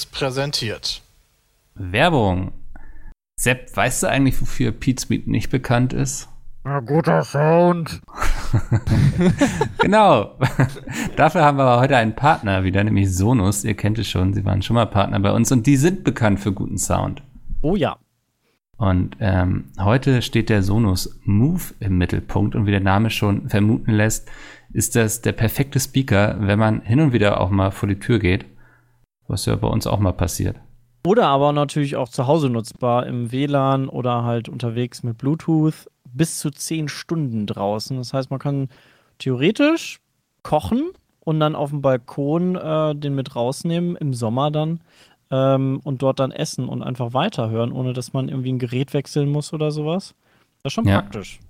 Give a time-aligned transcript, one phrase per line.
[0.00, 1.02] Seriös präsentiert.
[1.74, 2.52] Werbung.
[3.38, 6.28] Sepp, weißt du eigentlich, wofür Pete's Meat nicht bekannt ist?
[6.64, 8.00] Na, guter Sound.
[9.78, 10.38] genau.
[11.16, 13.64] Dafür haben wir aber heute einen Partner wieder, nämlich Sonus.
[13.64, 16.40] Ihr kennt es schon, sie waren schon mal Partner bei uns und die sind bekannt
[16.40, 17.22] für guten Sound.
[17.62, 17.96] Oh ja.
[18.76, 23.92] Und ähm, heute steht der Sonus Move im Mittelpunkt und wie der Name schon vermuten
[23.92, 24.30] lässt,
[24.72, 28.18] ist das der perfekte Speaker, wenn man hin und wieder auch mal vor die Tür
[28.18, 28.46] geht,
[29.30, 30.56] was ja bei uns auch mal passiert.
[31.06, 36.38] Oder aber natürlich auch zu Hause nutzbar im WLAN oder halt unterwegs mit Bluetooth bis
[36.38, 37.96] zu zehn Stunden draußen.
[37.96, 38.68] Das heißt, man kann
[39.18, 40.00] theoretisch
[40.42, 40.90] kochen
[41.20, 44.80] und dann auf dem Balkon äh, den mit rausnehmen, im Sommer dann
[45.30, 49.30] ähm, und dort dann essen und einfach weiterhören, ohne dass man irgendwie ein Gerät wechseln
[49.30, 50.14] muss oder sowas.
[50.62, 51.00] Das ist schon Ja.
[51.00, 51.40] praktisch.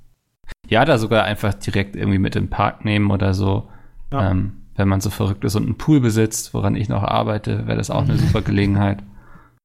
[0.69, 3.69] Ja, da sogar einfach direkt irgendwie mit im Park nehmen oder so.
[4.13, 4.31] Ja.
[4.31, 7.79] Ähm, wenn man so verrückt ist und einen Pool besitzt, woran ich noch arbeite, wäre
[7.79, 8.99] das auch eine super Gelegenheit.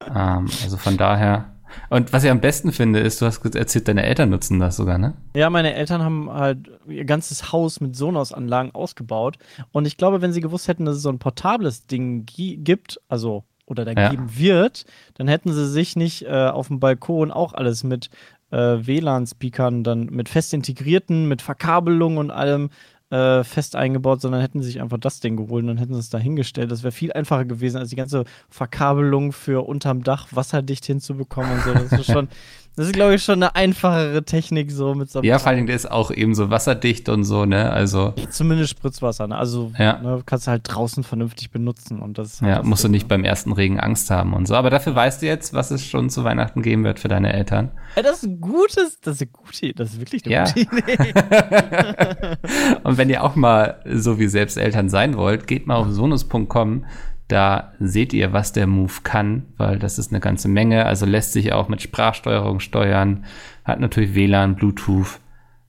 [0.08, 1.46] Ähm, also von daher.
[1.90, 4.98] Und was ich am besten finde, ist, du hast erzählt, deine Eltern nutzen das sogar,
[4.98, 5.14] ne?
[5.34, 9.36] Ja, meine Eltern haben halt ihr ganzes Haus mit Sonos-Anlagen ausgebaut.
[9.72, 13.00] Und ich glaube, wenn sie gewusst hätten, dass es so ein portables Ding gi- gibt,
[13.08, 14.10] also oder da Ja.
[14.10, 18.10] geben wird, dann hätten sie sich nicht äh, auf dem Balkon auch alles mit
[18.52, 18.56] äh,
[18.86, 22.70] WLAN-Speakern dann mit fest integrierten, mit Verkabelung und allem
[23.10, 26.10] äh, fest eingebaut, sondern hätten sich einfach das Ding geholt und dann hätten sie es
[26.10, 26.70] da hingestellt.
[26.70, 31.62] Das wäre viel einfacher gewesen, als die ganze Verkabelung für unterm Dach wasserdicht hinzubekommen und
[31.62, 31.72] so.
[31.72, 32.28] Das ist schon,
[32.76, 35.66] das ist, glaube ich, schon eine einfachere Technik so mit so einem Ja, vor Dingen,
[35.66, 37.70] der ist auch eben so wasserdicht und so, ne?
[37.70, 39.36] Also, Zumindest Spritzwasser, ne?
[39.36, 39.98] Also Ja.
[40.00, 43.04] ne, kannst du halt draußen vernünftig benutzen und das halt ja, das musst du nicht
[43.04, 43.08] ne?
[43.08, 44.54] beim ersten Regen Angst haben und so.
[44.54, 47.70] Aber dafür weißt du jetzt, was es schon zu Weihnachten geben wird für deine Eltern.
[47.96, 50.44] Ja, das ist ein gutes, das ist eine gute, das ist wirklich eine Ja.
[50.44, 50.98] gute Idee.
[52.84, 56.84] und wenn ihr auch mal so wie selbst Eltern sein wollt, geht mal auf sonus.com.
[57.28, 60.86] Da seht ihr, was der Move kann, weil das ist eine ganze Menge.
[60.86, 63.24] Also lässt sich auch mit Sprachsteuerung steuern,
[63.64, 65.18] hat natürlich WLAN, Bluetooth.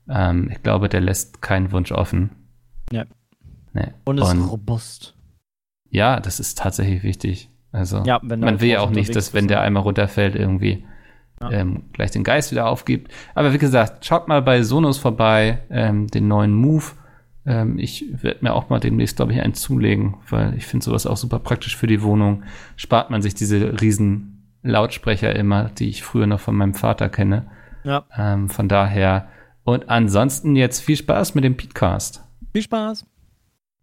[0.08, 2.30] Ähm, ich glaube, der lässt keinen Wunsch offen.
[2.92, 3.04] Ja.
[3.72, 3.88] Nee.
[4.04, 5.14] Und ist robust.
[5.90, 7.50] ja, das ist tatsächlich wichtig.
[7.72, 9.62] Also Ja, man halt will ja auch nicht, dass wenn der ne?
[9.64, 10.84] einmal runterfällt, irgendwie
[11.42, 11.50] Ja.
[11.50, 13.12] ähm, gleich den Geist wieder aufgibt.
[13.34, 16.84] Aber wie gesagt, schaut mal bei Sonos vorbei, ähm, den neuen Move.
[17.48, 21.06] Ähm, ich werde mir auch mal demnächst, glaube ich, einen zulegen, weil ich finde sowas
[21.06, 22.44] auch super praktisch für die Wohnung.
[22.76, 27.50] Spart man sich diese riesen Lautsprecher immer, die ich früher noch von meinem Vater kenne.
[27.84, 28.04] Ja.
[28.14, 29.28] Ähm, von daher.
[29.64, 32.22] Und ansonsten jetzt viel Spaß mit dem Podcast.
[32.52, 33.06] Viel Spaß.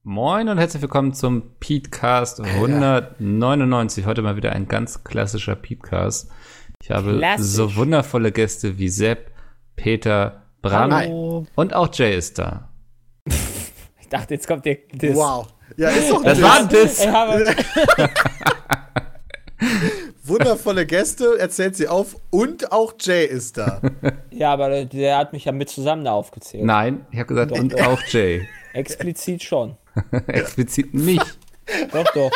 [0.04, 4.06] Moin und herzlich willkommen zum Petecast 199.
[4.06, 6.30] Heute mal wieder ein ganz klassischer Petecast.
[6.84, 7.48] Ich habe Klassisch.
[7.48, 9.32] so wundervolle Gäste wie Sepp,
[9.76, 11.48] Peter, Bram Hallo.
[11.56, 12.70] und auch Jay ist da.
[14.06, 15.16] Ich dachte, jetzt kommt der Diss.
[15.16, 15.48] Wow.
[15.78, 17.00] Ja, ist doch Das ein war ein Diss.
[17.00, 17.40] Ey, aber,
[20.24, 23.82] Wundervolle Gäste, erzählt sie auf und auch Jay ist da.
[24.30, 26.66] ja, aber der hat mich ja mit zusammen da aufgezählt.
[26.66, 27.88] Nein, ich habe gesagt, Doch, und doch.
[27.88, 28.48] auch Jay.
[28.74, 29.76] Explizit schon.
[30.28, 31.40] Explizit nicht.
[31.92, 32.32] Doch, doch.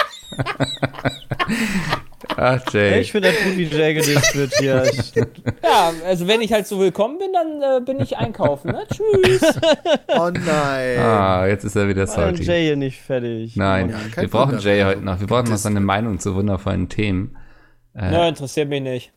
[2.38, 3.02] Ach, Jay.
[3.02, 4.84] Ich finde das gut, wie Jay gedisst wird hier.
[5.64, 8.72] Ja, also wenn ich halt so willkommen bin, dann äh, bin ich einkaufen.
[8.72, 8.86] Ne?
[8.92, 9.42] Tschüss.
[10.08, 11.00] Oh nein.
[11.00, 12.44] Ah, jetzt ist er wieder salty.
[12.44, 13.56] Jay hier nicht fertig.
[13.56, 15.20] Nein, Ja, kein wir brauchen Wunder, Jay heute noch.
[15.20, 17.38] Wir brauchen noch seine Meinung zu wundervollen Themen.
[17.94, 19.12] Ne, interessiert mich nicht.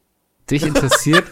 [0.51, 1.25] Dich interessiert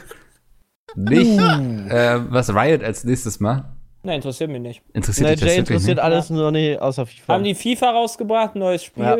[0.95, 3.65] nicht, äh, was Riot als nächstes macht?
[4.03, 4.83] Ne, interessiert mich nicht.
[4.95, 6.05] Interessiert Nee, dich das Jay interessiert nicht?
[6.05, 7.35] alles nur nicht außer FIFA.
[7.35, 9.05] Haben die FIFA rausgebracht, neues Spiel?
[9.05, 9.17] Ja.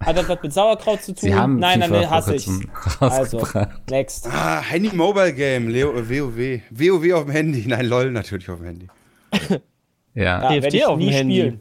[0.00, 1.20] Hat das was mit Sauerkraut zu tun?
[1.20, 2.48] Sie haben nein, FIFA nein, vor hasse ich.
[3.00, 3.46] Also,
[3.88, 4.26] next.
[4.30, 6.60] Ah, Handy Mobile Game, Leo, WoW.
[6.70, 7.64] WoW auf dem Handy.
[7.66, 8.88] Nein, LOL natürlich auf dem Handy.
[10.14, 10.52] Ja.
[10.54, 11.40] Ja, ich auf dem nie Handy.
[11.40, 11.60] spielen.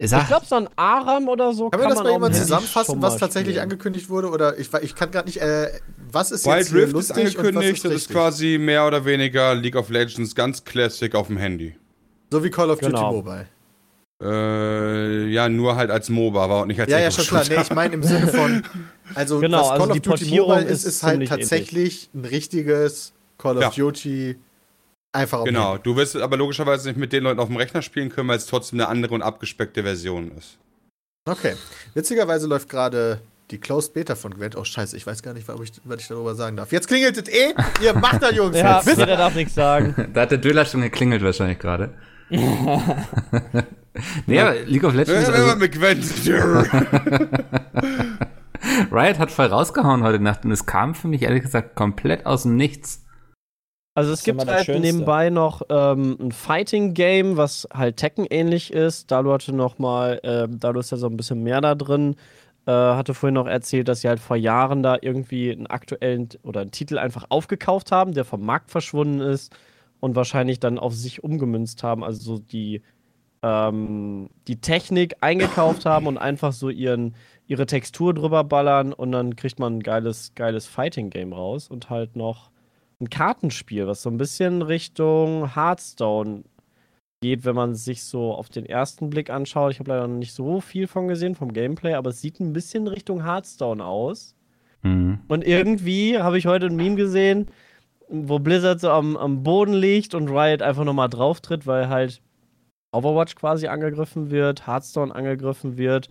[0.00, 3.00] Sag, ich glaube, so ein Aram oder so Kann man das man mal jemand zusammenfassen,
[3.00, 3.62] was tatsächlich spielen.
[3.62, 4.28] angekündigt wurde?
[4.30, 5.68] Oder ich, ich kann gerade nicht, äh,
[6.10, 7.74] was ist Wild jetzt Rift ist lustig angekündigt.
[7.76, 11.76] ist Das ist quasi mehr oder weniger League of Legends ganz Classic auf dem Handy.
[12.30, 13.12] So wie Call of Duty Genau.
[13.12, 13.46] Mobile.
[14.24, 17.44] Äh, ja, nur halt als MOBA, aber auch nicht als Ja, ja, schon klar.
[17.48, 18.62] Nee, ich meine im Sinne von,
[19.14, 22.24] also Genau, was Call also of die Duty Portierung Mobile ist, ist halt tatsächlich ein
[22.24, 23.70] richtiges Call of Ja.
[23.70, 24.36] Duty
[25.12, 27.56] einfach auf dem Genau, du wirst es aber logischerweise nicht mit den Leuten auf dem
[27.56, 30.58] Rechner spielen können, weil es trotzdem eine andere und abgespeckte Version ist.
[31.26, 31.54] Okay.
[31.94, 34.56] Witzigerweise läuft gerade die Closed Beta von Gwent.
[34.56, 36.72] Oh, scheiße, ich weiß gar nicht, ich, was ich darüber sagen darf.
[36.72, 37.54] Jetzt klingelt es eh.
[37.82, 38.56] Ihr macht da, Jungs.
[38.56, 40.10] Ja, jeder darf nichts sagen.
[40.14, 41.94] da hat der Döler schon geklingelt wahrscheinlich gerade.
[44.26, 45.54] nee, aber League of Legends, Äh, also.
[48.90, 52.42] Riot hat voll rausgehauen heute Nacht und es kam für mich ehrlich gesagt komplett aus
[52.42, 53.04] dem Nichts.
[53.96, 54.80] Also es gibt halt Schönste.
[54.80, 59.10] nebenbei noch ähm, ein Fighting-Game, was halt Tekken ähnlich ist.
[59.12, 62.16] Dalu hatte noch mal, ähm, Dalu ist ja so ein bisschen mehr da drin,
[62.66, 66.62] äh, hatte vorhin noch erzählt, dass sie halt vor Jahren da irgendwie einen aktuellen oder
[66.62, 69.54] einen Titel einfach aufgekauft haben, der vom Markt verschwunden ist
[70.04, 72.82] und wahrscheinlich dann auf sich umgemünzt haben, also so die,
[73.42, 77.14] ähm, die Technik eingekauft haben und einfach so ihren,
[77.46, 82.16] ihre Textur drüber ballern und dann kriegt man ein geiles, geiles Fighting-Game raus und halt
[82.16, 82.50] noch
[83.00, 86.44] ein Kartenspiel, was so ein bisschen Richtung Hearthstone
[87.22, 89.72] geht, wenn man sich so auf den ersten Blick anschaut.
[89.72, 92.52] Ich habe leider noch nicht so viel von gesehen vom Gameplay, aber es sieht ein
[92.52, 94.36] bisschen Richtung Hearthstone aus.
[94.82, 95.20] Mhm.
[95.28, 97.48] Und irgendwie habe ich heute ein Meme gesehen,
[98.28, 102.20] wo Blizzard so am, am Boden liegt und Riot einfach nochmal drauf tritt, weil halt
[102.92, 106.08] Overwatch quasi angegriffen wird, Hearthstone angegriffen wird.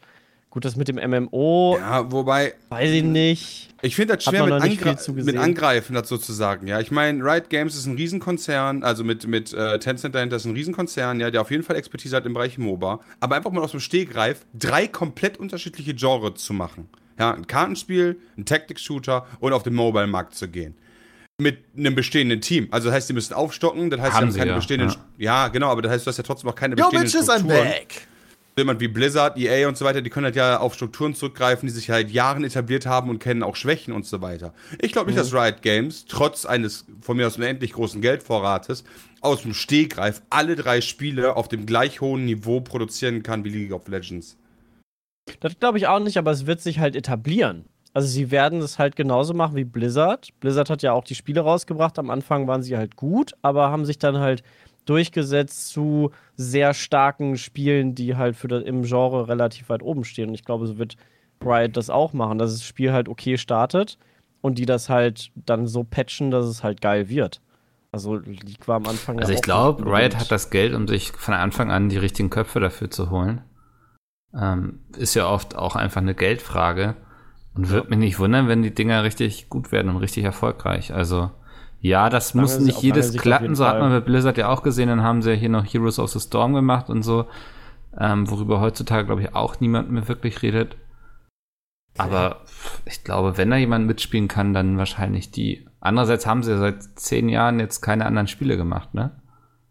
[0.49, 3.73] Gut, das mit dem MMO, Ja, wobei, weiß ich nicht.
[3.81, 5.35] ich finde das schwer mit, Angre mit.
[5.35, 6.67] Angreifen dazu zu sagen.
[6.67, 10.45] Ja, ich meine, Riot Games ist ein Riesenkonzern, also mit, mit äh, Tencent dahinter ist
[10.45, 12.99] ein Riesenkonzern, ja, der auf jeden Fall Expertise hat im Bereich MOBA.
[13.19, 16.87] Aber einfach mal aus dem Stegreif drei komplett unterschiedliche Genres zu machen.
[17.17, 20.75] Ja, ein Kartenspiel, ein Tactic-Shooter und auf den Mobile-Markt zu gehen.
[21.41, 22.67] Mit einem bestehenden Team.
[22.71, 24.89] Also das heißt, die müssen aufstocken, das heißt, Haben sie sie haben keine ja, bestehenden.
[24.89, 24.97] ja.
[25.17, 25.47] Ja.
[25.47, 27.69] genau, aber das heißt, du hast ja trotzdem auch keine Yo, bestehenden bitches, I'm Strukturen
[27.69, 28.07] back.
[28.55, 31.73] jemand wie Blizzard, EA und so weiter, die können halt ja auf Strukturen zurückgreifen, die
[31.73, 34.53] sich halt Jahren etabliert haben und kennen auch Schwächen und so weiter.
[34.79, 38.83] Ich glaube nicht, dass Riot Games, trotz eines von mir aus unendlich großen Geldvorrates,
[39.21, 43.73] aus dem Stegreif alle drei Spiele auf dem gleich hohen Niveau produzieren kann wie League
[43.73, 44.37] of Legends.
[45.39, 47.65] Das glaube ich auch nicht, aber es wird sich halt etablieren.
[47.93, 50.29] Also sie werden es halt genauso machen wie Blizzard.
[50.39, 51.99] Blizzard hat ja auch die Spiele rausgebracht.
[51.99, 54.43] Am Anfang waren sie halt gut, aber haben sich dann halt
[54.85, 60.29] durchgesetzt zu sehr starken Spielen, die halt für das, im Genre relativ weit oben stehen.
[60.29, 60.97] Und ich glaube, so wird
[61.45, 63.97] Riot das auch machen, dass das Spiel halt okay startet
[64.41, 67.41] und die das halt dann so patchen, dass es halt geil wird.
[67.91, 71.35] Also League war am Anfang Also ich glaube, Riot hat das Geld, um sich von
[71.35, 73.41] Anfang an die richtigen Köpfe dafür zu holen.
[74.35, 76.95] Ähm, ist ja oft auch einfach eine Geldfrage.
[77.55, 80.93] Und würde mich nicht wundern, wenn die Dinger richtig gut werden und richtig erfolgreich.
[80.93, 81.31] Also
[81.79, 83.55] ja, das muss Lange- nicht jedes klappen.
[83.55, 84.87] So hat man bei Blizzard ja auch gesehen.
[84.87, 87.27] Dann haben sie ja hier noch Heroes of the Storm gemacht und so.
[87.99, 90.77] Ähm, worüber heutzutage, glaube ich, auch niemand mehr wirklich redet.
[91.97, 92.41] Aber
[92.85, 95.67] ich glaube, wenn da jemand mitspielen kann, dann wahrscheinlich die.
[95.79, 99.11] Andererseits haben sie ja seit zehn Jahren jetzt keine anderen Spiele gemacht, ne?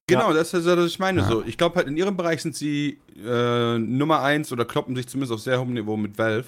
[0.07, 1.23] Genau, das ist ja, was ich meine.
[1.23, 1.27] Ja.
[1.27, 5.09] So, ich glaube halt, in ihrem Bereich sind sie äh, Nummer eins oder kloppen sich
[5.09, 6.47] zumindest auf sehr hohem Niveau mit Valve.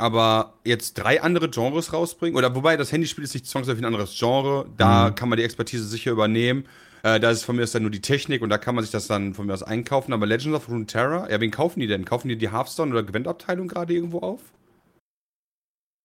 [0.00, 4.16] Aber jetzt drei andere Genres rausbringen, oder wobei das Handyspiel ist nicht zwangsläufig ein anderes
[4.18, 5.14] Genre, da Mhm.
[5.14, 6.64] kann man die Expertise sicher übernehmen.
[7.02, 8.90] Äh, da ist von mir aus dann nur die Technik und da kann man sich
[8.90, 10.12] das dann von mir aus einkaufen.
[10.12, 12.04] Aber Legends of Runeterra, ja, wen kaufen die denn?
[12.04, 14.40] Kaufen die die Hearthstone oder Gewinnabteilung gerade irgendwo auf?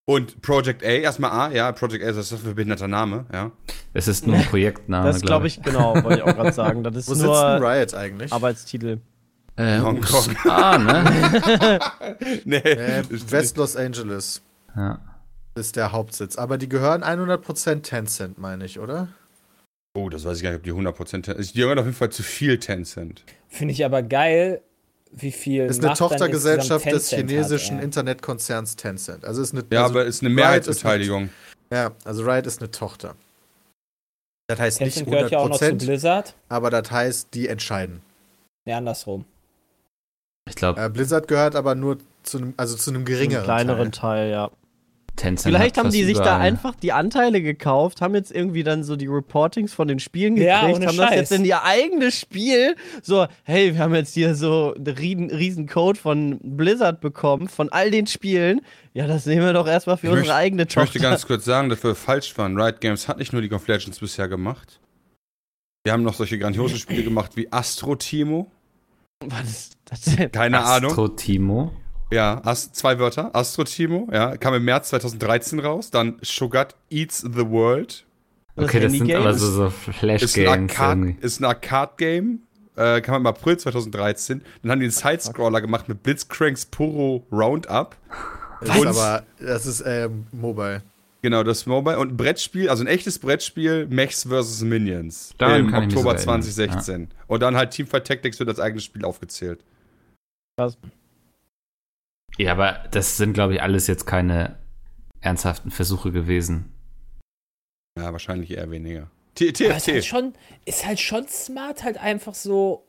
[0.08, 3.52] Und Project A, erstmal A, ja, Project A, das ist ein behinderter Name, ja.
[3.94, 6.84] Es ist nur ein Projektname, Das glaube ich, genau, wollte ich auch gerade sagen.
[6.84, 8.32] Das ist Wo sitzt denn nur Riot eigentlich?
[8.32, 9.00] Arbeitstitel.
[9.58, 10.36] Äh, Hongkong.
[10.46, 11.80] Ah, ne?
[12.46, 12.58] nee.
[12.58, 14.42] äh, West Los Angeles
[14.76, 15.00] ja.
[15.56, 16.36] ist der Hauptsitz.
[16.38, 19.08] Aber die gehören 100% Tencent, meine ich, oder?
[19.98, 21.54] Oh, das weiß ich gar nicht, ob die 100% Tencent.
[21.54, 23.24] Die gehören auf jeden Fall zu viel Tencent.
[23.48, 24.62] Finde ich aber geil,
[25.12, 25.64] wie viel.
[25.66, 27.86] Ist eine Tochtergesellschaft des chinesischen hat, ey.
[27.86, 29.24] Internetkonzerns Tencent.
[29.24, 31.30] Also ist eine, Ja, also aber ist eine Mehrheitsbeteiligung.
[31.72, 33.16] Ja, also Riot ist eine Tochter.
[34.48, 36.36] Das heißt Tencent nicht gehört ja auch noch zu 100%, Blizzard.
[36.50, 38.02] aber das heißt, die entscheiden.
[38.68, 39.26] Ja, andersrum.
[40.48, 44.30] Ich glaube, Äh, Blizzard gehört aber nur zu einem, also zu einem geringeren kleineren Teil.
[44.30, 44.52] Teil, ja.
[45.16, 48.84] Tencent Vielleicht haben die sich da überall- einfach die Anteile gekauft, haben jetzt irgendwie dann
[48.84, 51.16] so die Reportings von den Spielen gekriegt, Ja, haben das Scheiß.
[51.16, 55.68] jetzt in ihr eigenes Spiel so, hey, wir haben jetzt hier so einen riesen, riesen
[55.68, 58.60] Code von Blizzard bekommen, von all den Spielen.
[58.94, 61.10] Ja, das nehmen wir doch erstmal für Ich unsere möchte- eigene Ich möchte Tochter.
[61.10, 62.60] ganz kurz sagen, dass wir falsch waren.
[62.60, 64.82] Riot Games hat nicht nur League of Legends bisher gemacht.
[65.86, 68.52] Wir haben noch solche grandiosen Spiele gemacht wie Astro Timo.
[69.24, 70.32] Was ist?
[70.34, 70.92] Keine Ahnung.
[70.92, 71.72] Astro Timo.
[72.12, 73.36] Ja, zwei Wörter.
[73.36, 75.92] Astro Timo, ja, kam im März 2013 raus.
[75.92, 78.06] Dann Shogat Eats the World.
[78.56, 82.40] Okay, das sind aber so, so Ist ein Flash-Games ist ein Arcade-Game.
[82.78, 84.42] Äh, kam im April 2013.
[84.62, 87.96] Dann haben die einen Side-Scroller gemacht mit Blitzcranks Puro Roundup.
[88.62, 90.82] Das ist aber, das ist ähm, Mobile.
[91.22, 94.62] Genau, das Mobile und ein Brettspiel, also ein echtes Brettspiel, Mechs vs.
[94.62, 95.34] Minions.
[95.38, 97.08] Daran Im kann ich mich Oktober sogar erinnern, 2016.
[97.28, 99.60] Und dann halt Teamfight Tactics wird als eigenes Spiel aufgezählt.
[102.38, 104.58] Ja, aber das sind, glaube ich, alles jetzt keine
[105.22, 106.72] ernsthaften Versuche gewesen.
[107.98, 109.10] Ja, wahrscheinlich eher weniger.
[109.36, 110.06] T Aber ist halt, TFT.
[110.06, 110.34] schon,
[110.66, 112.86] ist halt schon smart, halt einfach so.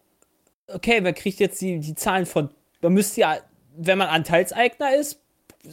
[0.69, 2.51] Okay, wer kriegt jetzt die, die Zahlen von.
[2.83, 3.39] Man müsste ja,
[3.77, 5.21] wenn man Anteilseigner ist,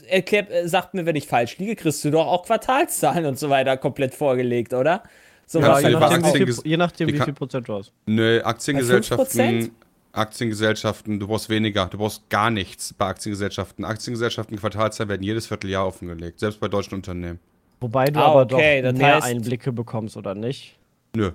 [0.08, 3.50] erklärt, äh, sagt mir, wenn ich falsch liege, kriegst du doch auch Quartalszahlen und so
[3.50, 5.04] weiter komplett vorgelegt, oder?
[5.46, 7.74] So Ja, was je je, nach- nachdem, wie viel, je nachdem, wie viel Prozent du
[7.76, 7.92] hast.
[8.06, 9.72] Nö, Aktiengesellschaften.
[10.14, 10.20] 5%?
[10.20, 13.84] Aktiengesellschaften, du brauchst weniger, du brauchst gar nichts bei Aktiengesellschaften.
[13.86, 17.40] Aktiengesellschaften Quartalszahlen werden jedes Vierteljahr offengelegt, selbst bei deutschen Unternehmen.
[17.82, 20.78] Wobei du Ah, aber okay, doch das mehr heißt- Einblicke bekommst, oder nicht?
[21.16, 21.32] Nö.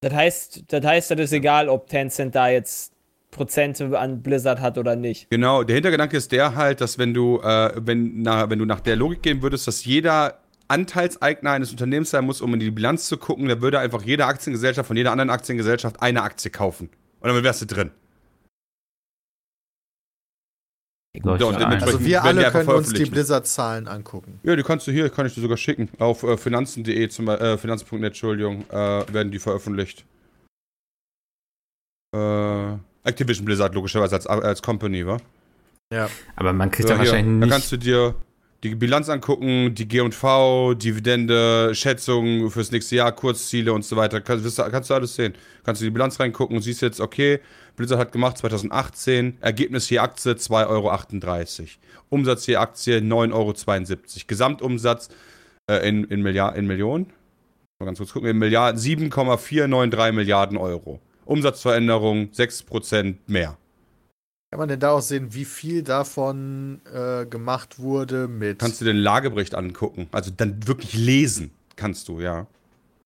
[0.00, 2.92] Das heißt, das heißt, das ist egal, ob Tencent da jetzt
[3.30, 5.28] Prozente an Blizzard hat oder nicht.
[5.30, 8.80] Genau, der Hintergedanke ist der halt, dass wenn du, äh, wenn, nach, wenn du nach
[8.80, 10.38] der Logik gehen würdest, dass jeder
[10.68, 14.26] Anteilseigner eines Unternehmens sein muss, um in die Bilanz zu gucken, dann würde einfach jede
[14.26, 16.90] Aktiengesellschaft von jeder anderen Aktiengesellschaft eine Aktie kaufen.
[17.24, 17.90] Und dann wärst du drin.
[21.16, 21.38] Ja, ein.
[21.38, 23.04] dementsprechend- Also wir alle können uns die.
[23.06, 24.40] Blizzard-Zahlen angucken.
[24.42, 25.88] Ja, die kannst du hier, kann ich dir sogar schicken.
[25.98, 28.74] Auf äh, finanzen.de, zum Beispiel, äh, finanzen.net, Entschuldigung, äh,
[29.12, 30.04] werden die veröffentlicht.
[32.14, 35.16] Äh, Activision Blizzard logischerweise als, als Company, wa?
[35.92, 36.10] Ja.
[36.36, 37.52] Aber man kriegt Ja, da hier, wahrscheinlich Da nicht.
[37.52, 38.14] kannst du dir
[38.64, 44.22] die Bilanz angucken, die G&V, Dividende, Schätzungen fürs nächste Jahr, Kurzziele und so weiter.
[44.22, 45.34] Kannst, kannst du alles sehen.
[45.64, 47.40] Kannst du die Bilanz reingucken und siehst jetzt, okay,
[47.76, 51.68] Blizzard hat gemacht 2018, Ergebnis je Aktie 2,38 Euro.
[52.08, 54.04] Umsatz je Aktie 9,72 Euro.
[54.26, 55.08] Gesamtumsatz
[55.66, 57.12] äh, in, in, Milliard, in Millionen,
[57.78, 61.00] mal ganz kurz gucken, in Milliarden, 7,493 Milliarden Euro.
[61.26, 63.58] Umsatzveränderung 6% mehr.
[64.54, 68.60] Kann man denn da auch sehen, wie viel davon äh, gemacht wurde mit.
[68.60, 70.06] Kannst du den Lagebericht angucken.
[70.12, 72.46] Also dann wirklich lesen kannst du, ja.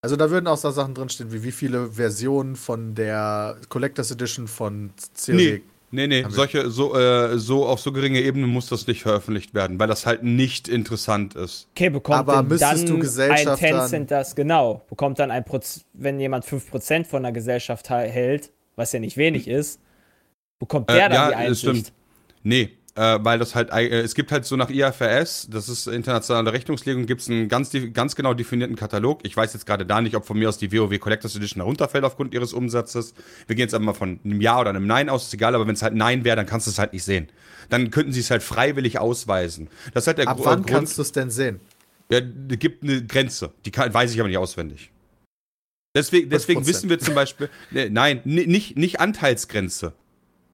[0.02, 4.46] also da würden auch so Sachen drinstehen, wie wie viele Versionen von der Collectors Edition
[4.46, 4.90] von
[5.24, 5.34] COD.
[5.34, 6.22] Nee, nee, nee.
[6.24, 9.88] Wir- Solche, so, äh, so auf so geringe Ebene muss das nicht veröffentlicht werden, weil
[9.88, 11.66] das halt nicht interessant ist.
[11.74, 15.80] Okay, bekommt Aber denn müsstest dann du ein Tencent das, genau, bekommt dann ein Proz
[15.94, 19.80] wenn jemand 5% von der Gesellschaft ha- hält, was ja nicht wenig ist,
[20.58, 21.86] bekommt Äh, der dann ja, die das Einsicht.
[21.86, 21.92] stimmt.
[22.42, 26.52] Nee, äh, weil das halt, äh, es gibt halt so nach IFRS, das ist internationale
[26.52, 29.20] Rechnungslegung, gibt es einen ganz, ganz genau definierten Katalog.
[29.24, 32.04] Ich weiß jetzt gerade da nicht, ob von mir aus die WoW Collectors Edition herunterfällt
[32.04, 33.14] aufgrund ihres Umsatzes.
[33.46, 35.66] Wir gehen jetzt aber mal von einem Ja oder einem Nein aus, ist egal, aber
[35.66, 37.28] wenn es halt Nein wäre, dann kannst du es halt nicht sehen.
[37.68, 39.68] Dann könnten sie es halt freiwillig ausweisen.
[39.94, 40.66] Das ist halt der Ab wann Grund.
[40.68, 41.60] kannst du es denn sehen?
[42.10, 43.52] Ja, es gibt eine Grenze.
[43.66, 44.90] Die kann, weiß ich aber nicht auswendig.
[45.94, 46.66] Deswegen, deswegen 5%.
[46.66, 49.92] wissen wir zum Beispiel, ne, nein, ni- nicht, nicht Anteilsgrenze.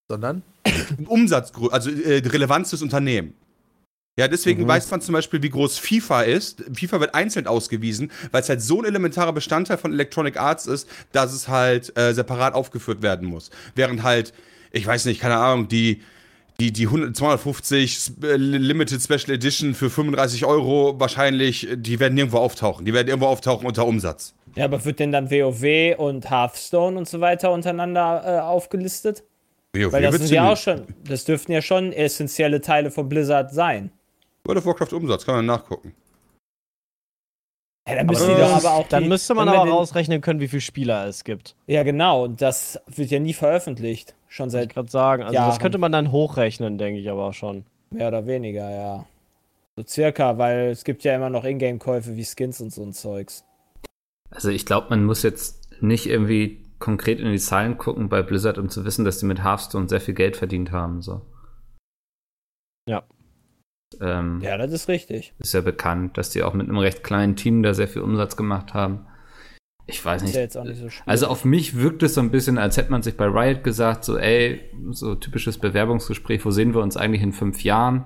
[0.09, 0.43] Sondern?
[1.07, 3.35] Umsatz, also äh, Relevanz des Unternehmens.
[4.17, 4.69] Ja, deswegen Mhm.
[4.69, 6.63] weiß man zum Beispiel, wie groß FIFA ist.
[6.73, 10.89] FIFA wird einzeln ausgewiesen, weil es halt so ein elementarer Bestandteil von Electronic Arts ist,
[11.11, 13.51] dass es halt äh, separat aufgeführt werden muss.
[13.75, 14.33] Während halt,
[14.71, 16.03] ich weiß nicht, keine Ahnung, die,
[16.61, 22.15] die, die 100, 250 Sp- äh, Limited Special Edition für 35 Euro wahrscheinlich, die werden
[22.15, 22.85] nirgendwo auftauchen.
[22.85, 24.35] Die werden irgendwo auftauchen unter Umsatz.
[24.55, 29.25] Ja, aber wird denn dann WoW und Hearthstone und so weiter untereinander äh, aufgelistet?
[29.75, 33.53] WoW Weil das sind ja auch schon, das dürften ja schon essentielle Teile von Blizzard
[33.53, 33.91] sein.
[34.45, 35.95] World of Warcraft Umsatz, kann man nachgucken.
[37.89, 40.41] Ja, dann müssen Aber die doch aber auch dann die, müsste man aber rausrechnen können,
[40.41, 41.55] wie viele Spieler es gibt.
[41.67, 44.15] Ja, genau, und das wird ja nie veröffentlicht.
[44.29, 45.23] Schon ich seit gerade sagen.
[45.23, 45.51] Also Jahren.
[45.51, 47.65] das könnte man dann hochrechnen, denke ich aber auch schon.
[47.91, 49.07] mehr oder weniger, ja.
[49.77, 53.45] So circa, weil es gibt ja immer noch Ingame-Käufe wie Skins und so ein Zeugs.
[54.31, 58.59] Also ich glaube, man muss jetzt nicht irgendwie konkret in die Zahlen gucken bei Blizzard,
[58.59, 61.01] um zu wissen, dass die mit Hearthstone sehr viel Geld verdient haben.
[61.01, 61.23] So.
[62.89, 63.05] Ja.
[64.01, 65.33] Ähm, Ja, das ist richtig.
[65.39, 68.37] Ist ja bekannt, dass die auch mit einem recht kleinen Team da sehr viel Umsatz
[68.37, 69.07] gemacht haben.
[69.87, 70.37] Ich weiß Ist nicht.
[70.37, 70.89] ja jetzt auch nicht so.
[71.07, 74.05] Also auf mich wirkt es so ein bisschen, als hätte man sich bei Riot gesagt,
[74.05, 74.61] so ey,
[74.91, 78.05] so typisches Bewerbungsgespräch, wo sehen wir uns eigentlich in fünf Jahren?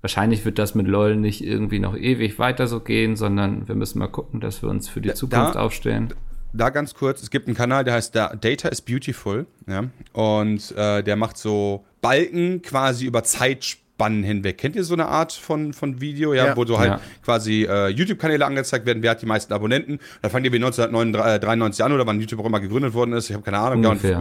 [0.00, 3.98] Wahrscheinlich wird das mit LOL nicht irgendwie noch ewig weiter so gehen, sondern wir müssen
[3.98, 6.14] mal gucken, dass wir uns für die Da- Zukunft da- aufstellen.
[6.52, 10.72] Da ganz kurz, es gibt einen Kanal, der heißt Da- Data is Beautiful, ja, und
[10.76, 14.56] äh, der macht so Balken quasi über Zeitspannen hinweg.
[14.58, 16.56] Kennt ihr so eine Art von, von Video, ja, Ja.
[16.56, 17.00] wo so halt Ja.
[17.22, 19.98] quasi äh, YouTube-Kanäle angezeigt werden, wer hat die meisten Abonnenten?
[20.22, 23.34] Da fangen die wie 1993 an oder wann YouTube auch immer gegründet worden ist, ich
[23.34, 23.82] habe keine Ahnung.
[23.84, 24.16] Ja und, äh,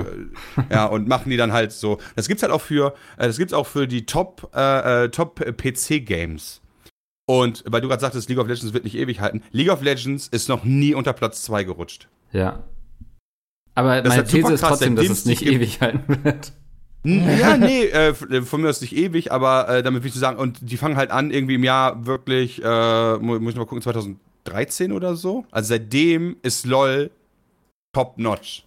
[0.72, 1.98] ja, und machen die dann halt so.
[2.16, 5.40] Das gibt's halt auch für, äh, das gibt's auch für die Top, äh, äh, Top
[5.58, 6.62] PC-Games.
[7.26, 10.28] Und weil du gerade sagtest, League of Legends wird nicht ewig halten, League of Legends
[10.28, 12.08] ist noch nie unter Platz 2 gerutscht.
[12.32, 12.64] Ja.
[13.76, 16.52] Aber Das ist meine super These ist trotzdem, dass es nicht die ewig halten wird.
[17.06, 20.20] Ja, nee, äh, äh, von mir aus nicht ewig, aber äh, damit will ich so
[20.20, 23.66] sagen, und die fangen halt an, irgendwie im Jahr wirklich, äh, mu- muss ich mal
[23.66, 25.46] gucken, 2013 oder so.
[25.50, 27.10] Also seitdem ist LOL
[27.94, 28.66] top notch.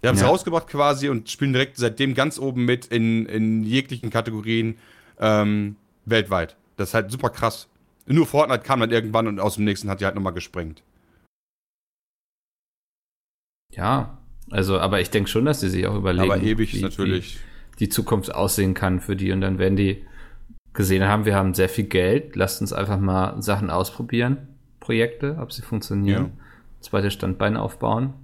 [0.00, 0.28] Wir haben es Ja.
[0.28, 4.78] rausgebracht quasi und spielen direkt seitdem ganz oben mit in, in jeglichen Kategorien
[5.18, 6.54] ähm, weltweit.
[6.76, 7.66] Das ist halt super krass.
[8.06, 10.84] Nur Fortnite kam dann irgendwann und aus dem nächsten hat die halt nochmal gesprengt.
[13.72, 14.18] Ja,
[14.50, 17.36] also, aber ich denke schon, dass die sich auch überlegen, aber ewig wie, natürlich.
[17.36, 19.32] wie die Zukunft aussehen kann für die.
[19.32, 20.04] Und dann werden die
[20.72, 24.48] gesehen haben, wir haben sehr viel Geld, lasst uns einfach mal Sachen ausprobieren,
[24.80, 26.32] Projekte, ob sie funktionieren.
[26.80, 28.14] zweites Standbein aufbauen.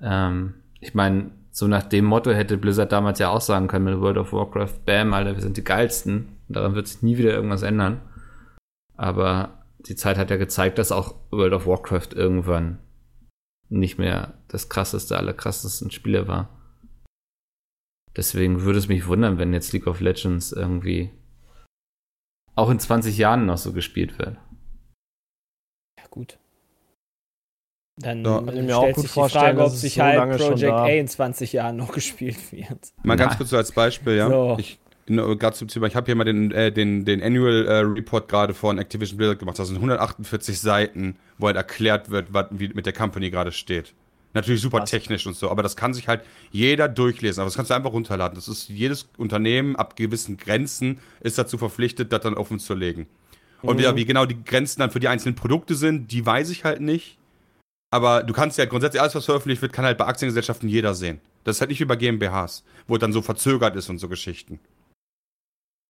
[0.00, 4.00] Ähm, ich meine, so nach dem Motto hätte Blizzard damals ja auch sagen können mit
[4.00, 6.28] World of Warcraft, bam, Alter, wir sind die geilsten.
[6.48, 8.00] Und daran wird sich nie wieder irgendwas ändern.
[8.96, 12.78] Aber die Zeit hat ja gezeigt, dass auch World of Warcraft irgendwann
[13.68, 16.48] nicht mehr das krasseste aller krassesten Spiele war.
[18.16, 21.10] Deswegen würde es mich wundern, wenn jetzt League of Legends irgendwie
[22.54, 24.36] auch in 20 Jahren noch so gespielt wird.
[25.98, 26.38] Ja, gut.
[28.00, 28.38] Dann Ja.
[28.38, 30.72] Kann ich stellt mir auch gut sich die vorstellen, Frage, ob sich so halt Project
[30.72, 32.92] A in 20 Jahren noch gespielt wird.
[33.02, 33.38] Mal ganz Nein.
[33.38, 34.28] kurz so als Beispiel, ja.
[34.28, 34.56] So.
[34.58, 34.78] Ich
[35.16, 38.54] gerade zum Thema, ich habe hier mal den, äh, den, den Annual äh, Report gerade
[38.54, 39.58] von Activision Blizzard gemacht.
[39.58, 43.94] Das sind 148 Seiten, wo halt erklärt wird, was wie mit der Company gerade steht.
[44.34, 44.90] Natürlich super Krass.
[44.90, 47.40] technisch und so, aber das kann sich halt jeder durchlesen.
[47.40, 48.36] Aber das kannst du einfach runterladen.
[48.36, 53.06] Das ist jedes Unternehmen ab gewissen Grenzen ist dazu verpflichtet, das dann offen zu legen.
[53.62, 56.64] Und wieder, wie genau die Grenzen dann für die einzelnen Produkte sind, die weiß ich
[56.64, 57.18] halt nicht.
[57.90, 61.20] Aber du kannst ja grundsätzlich alles, was veröffentlicht wird, kann halt bei Aktiengesellschaften jeder sehen.
[61.44, 64.08] Das ist halt nicht wie bei GmbHs, wo es dann so verzögert ist und so
[64.08, 64.60] Geschichten.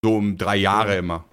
[0.04, 1.24] So um drei Jahre immer.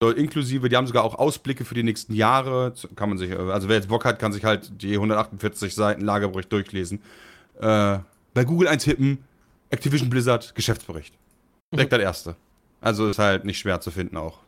[0.00, 2.72] So inklusive, die haben sogar auch Ausblicke für die nächsten Jahre.
[2.94, 6.52] Kann man sich, also wer jetzt Bock hat, kann sich halt die 148 Seiten Lagerbericht
[6.52, 7.00] durchlesen.
[7.58, 7.98] Äh,
[8.34, 9.24] bei Google eintippen,
[9.70, 11.14] Activision Blizzard, Geschäftsbericht.
[11.74, 12.36] Direkt das erste.
[12.80, 14.38] Also ist halt nicht schwer zu finden auch.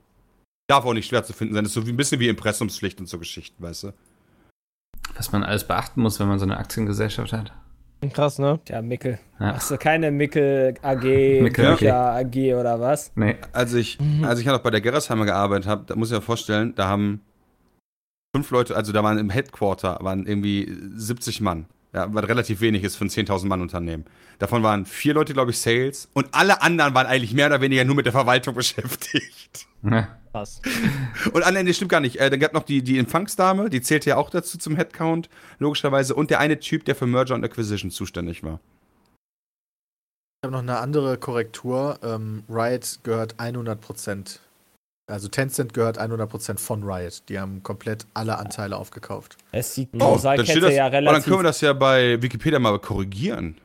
[0.69, 1.65] Darf auch nicht schwer zu finden sein.
[1.65, 3.93] Ist so wie ein bisschen wie Impressumspflicht und so Geschichten, weißt du?
[5.17, 7.53] Was man alles beachten muss, wenn man so eine Aktiengesellschaft hat.
[8.09, 8.59] Krass, ne?
[8.65, 9.19] Tja, Mickel.
[9.39, 9.55] Ja.
[9.55, 11.03] Hast du keine Mickel AG,
[11.43, 13.13] Mickel Bücher AG oder was?
[13.15, 13.37] Nee.
[13.53, 16.23] Als ich, als ich ja noch bei der Gerresheimer gearbeitet habe, da muss ich mir
[16.23, 17.21] vorstellen, da haben
[18.35, 21.67] fünf Leute, also da waren im Headquarter, waren irgendwie 70 Mann.
[21.93, 24.05] Ja, was relativ wenig ist für ein 10.000 Mann Unternehmen.
[24.41, 27.85] Davon waren vier Leute, glaube ich, Sales und alle anderen waren eigentlich mehr oder weniger
[27.85, 29.67] nur mit der Verwaltung beschäftigt.
[29.83, 30.09] Ja.
[30.33, 30.63] Krass.
[31.33, 32.17] Und nee, das stimmt gar nicht.
[32.17, 36.15] Äh, dann gab noch die, die Empfangsdame, die zählte ja auch dazu zum Headcount, logischerweise.
[36.15, 38.61] Und der eine Typ, der für Merger und Acquisition zuständig war.
[40.43, 41.99] Ich habe noch eine andere Korrektur.
[42.03, 44.39] Ähm, Riot gehört 100%.
[45.07, 47.29] Also Tencent gehört 100% von Riot.
[47.29, 49.37] Die haben komplett alle Anteile aufgekauft.
[49.53, 51.25] Es die Oh, dann steht das, ja oh, dann relativ.
[51.25, 53.57] können wir das ja bei Wikipedia mal korrigieren.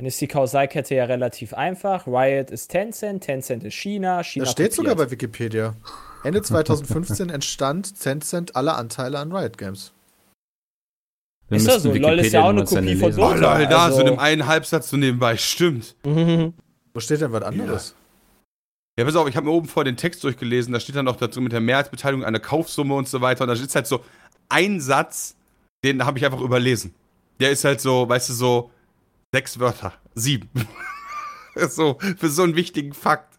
[0.00, 2.06] Dann ist die Kausalkette ja relativ einfach.
[2.06, 5.08] Riot ist Tencent, Tencent ist China, China Das steht sogar kopiert.
[5.08, 5.76] bei Wikipedia.
[6.24, 9.92] Ende 2015 entstand Tencent alle Anteile an Riot Games.
[11.50, 11.92] Wir Ist das so?
[11.92, 13.20] LOL ist ja auch eine Kopie von lesen.
[13.22, 13.58] Oh, Dota.
[13.58, 15.36] lol, da, also- so in einem einen Halbsatz so nebenbei.
[15.36, 15.94] Stimmt.
[16.02, 17.94] Wo steht denn was anderes?
[18.98, 21.16] Ja, pass auf, ich habe mir oben vor den Text durchgelesen, da steht dann noch
[21.16, 23.44] dazu mit der Mehrheitsbeteiligung eine Kaufsumme und so weiter.
[23.44, 24.02] Und da ist halt so
[24.48, 25.36] ein Satz,
[25.84, 26.94] den habe ich einfach überlesen.
[27.38, 28.70] Der ist halt so, weißt du, so
[29.34, 30.50] sechs Wörter, sieben.
[31.68, 33.38] so, für so einen wichtigen Fakt.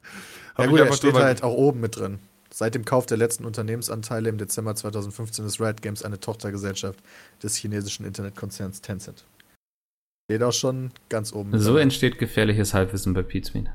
[0.58, 2.20] Ja gut, er steht halt auch oben mit drin.
[2.54, 7.00] Seit dem Kauf der letzten Unternehmensanteile im Dezember 2015 ist Riot Games eine Tochtergesellschaft
[7.42, 9.24] des chinesischen Internetkonzerns Tencent.
[10.30, 11.52] Steht auch schon ganz oben.
[11.52, 11.82] mit So dabei.
[11.84, 13.70] entsteht gefährliches Halbwissen bei Pizmeet.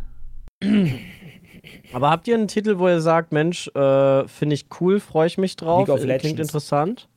[1.92, 5.38] Aber habt ihr einen Titel, wo ihr sagt, Mensch, äh, finde ich cool, freue ich
[5.38, 6.22] mich drauf, League of äh, Legends.
[6.22, 7.08] klingt interessant?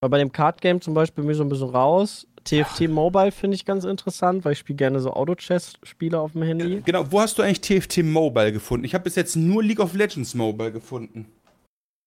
[0.00, 2.26] Weil bei dem Card Game zum Beispiel bin ich so ein bisschen raus.
[2.44, 6.82] TFT Mobile finde ich ganz interessant, weil ich spiele gerne so Auto-Chess-Spiele auf dem Handy.
[6.84, 8.84] Genau, wo hast du eigentlich TFT Mobile gefunden?
[8.84, 11.26] Ich habe bis jetzt nur League of Legends Mobile gefunden.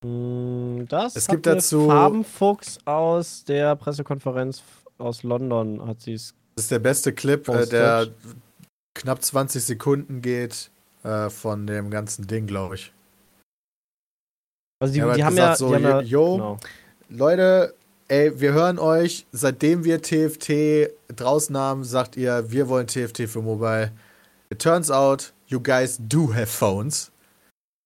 [0.06, 4.62] Mm, Das Es hat gibt dazu- Farbenfuchs aus der Pressekonferenz
[5.00, 6.34] aus London hat sie es.
[6.56, 8.08] Das ist der beste Clip, äh, der
[8.95, 10.69] knapp 20 Sekunden geht
[11.04, 12.91] äh, von dem ganzen Ding, glaube ich.
[14.80, 16.58] Also die, die haben gesagt ja, so, die haben ja yo, genau.
[17.10, 17.73] Leute,
[18.08, 19.26] ey, wir hören euch.
[19.32, 23.91] Seitdem wir TFT draußen haben, sagt ihr, wir wollen TFT für Mobile.
[24.50, 27.12] It turns out, you guys do have phones.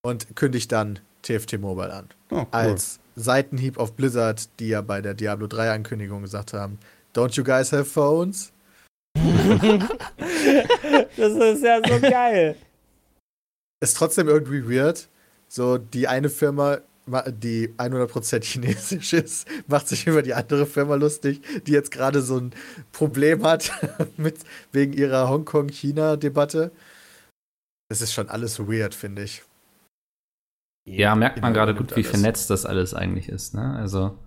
[0.04, 2.10] Und kündigt dann TFT Mobile an.
[2.32, 2.46] Oh, cool.
[2.52, 6.80] Als Seitenhieb auf Blizzard, die ja bei der Diablo 3 Ankündigung gesagt haben,
[7.16, 8.52] don't you guys have phones?
[11.18, 12.56] Das ist ja so geil.
[13.84, 15.08] Ist trotzdem irgendwie weird.
[15.48, 20.96] So, die eine Firma, ma- die 100% chinesisch ist, macht sich über die andere Firma
[20.96, 22.52] lustig, die jetzt gerade so ein
[22.92, 23.72] Problem hat
[24.18, 24.40] mit,
[24.72, 26.72] wegen ihrer Hongkong-China-Debatte.
[27.90, 29.44] Das ist schon alles weird, finde ich.
[30.86, 32.08] Ja, merkt man gerade gut, wie alles.
[32.08, 33.76] vernetzt das alles eigentlich ist, ne?
[33.76, 34.18] Also.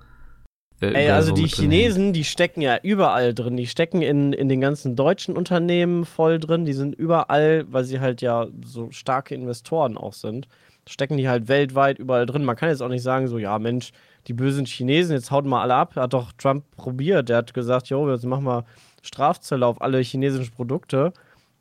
[0.81, 3.57] Ey, also so die Chinesen, die stecken ja überall drin.
[3.57, 6.67] Die stecken in, in den ganzen deutschen Unternehmen voll drin.
[6.67, 10.47] Die sind überall, weil sie halt ja so starke Investoren auch sind,
[10.89, 12.45] stecken die halt weltweit überall drin.
[12.45, 13.93] Man kann jetzt auch nicht sagen, so, ja, Mensch,
[14.27, 15.97] die bösen Chinesen, jetzt haut mal alle ab.
[15.97, 17.29] Hat doch Trump probiert.
[17.29, 18.65] Der hat gesagt, jo, jetzt machen wir
[19.03, 21.13] Strafzölle auf alle chinesischen Produkte.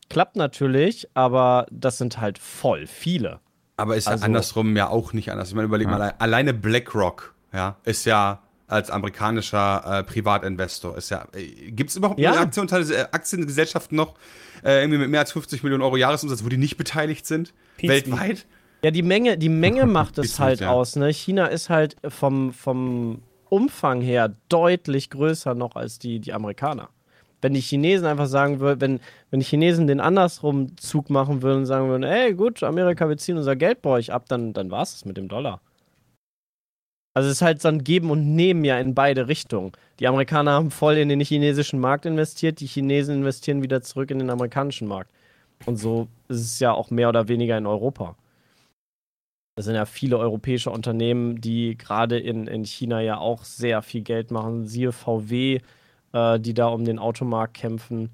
[0.10, 3.40] Klappt natürlich, aber das sind halt voll viele.
[3.78, 5.50] Aber ist ja Also- andersrum ja auch nicht anders.
[5.50, 5.98] Ich meine, überleg Ja.
[5.98, 10.98] mal, alleine BlackRock, ja, ist ja als amerikanischer äh, Privatinvestor.
[10.98, 12.32] Ist ja, äh, gibt es überhaupt Ja.
[12.32, 14.16] eine Aktion, äh, Aktiengesellschaften noch
[14.64, 17.54] äh, irgendwie mit mehr als 50 Millionen Euro Jahresumsatz, wo die nicht beteiligt sind?
[17.78, 17.94] Pizza.
[17.94, 18.46] Weltweit?
[18.84, 20.72] Ja, die Menge, die Menge macht es halt ja.
[20.72, 20.96] aus.
[20.96, 21.12] Ne?
[21.12, 26.90] China ist halt vom, vom Umfang her deutlich größer noch als die, die Amerikaner.
[27.42, 31.60] Wenn die Chinesen einfach sagen würden, wenn, wenn die Chinesen den andersrum Zug machen würden
[31.60, 34.72] und sagen würden, ey gut, Amerika, wir ziehen unser Geld bei euch ab, dann, dann
[34.72, 35.62] war es das mit dem Dollar.
[37.14, 39.74] Also es ist halt so ein Geben und Nehmen ja in beide Richtungen.
[40.00, 44.20] Die Amerikaner haben voll in den chinesischen Markt investiert, die Chinesen investieren wieder zurück in
[44.20, 45.12] den amerikanischen Markt.
[45.66, 48.16] Und so ist es ja auch mehr oder weniger in Europa.
[49.56, 54.02] Es sind ja viele europäische Unternehmen, die gerade in, in China ja auch sehr viel
[54.02, 54.66] Geld machen.
[54.66, 55.60] Siehe VW,
[56.12, 58.10] äh, die da um den Automarkt kämpfen.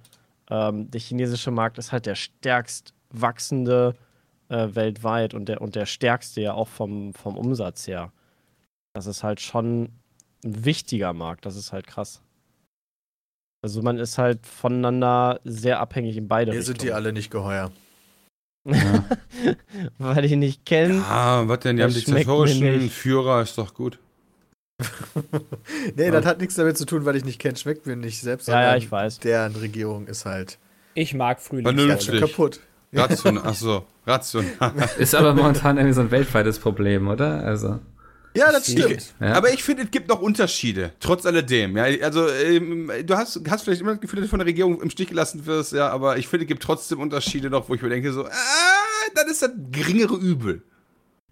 [0.49, 3.95] Ähm, der chinesische Markt ist halt der stärkst wachsende
[4.49, 8.11] äh, weltweit und der, und der stärkste ja auch vom, vom Umsatz her.
[8.93, 9.93] Das ist halt schon
[10.43, 12.21] ein wichtiger Markt, das ist halt krass.
[13.61, 16.95] Also man ist halt voneinander sehr abhängig in beide Mir sind die Richtungen.
[16.95, 17.71] alle nicht geheuer.
[18.65, 19.05] Ja.
[19.97, 21.03] Weil die nicht kennen.
[21.03, 21.77] Ah, was denn?
[21.77, 22.89] Die haben diktatorischen.
[22.89, 23.99] Führer, ist doch gut.
[25.95, 28.47] nee, das hat nichts damit zu tun, weil ich nicht kenne, schmeckt mir nicht selbst.
[28.47, 29.19] Ja, ja, ich weiß.
[29.19, 30.57] Deren Regierung ist halt
[30.93, 31.65] Ich mag Frühling.
[31.65, 31.89] Vernünftig.
[31.89, 32.59] ganz schön kaputt.
[32.93, 34.73] Rational, achso, rational.
[34.97, 37.43] Ist aber momentan irgendwie so ein weltweites Problem, oder?
[37.43, 37.79] Also.
[38.35, 39.13] Ja, das stimmt.
[39.19, 39.33] Ja.
[39.33, 41.75] Aber ich finde, es gibt noch Unterschiede, trotz alledem.
[41.75, 44.81] Ja, also, ähm, du hast, hast vielleicht immer das Gefühl, dass du von der Regierung
[44.81, 47.81] im Stich gelassen wirst, ja, aber ich finde, es gibt trotzdem Unterschiede noch, wo ich
[47.81, 48.29] mir denke, so, ah,
[49.15, 50.61] dann ist das geringere Übel.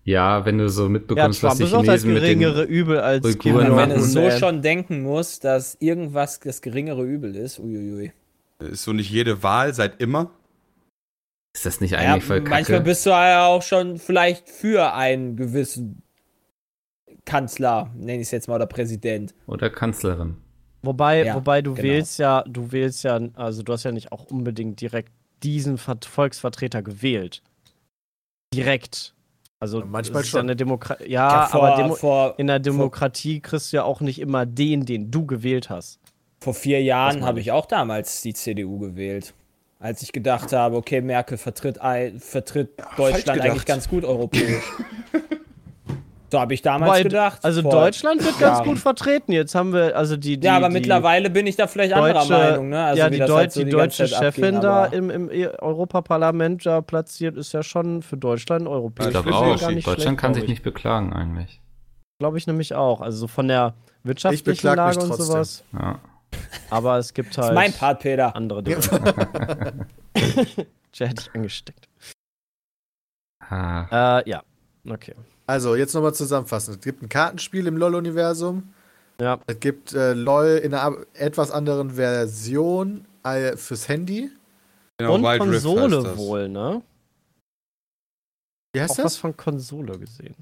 [0.04, 2.40] Ja, wenn du so Ja, mitbekommst, was Trump die ist auch das Chinesen mit den
[2.40, 3.76] geringere Übel als Uiguren.
[3.76, 4.40] Wenn es so ey.
[4.40, 8.14] schon denken muss, dass irgendwas das geringere Übel ist, uiuiui.
[8.60, 10.32] Ist so nicht jede Wahl seit immer.
[11.54, 12.50] Ist das nicht Ja, eigentlich voll kacke?
[12.52, 16.02] manchmal bist du ja auch schon vielleicht für einen gewissen
[17.28, 19.36] Kanzler, nenne ich es jetzt mal, oder Präsident.
[19.46, 20.38] Oder Kanzlerin.
[20.82, 21.88] Wobei, Ja, wobei du genau.
[21.88, 25.12] wählst ja, du wählst ja, also du hast ja nicht auch unbedingt direkt
[25.44, 27.44] diesen Ver Volksvertreter gewählt.
[28.54, 29.14] Direkt.
[29.60, 30.48] Also Manchmal es ist ja schon.
[30.48, 31.10] eine Demokratie.
[31.12, 34.46] Ja, Ja, vor, aber Demo vor, in der Demokratie kriegst du ja auch nicht immer
[34.46, 36.00] den, den du gewählt hast.
[36.40, 37.52] vor vier Jahren habe ich.
[37.52, 39.34] auch damals die CDU gewählt.
[39.80, 41.78] Als ich gedacht habe, okay, Merkel vertritt,
[42.20, 44.64] vertritt Deutschland eigentlich ganz gut europäisch.
[46.32, 47.40] so habe ich damals Wobei, gedacht.
[47.46, 48.66] Also vor Deutschland wird ganz Jahren.
[48.66, 49.32] gut vertreten.
[49.32, 52.14] Jetzt haben wir, also die, die Ja, aber die mittlerweile bin ich da vielleicht anderer
[52.14, 52.84] deutsche, Meinung, ne?
[52.86, 55.48] Also ja, die, das Deut halt so die deutsche Chefin da aber- im, im E-
[55.48, 59.10] Europaparlament da platziert, ist ja schon für Deutschland Ich europäisch.
[59.12, 59.56] glaube auch.
[59.56, 60.50] ich gar nicht Deutschland schlecht, kann sich ich.
[60.50, 61.62] nicht beklagen eigentlich.
[62.20, 63.00] Glaube ich nämlich auch.
[63.02, 65.26] Also so von der wirtschaftlichen Lage und trotzdem.
[65.28, 65.64] sowas.
[65.72, 66.00] Ja.
[66.70, 68.36] Aber es gibt Das halt ist mein Part, Peter.
[68.36, 68.80] andere Dinge.
[70.92, 71.88] Tja, hätte ich angesteckt.
[73.50, 74.42] Ah, Äh, ja.
[74.90, 75.14] Okay.
[75.48, 76.76] Also, jetzt nochmal zusammenfassen.
[76.76, 78.74] Es gibt ein Kartenspiel im LoL-Universum.
[79.20, 79.40] Ja.
[79.48, 84.30] Es gibt äh, LoL in einer etwas anderen Version äh, fürs Handy.
[85.00, 86.18] Genau, und Wild Konsole das.
[86.18, 86.82] wohl, ne?
[88.74, 89.18] Wie heißt Auch was das?
[89.18, 90.36] von Konsole gesehen.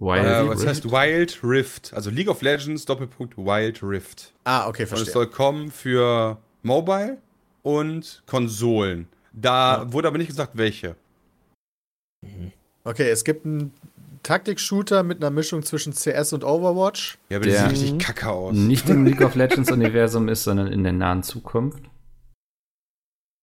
[0.00, 0.68] Wild Äh, was Rift.
[0.68, 1.92] heißt Wild Rift?
[1.94, 4.32] Also League of Legends, Doppelpunkt Wild Rift.
[4.44, 5.12] Ah, okay, Und es verstehe.
[5.12, 7.18] soll kommen für Mobile
[7.62, 9.08] und Konsolen.
[9.32, 10.96] Da wurde aber nicht gesagt, welche.
[12.84, 13.72] Okay, es gibt einen
[14.22, 17.18] Taktik-Shooter mit einer Mischung zwischen CS und Overwatch.
[17.28, 18.54] Ja, aber Der- das sieht richtig kacke aus.
[18.54, 21.82] Nicht im League of Legends Universum ist, sondern in der nahen Zukunft.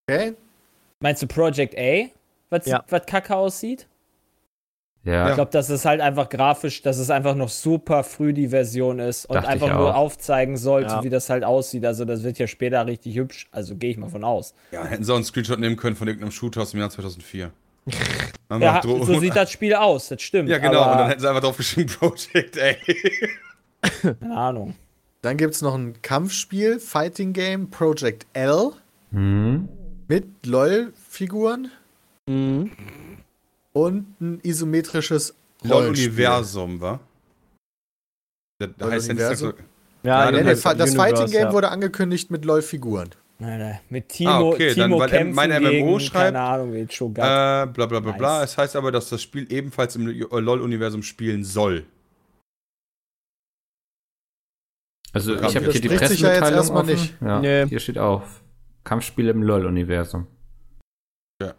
[0.10, 0.34] Okay.
[1.02, 2.06] Meinst du Project A?
[2.50, 2.84] Was, Ja.
[2.90, 3.88] was kacke aussieht?
[5.04, 5.30] Ja.
[5.30, 8.98] Ich glaube, dass es halt einfach grafisch, dass es einfach noch super früh die Version
[8.98, 11.04] ist und Dachte ich einfach nur aufzeigen sollte, Ja.
[11.04, 11.86] wie das halt aussieht.
[11.86, 13.48] Also das wird ja später richtig hübsch.
[13.52, 14.56] Also gehe ich mal von aus.
[14.72, 17.52] Ja, hätten sie auch einen Screenshot nehmen können von irgendeinem Shooter aus dem Jahr 2004.
[18.52, 20.50] Ja, so sieht das Spiel aus, das stimmt.
[20.50, 20.92] Ja, genau.
[20.92, 22.74] und dann hätten sie einfach drauf geschrieben, Project A.
[24.20, 24.76] keine Ahnung.
[25.22, 28.72] Dann gibt es noch ein Kampfspiel, Fighting Game, Project L
[29.12, 29.68] Hm.
[30.08, 31.72] mit LoL-Figuren
[32.28, 32.72] Mhm.
[33.74, 35.34] und ein isometrisches.
[35.64, 37.00] LOL-Universum, wa?
[38.60, 39.32] Das das heißt ja Ja,
[40.04, 41.54] Ja, das Universe, Fighting Game ja.
[41.54, 43.10] wurde angekündigt mit LoL-Figuren.
[43.38, 43.80] Nein, nein.
[43.90, 46.74] Mit Timo, Ah, okay, dann, Timo weil er- kämpfen mein MMO gegen, schreibt, keine Ahnung,
[46.74, 47.16] wie Shogun.
[47.18, 48.40] Äh, bla bla bla bla.
[48.40, 48.52] Nice.
[48.52, 51.86] Es heißt aber, dass das Spiel ebenfalls im LOL-Universum spielen soll.
[55.14, 56.92] Also Das ich habe hier die ja Pressemitteilung erstmal offen.
[56.94, 57.22] nicht.
[57.22, 57.68] Ja, Nee.
[57.68, 58.42] Hier steht auf.
[58.84, 60.28] Kampfspiel im LOL-Universum.
[61.42, 61.54] Ja.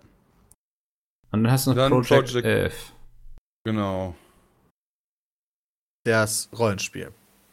[1.32, 2.92] Und dann hast du noch Dann Project, Project- 11.
[3.64, 4.14] Genau.
[6.04, 7.12] Das Rollenspiel.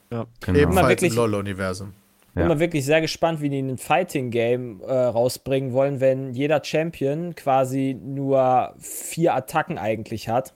[0.09, 0.27] Genau.
[0.47, 1.93] Ebenfalls wirklich- im LoL-Universum.
[2.35, 2.41] Ja.
[2.41, 7.35] Bin mal wirklich sehr gespannt, wie die ein Fighting-Game äh, rausbringen wollen, wenn jeder Champion
[7.35, 10.53] quasi nur vier Attacken eigentlich hat.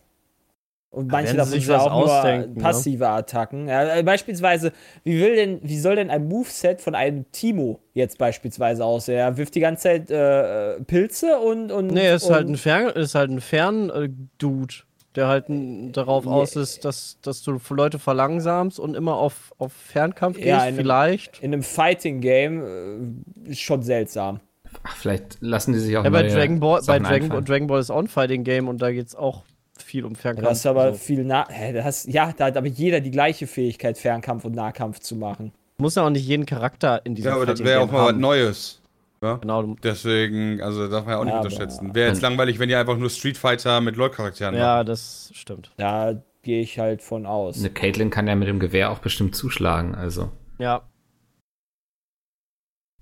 [0.90, 2.56] Und manche davon sich sind ja was auch nur ne?
[2.60, 3.68] passive Attacken.
[3.68, 4.72] Ja, äh, beispielsweise,
[5.04, 9.18] wie, will denn, wie soll denn ein Moveset von einem Timo jetzt beispielsweise aussehen?
[9.18, 11.72] Er wirft die ganze Zeit äh, Pilze und.
[11.72, 14.74] und Nee, er ist und, halt ein Fern, ist halt ein Fern-Dude,
[15.18, 16.32] der halt darauf Ja.
[16.32, 20.62] aus ist, dass, dass du Leute verlangsamst und immer auf, auf Fernkampf Ja, gehst, in
[20.62, 21.40] einem- vielleicht.
[21.44, 22.64] In einem Fighting-Game
[23.46, 24.40] äh, ist schon seltsam.
[24.84, 27.46] Ach, vielleicht lassen die sich auch Ja, bei Dragon Ball, bei Sachen Dragon, einfallen.
[27.46, 29.44] Dragon Ball ist auch ein Fighting-Game und da geht's auch
[29.84, 30.48] viel um Da Fernkampf.
[30.50, 30.98] hast du aber so.
[31.00, 31.48] viel nah.
[31.50, 35.16] Hä, da hast, ja, da hat aber jeder die gleiche Fähigkeit, Fernkampf und Nahkampf zu
[35.16, 35.52] machen.
[35.80, 38.16] Muss ja auch nicht jeden Charakter in diesem Ja, aber das wäre auch mal was.
[38.16, 38.77] Neues.
[39.22, 39.36] Ja?
[39.38, 41.96] Genau, Deswegen, also darf man ja auch nicht Ja, aber- unterschätzen.
[41.96, 45.72] Wäre jetzt langweilig, wenn ihr einfach nur Street Fighter mit LoL-Charakteren ja, das stimmt.
[45.78, 47.58] Da gehe ich halt von aus.
[47.60, 50.84] Eine Caitlyn kann ja mit dem Gewehr auch bestimmt zuschlagen, also Ja,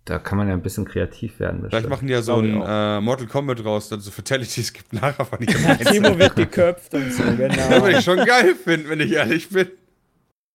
[0.05, 1.65] da kann man ja ein bisschen kreativ werden.
[1.67, 4.93] Vielleicht machen die ja so ein äh, Mortal Kombat raus, dass es so Fatalities gibt
[4.93, 7.69] nachher von jedem Timo wird geköpft und so, Das genau.
[7.83, 9.67] würde ich schon geil finden, wenn ich ehrlich bin.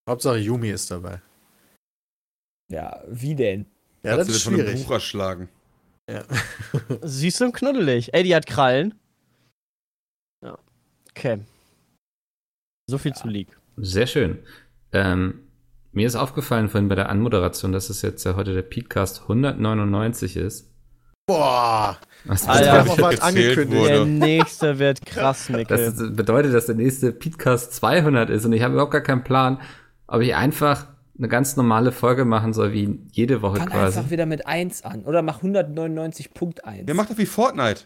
[0.09, 1.21] Hauptsache Yumi ist dabei.
[2.69, 3.67] Ja, wie denn?
[4.03, 4.85] Ja, das Kannst du ist dir von einem schwierig.
[4.87, 5.49] Buch erschlagen.
[6.09, 6.25] Ja.
[7.03, 8.13] süß und knuddelig.
[8.15, 8.95] Ey, die hat Krallen.
[10.45, 10.59] Ja.
[11.11, 11.41] Okay.
[12.89, 13.57] So viel zu League.
[13.77, 14.39] Sehr schön.
[14.93, 15.41] Ähm,
[15.93, 20.37] mir ist aufgefallen vorhin bei der Anmoderation, dass es jetzt ja heute der Podcast 199
[20.37, 20.69] ist.
[21.27, 22.91] Boah, Was Alter.
[22.91, 23.71] auch was angekündigt.
[23.81, 23.89] wurde.
[23.91, 25.79] Der nächste wird krass, das Mikkel.
[25.79, 29.61] ist- bedeutet, dass der nächste Podcast 200 ist und ich habe überhaupt gar keinen Plan,
[30.09, 30.89] ob ich einfach
[31.21, 33.99] eine ganz normale Folge machen soll, wie jede Woche Fang quasi.
[33.99, 35.05] einfach wieder mit 1 an.
[35.05, 36.83] Oder mach 199.1.
[36.87, 37.83] Wer macht doch wie Fortnite?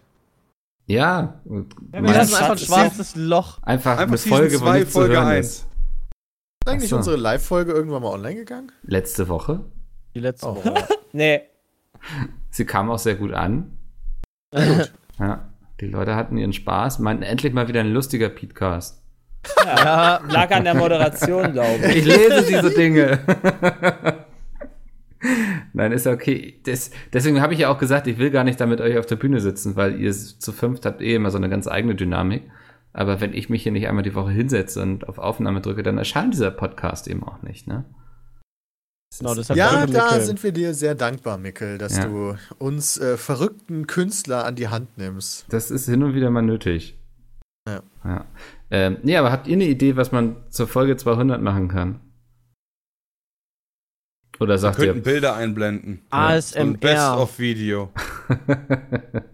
[0.87, 3.63] Ja, Wir mein- lassen einfach ein schwarzes Loch.
[3.63, 5.47] einfach, Einfach eine Season Folge, wo zwei, zu Folge hören eins.
[5.47, 5.57] ist.
[5.57, 5.67] ist
[6.73, 6.97] eigentlich so.
[6.97, 8.71] unsere Live-Folge irgendwann mal online gegangen?
[8.83, 9.65] Letzte Woche.
[10.15, 10.57] Die letzte Oh.
[10.57, 10.75] Woche.
[11.13, 11.43] Nee.
[12.51, 13.79] Sie kam auch sehr gut an.
[15.19, 15.49] Ja,
[15.81, 19.01] die Leute hatten ihren Spaß, meinten endlich mal wieder ein lustiger Podcast.
[19.65, 21.97] Ja, Lag an der Moderation, glaube ich.
[21.97, 23.21] Ich lese diese Dinge.
[25.73, 26.61] Nein, ist ja okay.
[26.65, 29.07] Das, deswegen habe ich ja auch gesagt, ich will gar nicht da mit euch auf
[29.07, 32.43] der Bühne sitzen, weil ihr zu fünft habt eh immer so eine ganz eigene Dynamik.
[32.93, 35.99] Aber wenn ich mich hier nicht einmal die Woche hinsetze und auf Aufnahme drücke, dann
[35.99, 37.85] erscheint dieser Podcast eben auch nicht, ne?
[39.19, 40.21] Genau, Ja, da Mikkel.
[40.23, 42.05] sind wir dir sehr dankbar, Mikkel, dass Ja.
[42.07, 45.47] du uns äh, verrückten Künstler an die Hand nimmst.
[45.51, 46.99] Das ist hin und wieder mal nötig.
[47.69, 47.81] Ja.
[48.05, 48.25] ja.
[48.71, 52.01] Ähm, nee, aber habt ihr eine Idee, was man zur Folge 200 machen kann?
[54.41, 55.03] Oder Wir sagt könnten ihr?
[55.03, 56.03] Bilder einblenden.
[56.11, 56.77] So ein ASMR.
[56.79, 57.91] Best-of-Video.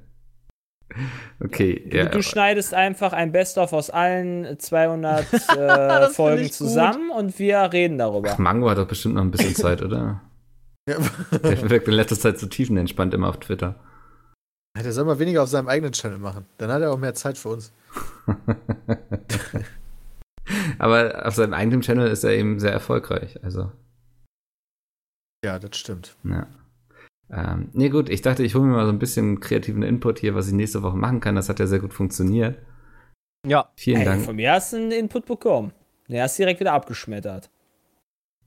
[1.43, 2.05] okay, Du, ja.
[2.07, 6.55] du schneidest einfach ein Best-of aus allen 200 äh, Folgen ich gut.
[6.55, 8.31] zusammen und wir reden darüber.
[8.35, 10.21] Ach, Mango hat doch bestimmt noch ein bisschen Zeit, oder?
[10.89, 10.97] Ja.
[11.43, 13.77] Der wirkt in letzter Zeit so tiefenentspannt immer auf Twitter.
[14.77, 16.47] Der soll mal weniger auf seinem eigenen Channel machen.
[16.59, 17.73] Dann hat er auch mehr Zeit für uns.
[20.79, 23.43] Aber auf seinem eigenen Channel ist er eben sehr erfolgreich.
[23.45, 23.71] Also,
[25.45, 26.17] Ja, das stimmt.
[26.25, 26.47] ja.
[27.33, 30.35] Ähm, nee, gut, ich dachte, ich hole mir mal so ein bisschen kreativen Input hier,
[30.35, 31.37] was ich nächste Woche machen kann.
[31.37, 32.59] Das hat ja sehr gut funktioniert.
[33.47, 34.23] Ja, Vielen Ey, Dank.
[34.25, 35.73] von mir hast du einen Input bekommen.
[36.09, 37.49] Der hast direkt wieder abgeschmettert.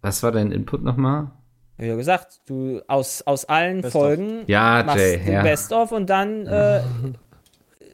[0.01, 1.31] Was war dein Input nochmal?
[1.77, 4.01] Wie ja gesagt, du aus, aus allen Best of.
[4.01, 5.43] Folgen Ja, machst Jay, den ja.
[5.43, 6.83] Best-of und dann äh,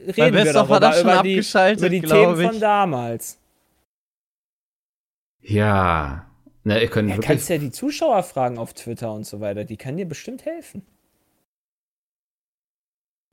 [0.06, 2.46] reden wir hat darüber, er schon über die, abgeschaltet, über die Themen ich.
[2.46, 3.38] von damals.
[5.42, 6.26] Ja.
[6.64, 7.26] Na, ihr könnt Ja, wirklich.
[7.28, 9.64] kannst ja die Zuschauer fragen auf Twitter und so weiter.
[9.64, 10.82] Die kann dir bestimmt helfen.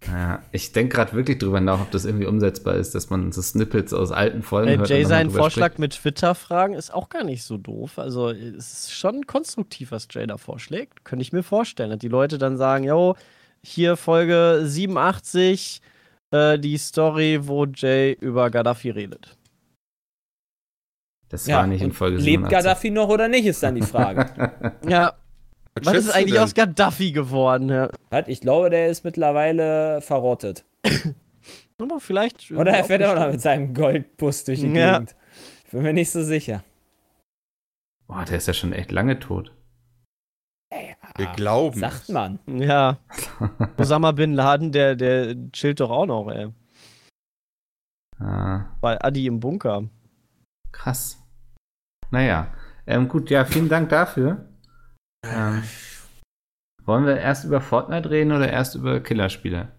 [0.05, 3.41] Ja, ich denke gerade wirklich drüber nach, ob das irgendwie umsetzbar ist, dass man so
[3.41, 4.89] Snippets aus alten Folgen Äh, hört.
[4.89, 5.79] Jay, sein drüber Vorschlag spricht.
[5.79, 7.97] mit Twitter-Fragen ist auch gar nicht so doof.
[7.97, 11.03] Also, es ist schon konstruktiv, was Jay da vorschlägt.
[11.03, 13.15] Könnte ich mir vorstellen, dass die Leute dann sagen: Jo,
[13.63, 15.81] hier Folge 87,
[16.31, 19.37] äh, die Story, wo Jay über Gaddafi redet.
[21.29, 22.51] Das Ja, war nicht in Folge Lebt 87.
[22.57, 24.25] Gaddafi noch oder nicht, ist dann die Frage.
[24.87, 25.13] Ja,
[25.75, 26.43] Was was ist eigentlich denn?
[26.43, 27.69] aus Gaddafi geworden?
[27.69, 27.89] Ja.
[28.27, 30.63] Ich glaube, der ist mittlerweile verrottet.
[31.79, 32.49] Aber vielleicht.
[32.51, 34.93] Oder er fährt auch noch mit seinem Goldbus durch die Ja.
[34.99, 35.15] Gegend.
[35.65, 36.63] Ich bin mir nicht so sicher.
[38.07, 39.51] Boah, der ist ja schon echt lange tot.
[41.17, 41.79] Wir glauben.
[41.79, 42.09] Sagt es.
[42.09, 42.39] man.
[42.47, 42.97] Ja.
[43.77, 46.49] Osama Bin Laden, der, der chillt doch auch noch, ey.
[48.19, 49.83] Ah, Bei Adi im Bunker.
[50.71, 51.21] krass.
[52.11, 52.53] Naja.
[52.85, 54.45] Ähm, gut, ja, vielen Dank dafür.
[55.25, 55.61] Ähm,
[56.85, 59.71] wollen wir erst über Fortnite reden oder erst über Killerspiele?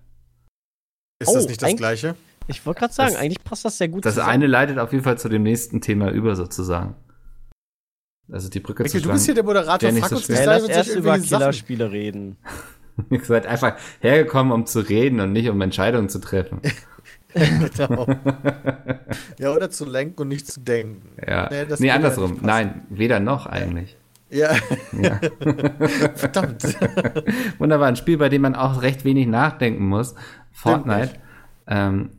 [1.20, 2.16] Ist das Oh, nicht das Gleiche?
[2.46, 4.31] Ich wollte gerade sagen, Das- eigentlich passt das sehr gut Das zusammen.
[4.33, 6.94] eine leitet auf jeden Fall zu dem nächsten Thema über, sozusagen.
[8.31, 9.47] Also die Brücke Mikkel, zu du bist hier schlagen.
[9.47, 9.93] der Moderator.
[9.93, 11.19] Frag so uns nicht lass erst über.
[11.19, 12.37] Killerspiele reden.
[13.11, 16.61] Ihr seid einfach hergekommen, um zu reden und nicht um Entscheidungen zu treffen.
[17.35, 18.07] genau.
[19.38, 21.09] ja, oder zu lenken und nicht zu denken.
[21.27, 21.49] Ja.
[21.51, 22.38] Nee, Nee, andersrum.
[22.43, 23.97] Nein, weder noch eigentlich.
[24.31, 24.55] Ja,
[25.01, 25.21] Ja.
[26.14, 26.62] verdammt.
[27.59, 30.14] Wunderbar, ein Spiel, bei dem man auch recht wenig nachdenken muss.
[30.53, 31.12] Fortnite.
[31.67, 32.11] Ähm,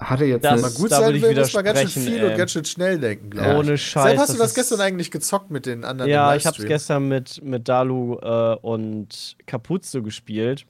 [0.00, 2.18] hatte jetzt Das- Mal gut Da sein würde ich will, muss man ganz schön viel
[2.18, 2.30] ey.
[2.30, 3.52] und ganz schön schnell denken, glaube Ja.
[3.54, 3.58] ich.
[3.58, 4.10] Ohne Scheiß.
[4.10, 6.68] Sepp, hast du das gestern eigentlich gezockt mit den anderen Ja, im ich hab's Livestream?
[6.68, 10.66] gestern mit, mit Dalu äh, und Capuzzo gespielt.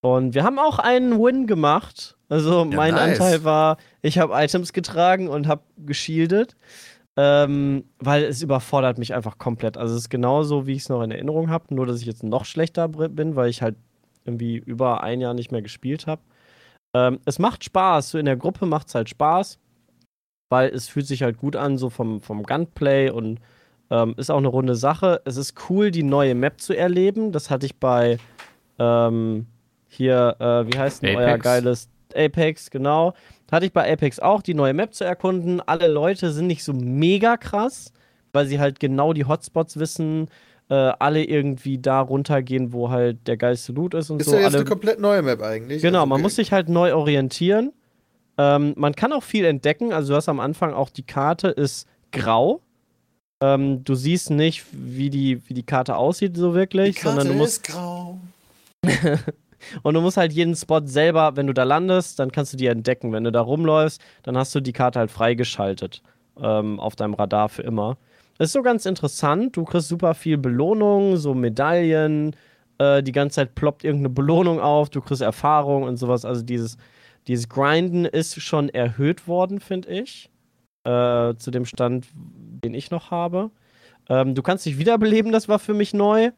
[0.00, 2.16] Und wir haben auch einen Win gemacht.
[2.28, 3.20] Also mein nice.
[3.20, 6.56] Anteil war, ich habe Items getragen und habe geshieldet.
[7.16, 9.76] Ähm, weil es überfordert mich einfach komplett.
[9.76, 12.24] Also es ist genauso, wie ich es noch in Erinnerung habe, nur dass ich jetzt
[12.24, 13.76] noch schlechter bin, weil ich halt
[14.24, 16.22] irgendwie über ein Jahr nicht mehr gespielt habe.
[16.94, 19.58] Ähm, es macht Spaß, so in der Gruppe macht es halt Spaß,
[20.48, 23.40] weil es fühlt sich halt gut an, so vom, vom Gunplay und
[23.90, 25.20] ähm, ist auch eine runde Sache.
[25.24, 27.32] Es ist cool, die neue Map zu erleben.
[27.32, 28.18] Das hatte ich bei
[28.78, 29.46] ähm,
[29.88, 31.44] hier, äh, wie heißt denn euer Apex.
[31.44, 33.14] geiles Apex, genau.
[33.50, 35.60] Hatte ich bei Apex auch, die neue Map zu erkunden.
[35.60, 37.92] Alle Leute sind nicht so mega krass,
[38.32, 40.28] weil sie halt genau die Hotspots wissen,
[40.68, 44.32] äh, alle irgendwie da runtergehen, wo halt der geilste Loot ist und Ist so.
[44.32, 45.82] ja jetzt alle eine komplett neue Map eigentlich.
[45.82, 47.72] Genau, Also, man muss sich halt neu orientieren.
[48.38, 49.92] Ähm, man kann auch viel entdecken.
[49.92, 52.60] Also du hast am Anfang auch die Karte ist grau.
[53.40, 57.28] Ähm, du siehst nicht, wie die, wie die Karte aussieht so Die wirklich, Karte sondern
[57.28, 58.18] du musst ist grau.
[59.82, 62.66] und du musst halt jeden Spot selber, wenn du da landest, dann kannst du die
[62.66, 63.12] entdecken.
[63.12, 66.02] Wenn du da rumläufst, dann hast du die Karte halt freigeschaltet
[66.40, 67.96] ähm, auf deinem Radar für immer.
[68.38, 69.56] Das ist so ganz interessant.
[69.56, 72.34] Du kriegst super viel Belohnung, so Medaillen.
[72.78, 74.90] Äh, die ganze Zeit ploppt irgendeine Belohnung auf.
[74.90, 76.24] Du kriegst Erfahrung und sowas.
[76.24, 76.76] Also dieses,
[77.28, 80.30] dieses Grinden ist schon erhöht worden, finde ich.
[80.84, 83.50] Äh, zu dem Stand, den ich noch habe.
[84.08, 86.30] Ähm, du kannst dich wiederbeleben, das war für mich neu.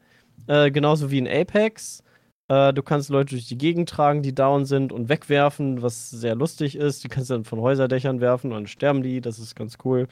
[0.47, 2.03] Äh, genauso wie in Apex.
[2.47, 6.35] Äh, du kannst Leute durch die Gegend tragen, die down sind und wegwerfen, was sehr
[6.35, 7.03] lustig ist.
[7.03, 9.19] Die kannst du dann von Häuserdächern werfen und dann sterben die.
[9.19, 10.07] Das ist ganz cool.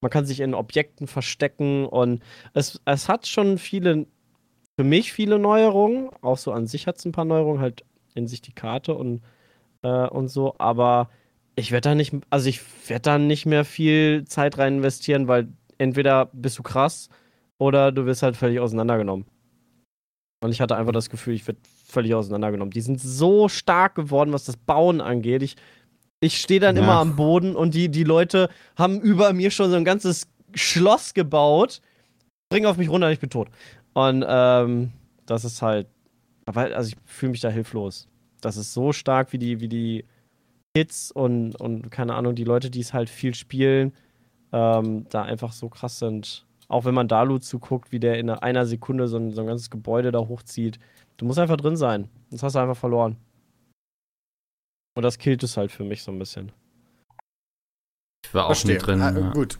[0.00, 2.22] Man kann sich in Objekten verstecken und
[2.54, 4.06] es, es hat schon viele,
[4.78, 6.08] für mich viele Neuerungen.
[6.22, 7.84] Auch so an sich hat es ein paar Neuerungen, halt
[8.14, 9.22] in sich die Karte und,
[9.82, 10.54] äh, und so.
[10.58, 11.10] Aber
[11.56, 15.48] ich werde da nicht, also ich werde da nicht mehr viel Zeit rein investieren, weil
[15.78, 17.08] entweder bist du krass
[17.58, 19.26] oder du wirst halt völlig auseinandergenommen.
[20.42, 22.72] Und ich hatte einfach das Gefühl, ich werde völlig auseinandergenommen.
[22.72, 25.42] Die sind so stark geworden, was das Bauen angeht.
[25.42, 25.56] Ich,
[26.20, 26.82] ich stehe dann Ja.
[26.82, 31.14] immer am Boden und die, die Leute haben über mir schon so ein ganzes Schloss
[31.14, 31.80] gebaut.
[32.50, 33.48] Bring auf mich runter, ich bin tot.
[33.94, 34.92] Und ähm,
[35.26, 35.86] das ist halt.
[36.46, 38.08] Aber also ich fühle mich da hilflos.
[38.40, 40.04] Das ist so stark, wie die, wie die
[40.76, 43.92] Hits und, und keine Ahnung, die Leute, die es halt viel spielen,
[44.52, 46.44] ähm, da einfach so krass sind.
[46.68, 49.70] Auch wenn man Dalu zuguckt, wie der in einer Sekunde so ein, so ein ganzes
[49.70, 50.78] Gebäude da hochzieht.
[51.16, 52.08] Du musst einfach drin sein.
[52.30, 53.16] Sonst hast du einfach verloren.
[55.00, 56.52] Und das killt es halt für mich so ein bisschen.
[58.26, 58.76] ich war auch nie Verstehe.
[58.76, 59.00] drin.
[59.00, 59.30] Ah, ja.
[59.32, 59.58] Gut.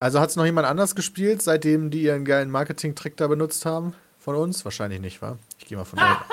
[0.00, 3.94] Also hat es noch jemand anders gespielt, seitdem die ihren geilen Marketing-Trick da benutzt haben?
[4.18, 4.64] Von uns?
[4.64, 5.38] Wahrscheinlich nicht, wa?
[5.60, 6.26] Ich gehe mal von da aus.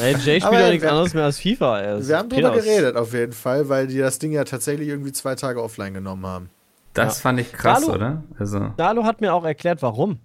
[0.00, 1.80] Ey, Jay spielt Aber ja nichts wir- anderes mehr als FIFA.
[1.80, 1.98] Ey.
[1.98, 5.12] Das Wir haben drüber geredet, auf jeden Fall, weil die das Ding ja tatsächlich irgendwie
[5.12, 6.50] zwei Tage offline genommen haben.
[6.94, 7.22] Das Ja.
[7.22, 7.94] fand ich krass, Hallo.
[7.94, 8.24] oder?
[8.40, 10.18] Also, Dalu hat mir auch erklärt, warum.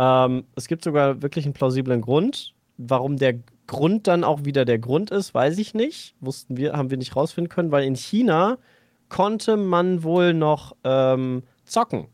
[0.00, 2.52] Ähm, es gibt sogar wirklich einen plausiblen Grund.
[2.78, 6.14] Warum der Grund dann auch wieder der Grund ist, weiß ich nicht.
[6.20, 8.58] Wussten wir, haben wir nicht rausfinden können, weil in China
[9.08, 12.08] konnte man wohl noch ähm, zocken.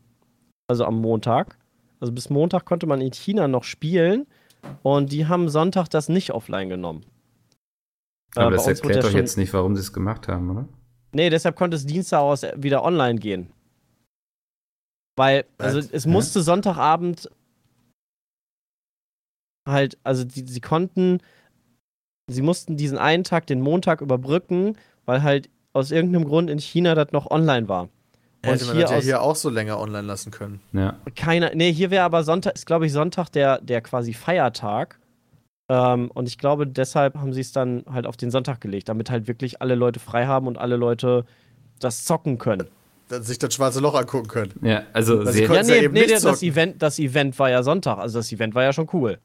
[0.67, 1.57] Also am Montag.
[1.99, 4.25] Also bis Montag konnte man in China noch spielen
[4.81, 7.05] und die haben Sonntag das nicht offline genommen.
[8.35, 10.67] aber Äh, das erklärt ja doch schon- jetzt nicht, warum sie es gemacht haben, oder?
[11.11, 13.51] Nee, deshalb konnte es Dienstag aus wieder online gehen.
[15.15, 15.91] Weil, also Was?
[15.91, 16.09] es Hä?
[16.09, 17.29] musste Sonntagabend
[19.67, 21.19] halt, also die, sie konnten,
[22.27, 26.95] sie mussten diesen einen Tag, den Montag überbrücken, weil halt aus irgendeinem Grund in China
[26.95, 27.83] das noch online war.
[28.45, 30.59] Und Hätte man hier das ja aus hier auch so länger online lassen können.
[30.73, 30.97] Ja.
[31.15, 34.99] keiner, nee, hier wäre aber Sonntag, ist glaube ich Sonntag der, der quasi Feiertag.
[35.69, 39.09] Ähm, und ich glaube, deshalb haben sie es dann halt auf den Sonntag gelegt, damit
[39.09, 41.25] halt wirklich alle Leute frei haben und alle Leute
[41.79, 42.67] das zocken können.
[43.07, 44.53] Dass sich das schwarze Loch angucken können.
[44.61, 46.47] Ja, also Also sie, ich Ja, Konntest ja nee, eben nee, nicht das, zocken.
[46.47, 49.19] Event, das Event war ja Sonntag, also das Event war ja schon cool.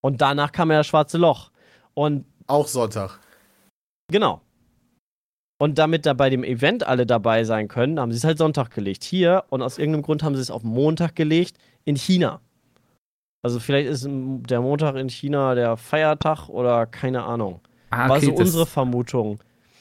[0.00, 1.50] Und danach kam ja das schwarze Loch.
[1.94, 3.18] Und Auch Sonntag.
[4.10, 4.40] genau.
[5.58, 8.70] Und damit da bei dem Event alle dabei sein können, haben sie es halt Sonntag
[8.74, 9.04] gelegt.
[9.04, 12.40] Hier, und aus irgendeinem Grund haben sie es auf Montag gelegt, in China.
[13.42, 17.60] Also vielleicht ist der Montag in China der Feiertag oder keine Ahnung.
[17.90, 19.38] ah, War okay, so das, unsere Vermutung,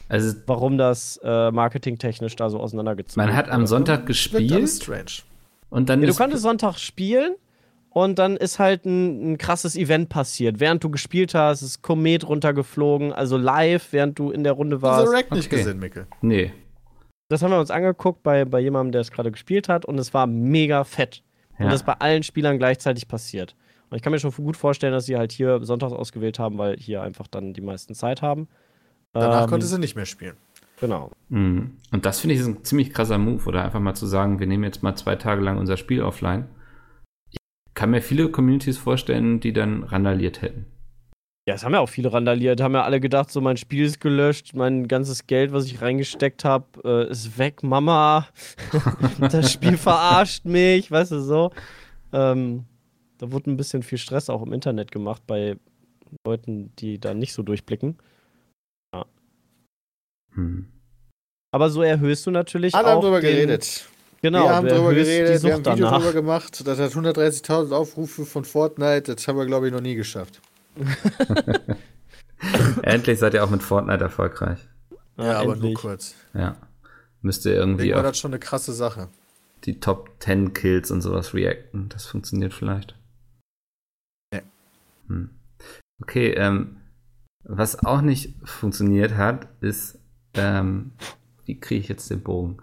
[0.10, 3.66] also warum das äh, marketingtechnisch da so auseinandergezogen man hat am.
[3.66, 5.24] Sonntag gespielt alles strange.
[5.70, 7.36] und dann Ja, du ist, konntest Sonntag spielen
[7.94, 10.60] und dann ist halt ein, ein, krasses Event passiert.
[10.60, 15.14] Während du gespielt hast, ist Komet runtergeflogen, also live, während du in der Runde warst.
[15.14, 15.58] Hast du nicht okay.
[15.58, 16.08] gesehen, Mikkel?
[16.22, 16.52] Nee.
[17.30, 20.14] Das haben wir uns angeguckt bei, bei jemandem, der es gerade gespielt hat und es
[20.14, 21.24] war mega fett.
[21.60, 21.66] Ja.
[21.66, 23.56] Und das bei allen Spielern gleichzeitig passiert.
[23.90, 26.78] Und ich kann mir schon gut vorstellen, dass sie halt hier sonntags ausgewählt haben, weil
[26.78, 28.48] hier einfach dann die meisten Zeit haben.
[29.14, 30.36] Danach ähm, konnte sie nicht mehr spielen.
[30.80, 31.12] Genau.
[31.30, 31.78] Mhm.
[31.92, 34.64] Und das finde ich ein ziemlich krasser Move, oder einfach mal zu sagen, wir nehmen
[34.64, 36.48] jetzt mal zwei Tage lang unser Spiel offline
[37.74, 40.66] kann mir viele Communities vorstellen, die dann randaliert hätten.
[41.46, 42.62] Ja, es haben ja auch viele randaliert.
[42.62, 46.46] Haben ja alle gedacht, so mein Spiel ist gelöscht, mein ganzes Geld, was ich reingesteckt
[46.46, 48.28] habe, äh, ist weg, Mama.
[49.20, 51.52] das Spiel verarscht mich, weißt du so.
[52.14, 52.64] Ähm,
[53.18, 55.58] da wurde ein bisschen viel Stress auch im Internet gemacht bei
[56.26, 57.98] Leuten, die da nicht so durchblicken.
[58.94, 59.06] Ja.
[60.36, 60.70] Hm.
[61.52, 62.88] Aber so erhöhst du natürlich Alle auch.
[62.88, 63.90] Alle haben drüber geredet.
[64.24, 65.98] Genau, wir haben drüber geredet, wir haben ein Video danach.
[65.98, 66.66] drüber gemacht.
[66.66, 69.16] Das hat 130.000 Aufrufe von Fortnite.
[69.16, 70.40] Das haben wir, glaube ich, noch nie geschafft.
[72.84, 74.60] endlich seid ihr auch mit Fortnite erfolgreich.
[75.18, 76.16] Ja, ja aber nur kurz.
[76.34, 76.56] Ja.
[77.22, 77.90] Müsst ihr irgendwie.
[77.90, 79.10] Ich war das schon eine krasse Sache.
[79.66, 81.90] Die Top 10 Kills und sowas reacten.
[81.90, 82.96] Das funktioniert vielleicht.
[84.34, 84.40] Ja.
[85.08, 85.32] Hm.
[86.02, 86.78] Okay, ähm,
[87.44, 90.00] was auch nicht funktioniert hat, ist,
[90.34, 90.92] ähm,
[91.44, 92.62] wie kriege ich jetzt den Bogen?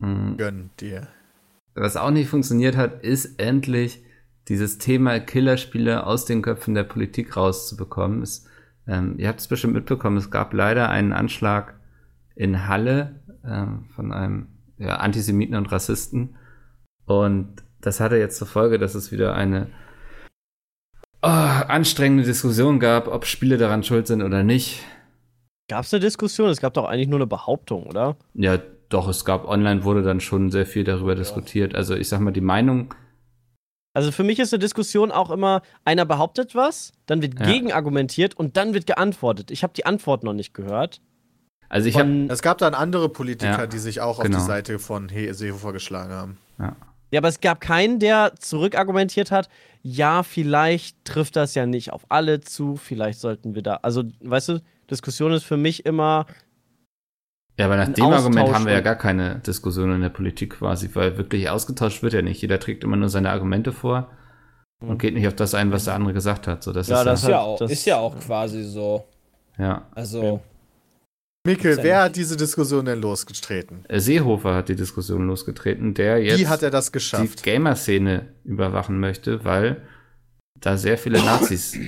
[0.00, 0.36] Mhm.
[0.36, 1.08] Gönn dir.
[1.74, 4.02] Was auch nicht funktioniert hat, ist endlich
[4.48, 8.22] dieses Thema Killerspiele aus den Köpfen der Politik rauszubekommen.
[8.22, 8.46] Es,
[8.86, 11.78] ähm, ihr habt es bestimmt mitbekommen, es gab leider einen Anschlag
[12.34, 14.48] in Halle ähm, von einem
[14.78, 16.36] ja, Antisemiten und Rassisten.
[17.04, 19.68] Und das hatte jetzt zur Folge, dass es wieder eine
[21.22, 24.82] oh, anstrengende Diskussion gab, ob Spiele daran schuld sind oder nicht.
[25.68, 26.48] Gab es eine Diskussion?
[26.48, 28.16] Es gab doch eigentlich nur eine Behauptung, oder?
[28.34, 28.58] Ja,
[28.90, 31.18] doch, es gab online wurde dann schon sehr viel darüber ja.
[31.18, 31.74] diskutiert.
[31.74, 32.92] Also ich sag mal, die Meinung.
[33.94, 37.46] Also für mich ist eine Diskussion auch immer, einer behauptet was, dann wird ja.
[37.46, 39.50] gegenargumentiert und dann wird geantwortet.
[39.50, 41.00] Ich habe die Antwort noch nicht gehört.
[41.68, 42.26] Also ich habe.
[42.28, 44.36] Es gab dann andere Politiker, ja, die sich auch genau.
[44.36, 46.38] auf die Seite von Seehofer geschlagen haben.
[46.58, 46.76] Ja.
[47.12, 49.48] Ja, aber es gab keinen, der zurückargumentiert hat,
[49.82, 53.80] ja, vielleicht trifft das ja nicht auf alle zu, vielleicht sollten wir da.
[53.82, 56.26] Also, weißt du, Diskussion ist für mich immer,
[57.58, 60.58] ja, aber nach dem Austausch Argument haben wir ja gar keine Diskussion in der Politik
[60.58, 62.40] quasi, weil wirklich ausgetauscht wird ja nicht.
[62.40, 64.10] Jeder trägt immer nur seine Argumente vor
[64.80, 66.62] und geht nicht auf das ein, was der andere gesagt hat.
[66.62, 69.04] So, das ja, ist das, ja, auch, das ist ja auch quasi so.
[69.58, 69.86] Ja.
[69.94, 70.40] Also.
[71.46, 73.84] Mikkel, wer hat diese Diskussion denn losgetreten?
[73.90, 77.40] Seehofer hat die Diskussion losgetreten, der jetzt Wie hat er das geschafft?
[77.40, 79.82] die Gamer-Szene überwachen möchte, weil
[80.54, 81.78] da sehr viele Nazis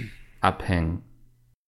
[0.41, 1.03] abhängen.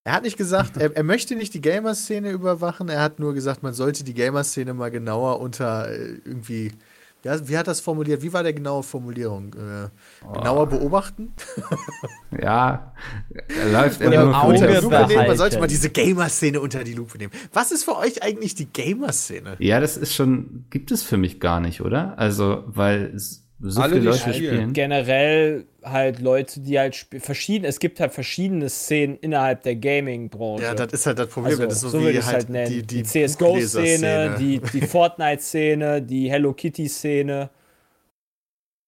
[0.07, 3.62] Er hat nicht gesagt, er, er möchte nicht die Gamer-Szene überwachen, er hat nur gesagt,
[3.62, 6.72] man sollte die Gamer-Szene mal genauer unter äh, irgendwie.
[7.22, 8.20] Ja, wie hat das formuliert?
[8.20, 9.55] Wie war der genaue Formulierung?
[9.55, 9.88] Äh,
[10.34, 10.66] genauer oh.
[10.66, 11.32] beobachten?
[12.38, 12.92] ja,
[13.48, 15.26] er läuft immer nur unter die Lupe nehmen.
[15.26, 17.32] Man sollte mal diese Gamer-Szene unter die Lupe nehmen.
[17.55, 19.57] Was ist für euch eigentlich die Gamer-Szene?
[19.59, 22.18] Ja, das ist schon, gibt es für mich gar nicht, oder?
[22.18, 23.11] Also, weil
[23.61, 24.34] so Alle, viele Leute spielen.
[24.34, 24.72] spielen.
[24.72, 30.64] Generell halt Leute, die halt verschieden, es gibt halt verschiedene Szenen innerhalb der Gaming-Branche.
[30.64, 32.82] Ja, das ist halt das Problem, also, das ist so, so wie halt, halt die,
[32.82, 37.50] die, die CSGO-Szene, die, die Fortnite-Szene, die Hello Kitty-Szene.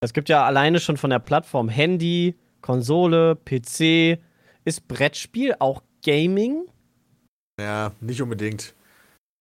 [0.00, 4.18] Es gibt ja alleine schon von der Plattform Handy, Konsole, PC.
[4.64, 6.66] Ist Brettspiel auch Gaming?
[7.60, 8.74] Ja, nicht unbedingt.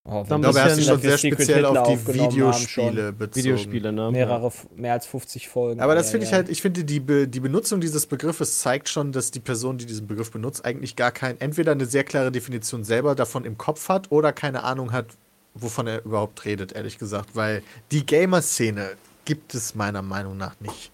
[0.08, 3.44] Oh, ich glaube, er hat sich schon sehr speziell auf die Videospiele bezogen.
[3.44, 4.12] Videospiele, ne?
[4.12, 5.80] Mehrere, mehr als 50 Folgen.
[5.80, 8.88] Aber das ja, finde ich halt, ich finde, die, Be die Benutzung dieses Begriffes zeigt
[8.88, 12.30] schon, dass die Person, die diesen Begriff benutzt, eigentlich gar kein, entweder eine sehr klare
[12.30, 15.06] Definition selber davon im Kopf hat oder keine Ahnung hat,
[15.54, 17.30] wovon er überhaupt redet, ehrlich gesagt.
[17.34, 18.90] Weil die Gamer-Szene
[19.24, 20.92] gibt es meiner Meinung nach nicht.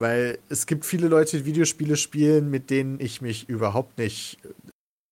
[0.00, 4.38] Weil es gibt viele Leute, die Videospiele spielen, mit denen ich mich überhaupt nicht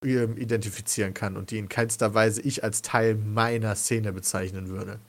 [0.05, 5.01] identifizieren kann und die in keinster Weise ich als Teil meiner Szene bezeichnen würde.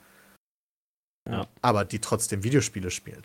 [1.29, 1.47] Ja.
[1.61, 3.23] Aber die trotzdem Videospiele spielen.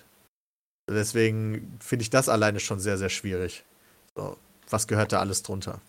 [0.88, 3.64] Deswegen finde ich das alleine schon sehr, sehr schwierig.
[4.16, 4.36] So,
[4.68, 5.80] was gehört da alles drunter?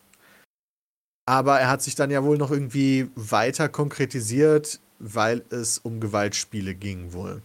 [1.26, 6.76] Aber er hat sich dann ja wohl noch irgendwie weiter konkretisiert, weil es um Gewaltspiele
[6.76, 7.42] ging wohl.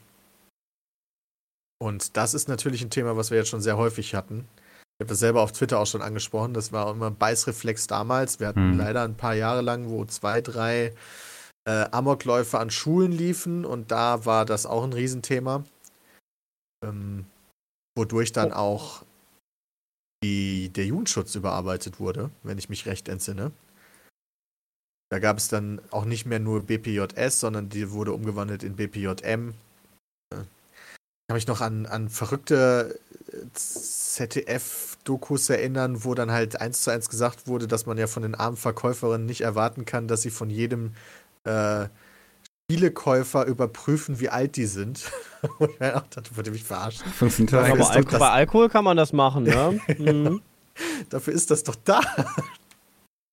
[1.78, 4.48] Und das ist natürlich ein Thema, was wir jetzt schon sehr häufig hatten.
[4.98, 6.54] Ich habe das selber auf Twitter auch schon angesprochen.
[6.54, 8.40] Das war immer ein Beißreflex damals.
[8.40, 8.78] Wir hatten hm.
[8.78, 10.94] leider ein paar Jahre lang, wo zwei, drei
[11.68, 15.64] äh, Amokläufe an Schulen liefen und da war das auch ein Riesenthema.
[16.82, 17.26] Ähm,
[17.94, 18.56] wodurch dann oh.
[18.56, 19.04] auch
[20.24, 23.52] die, der Jugendschutz überarbeitet wurde, wenn ich mich recht entsinne.
[25.10, 29.52] Da gab es dann auch nicht mehr nur BPJS, sondern die wurde umgewandelt in BPJM
[31.28, 32.98] kann mich noch an, an verrückte
[33.54, 38.34] ZDF-Dokus erinnern, wo dann halt eins zu eins gesagt wurde, dass man ja von den
[38.34, 40.94] armen Verkäuferinnen nicht erwarten kann, dass sie von jedem
[41.44, 41.86] äh,
[42.70, 45.10] Spielekäufer überprüfen, wie alt die sind.
[45.58, 47.06] Und ich das würde mich verarschen.
[47.12, 49.80] Funktioniert Nein, Aber ist doch Alko das- bei Alkohol kann man das machen, ne?
[49.98, 50.42] mhm.
[51.08, 52.00] Dafür ist das doch da.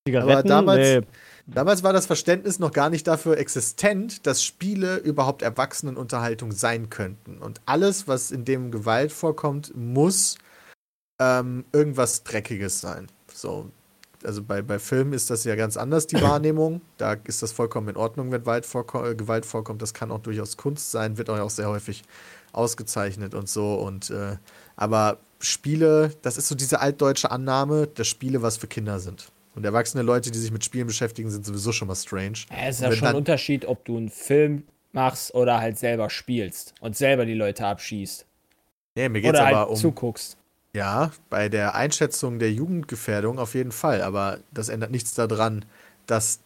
[0.07, 0.47] Zigaretten?
[0.47, 1.01] damals- nee.
[1.45, 7.39] Damals war das Verständnis noch gar nicht dafür existent, dass Spiele überhaupt Erwachsenenunterhaltung sein könnten.
[7.39, 10.37] Und alles, was in dem Gewalt vorkommt, muss
[11.19, 13.07] ähm, irgendwas Dreckiges sein.
[13.33, 13.69] So.
[14.23, 16.81] Also bei, bei Filmen ist das ja ganz anders, die Wahrnehmung.
[16.97, 19.81] Da ist das vollkommen in Ordnung, wenn Gewalt, vorko äh, Gewalt vorkommt.
[19.81, 22.03] Das kann auch durchaus Kunst sein, wird auch sehr häufig
[22.53, 23.75] ausgezeichnet und so.
[23.75, 24.37] Und äh,
[24.77, 29.32] aber Spiele, das ist so diese altdeutsche Annahme, dass Spiele was für Kinder sind.
[29.55, 32.39] Und erwachsene Leute, die sich mit Spielen beschäftigen, sind sowieso schon mal strange.
[32.49, 36.09] Ja, es ist ja schon ein Unterschied, ob du einen Film machst oder halt selber
[36.09, 38.25] spielst und selber die Leute abschießt.
[38.95, 39.75] Nee, mir geht's Oder aber halt um.
[39.75, 40.37] zuguckst.
[40.75, 44.01] Ja, bei der Einschätzung der Jugendgefährdung auf jeden Fall.
[44.01, 45.65] Aber das ändert nichts daran,
[46.07, 46.39] dass,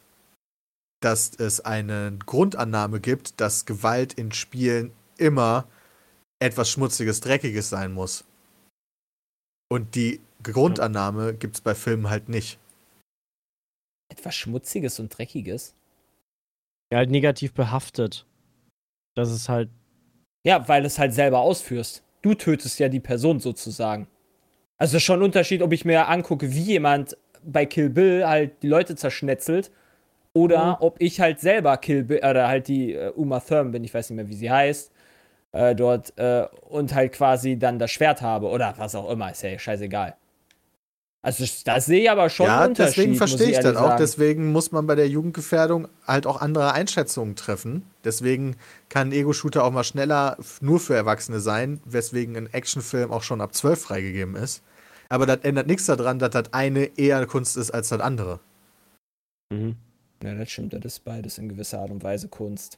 [1.01, 5.66] dass es eine Grundannahme gibt, dass Gewalt in Spielen immer
[6.39, 8.26] etwas Schmutziges, Dreckiges sein muss.
[9.70, 12.60] Und die Grundannahme gibt es bei Filmen halt nicht.
[14.10, 15.76] Etwas Schmutziges und Dreckiges.
[16.91, 18.26] Ja, halt negativ behaftet.
[19.16, 19.70] Das ist halt.
[20.45, 22.03] Ja, weil du es halt selber ausführst.
[22.22, 24.08] Du tötest ja die Person sozusagen.
[24.78, 28.68] Also schon ein Unterschied, ob ich mir angucke, wie jemand bei Kill Bill halt die
[28.68, 29.72] Leute zerschnetzelt
[30.34, 30.78] oder Mhm.
[30.82, 34.10] ob ich halt selber Kill Bill oder halt die äh, Uma Thurman bin, ich weiß
[34.10, 34.91] nicht mehr, wie sie heißt,
[35.53, 39.41] äh, dort äh, und halt quasi dann das Schwert habe oder was auch immer, ist
[39.43, 40.16] ja scheißegal.
[41.24, 42.97] Also das- da sehe ich aber schon ja, einen Unterschied.
[42.97, 43.88] deswegen verstehe ich das ehrlich auch.
[43.89, 43.97] sagen.
[43.99, 47.84] Deswegen muss man bei der Jugendgefährdung halt auch andere Einschätzungen treffen.
[48.03, 48.55] Deswegen
[48.89, 53.41] kann ein Ego-Shooter auch mal schneller nur für Erwachsene sein, weswegen ein Actionfilm auch schon
[53.41, 54.61] ab 12 freigegeben ist.
[55.09, 58.39] Aber das ändert nichts daran, dass das eine eher Kunst ist als das andere.
[59.51, 62.78] Ja, das stimmt, das ist beides in gewisser Art und Weise Kunst.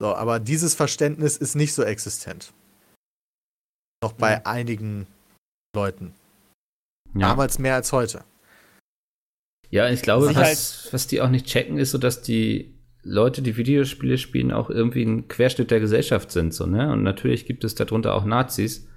[0.00, 2.52] So, aber dieses Verständnis ist nicht so existent.
[4.02, 4.42] Noch bei Mhm.
[4.44, 5.06] einigen
[5.74, 6.14] Leuten.
[7.14, 7.28] Ja.
[7.30, 8.24] Damals mehr als heute.
[9.70, 13.56] Ja, ich glaube, was, was die auch nicht checken, ist so, dass die Leute, die
[13.56, 16.90] Videospiele spielen, auch irgendwie ein Querschnitt der Gesellschaft sind, so, ne?
[16.92, 18.88] Und natürlich gibt es darunter auch Nazis.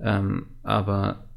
[0.00, 1.28] Ähm, aber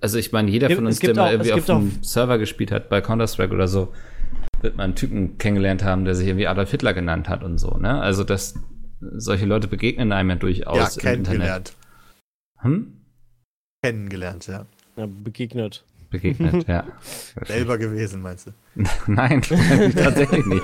[0.00, 2.88] also ich meine, jeder von uns, der mal auch- irgendwie auf einem Server gespielt hat,
[2.88, 3.92] bei Counter-Strike oder so,
[4.60, 7.76] wird man einen Typen kennengelernt haben, der sich irgendwie Adolf Hitler genannt hat und so,
[7.76, 8.00] ne?
[8.00, 8.54] Also das,
[9.00, 11.26] solche Leute begegnen einem ja durchaus ja, im Internet.
[11.26, 11.74] kennengelernt.
[12.58, 12.99] Hm?
[13.82, 14.66] Kennengelernt, ja.
[14.96, 15.84] Ja, begegnet.
[16.10, 16.84] Begegnet, ja.
[17.46, 18.50] Selber gewesen, meinst du?
[19.06, 19.40] Nein,
[19.96, 20.62] tatsächlich nicht.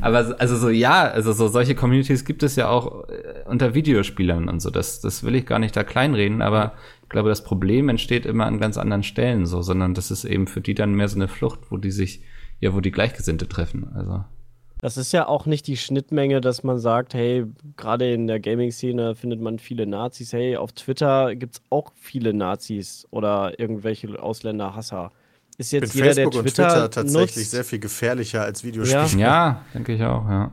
[0.00, 3.74] Aber so- also so ja, also so solche Communities gibt es ja auch äh, unter
[3.74, 4.70] Videospielern und so.
[4.70, 8.46] Das, das will ich gar nicht da kleinreden, aber ich glaube, das Problem entsteht immer
[8.46, 11.28] an ganz anderen Stellen so, sondern das ist eben für die dann mehr so eine
[11.28, 12.22] Flucht, wo die sich,
[12.60, 13.90] ja, wo die Gleichgesinnte treffen.
[13.94, 14.24] Also.
[14.80, 17.44] Das ist ja auch nicht die Schnittmenge, dass man sagt, hey,
[17.76, 20.32] gerade in der Gaming-Szene findet man viele Nazis.
[20.32, 25.10] Hey, auf Twitter gibt es auch viele Nazis oder irgendwelche Ausländer-Hasser.
[25.56, 28.42] Ist Ich jetzt finde jeder, Facebook der und Twitter, Twitter tatsächlich nutzt, sehr viel gefährlicher
[28.42, 29.20] als Videospiele.
[29.20, 29.46] Ja.
[29.48, 30.52] Ja, denke ich auch, ja.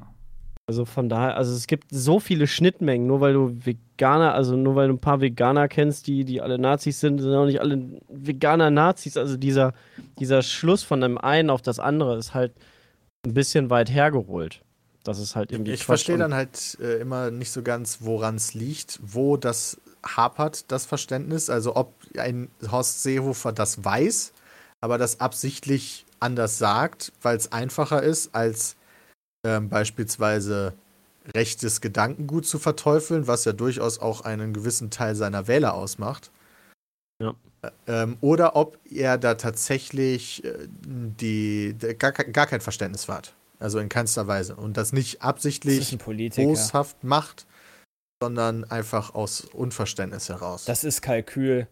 [0.68, 4.76] Also von daher, also es gibt so viele Schnittmengen, nur weil du Veganer, also nur
[4.76, 8.02] weil du ein paar Veganer kennst, die, die alle Nazis sind, sind auch nicht alle
[8.10, 9.16] Veganer Nazis.
[9.16, 9.74] Also dieser,
[10.18, 12.54] dieser Schluss von dem einen auf das andere ist halt
[13.26, 14.62] ein bisschen weit hergeholt.
[15.04, 15.72] Das ist halt irgendwie.
[15.72, 15.86] Ich Quatsch.
[15.86, 20.86] verstehe dann halt äh, immer nicht so ganz, woran es liegt, wo das hapert, das
[20.86, 21.50] Verständnis.
[21.50, 24.34] Also ob ein Horst Seehofer das weiß,
[24.82, 28.76] aber das absichtlich anders sagt, weil es einfacher ist, als
[29.46, 30.74] ähm, beispielsweise
[31.36, 36.32] rechtes Gedankengut zu verteufeln, was ja durchaus auch einen gewissen Teil seiner Wähler ausmacht.
[37.22, 37.36] Ja.
[37.88, 43.34] Ähm, oder ob er da tatsächlich äh, die, der, gar, gar kein Verständnis hat.
[43.60, 44.56] Also in keinster Weise.
[44.56, 46.48] Und das nicht Das absichtlich ein Politiker.
[46.48, 47.46] boshaft macht,
[48.22, 50.66] sondern einfach aus Unverständnis heraus.
[50.66, 51.68] Das ist Kalkül.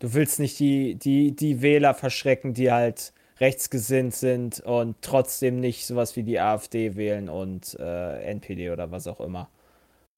[0.00, 5.86] Du willst nicht die, die, die Wähler verschrecken, die halt rechtsgesinnt sind und trotzdem nicht
[5.86, 9.48] sowas wie die AfD wählen und äh, NPD oder was auch immer.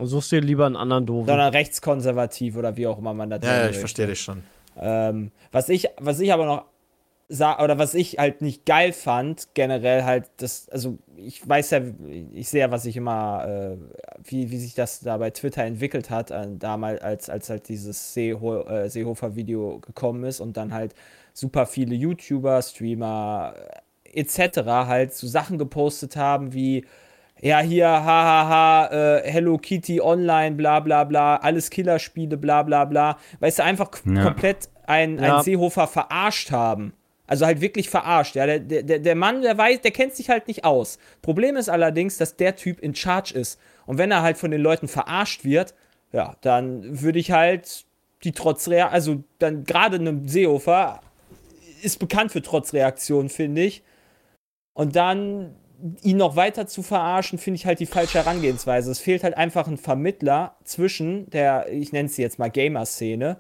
[0.01, 1.29] suchst dir lieber einen anderen doofen.
[1.29, 4.43] Sondern rechtskonservativ oder wie auch immer man das ja, ja, nennen ich verstehe dich schon.
[4.79, 6.65] Ähm, was ich, was ich aber noch
[7.29, 11.81] sah, oder was ich halt nicht geil fand, generell halt, das, also ich weiß ja,
[12.33, 13.77] ich sehe ja, was ich immer, äh,
[14.25, 18.13] wie, wie sich das da bei Twitter entwickelt hat, äh, damals, als, als halt dieses
[18.13, 20.95] Seeho äh, Seehofer-Video gekommen ist und dann halt
[21.33, 23.55] super viele YouTuber, Streamer
[24.05, 24.61] äh, etc.
[24.67, 26.85] halt so Sachen gepostet haben wie
[27.43, 33.19] ja, hier, hahaha, äh, Hello Kitty Online, bla bla bla, alles Killerspiele, bla bla bla.
[33.41, 34.23] Weißt du, einfach Ja.
[34.25, 35.37] komplett ein, Ja.
[35.39, 36.95] ein Seehofer verarscht haben.
[37.27, 38.37] Also halt wirklich verarscht.
[38.37, 40.99] Ja, der, der, der Mann, der weiß, der kennt sich halt nicht aus.
[41.23, 43.59] Problem ist allerdings, dass der Typ in Charge ist.
[43.87, 45.75] Und wenn er halt von den Leuten verarscht wird,
[46.13, 47.85] ja, dann würde ich halt
[48.23, 51.01] die Trotzreaktion, also dann gerade einem Seehofer
[51.83, 53.83] ist bekannt für Trotzreaktionen, finde ich.
[54.75, 55.55] Und dann
[56.03, 58.91] ihn noch weiter zu verarschen, finde ich halt die falsche Herangehensweise.
[58.91, 63.39] Es fehlt halt einfach ein Vermittler zwischen der, ich nenne es jetzt mal Gamer-Szene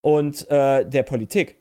[0.00, 1.56] und äh, der Politik.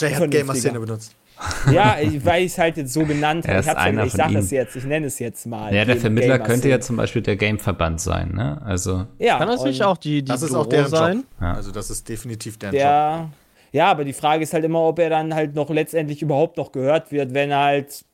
[0.00, 0.30] Jay hat.
[0.30, 1.14] Gamer-Szene benutzt.
[1.72, 3.60] Ja, ich- weil ich es halt jetzt so genannt habe.
[3.60, 5.74] Ich, hab's ja, einer ich von sage es jetzt, ich nenne es jetzt mal.
[5.74, 8.60] Ja, der Vermittler könnte ja zum Beispiel der Gameverband sein, ne?
[8.64, 11.16] Also, Ja, Kann das nicht auch die, die Das ist auch deren sein?
[11.16, 11.26] Job.
[11.40, 11.54] Ja.
[11.54, 12.82] Also das ist definitiv deren Job.
[12.82, 13.30] Der,
[13.72, 16.70] ja, aber die Frage ist halt immer, ob er dann halt noch letztendlich überhaupt noch
[16.70, 18.04] gehört wird, wenn er halt,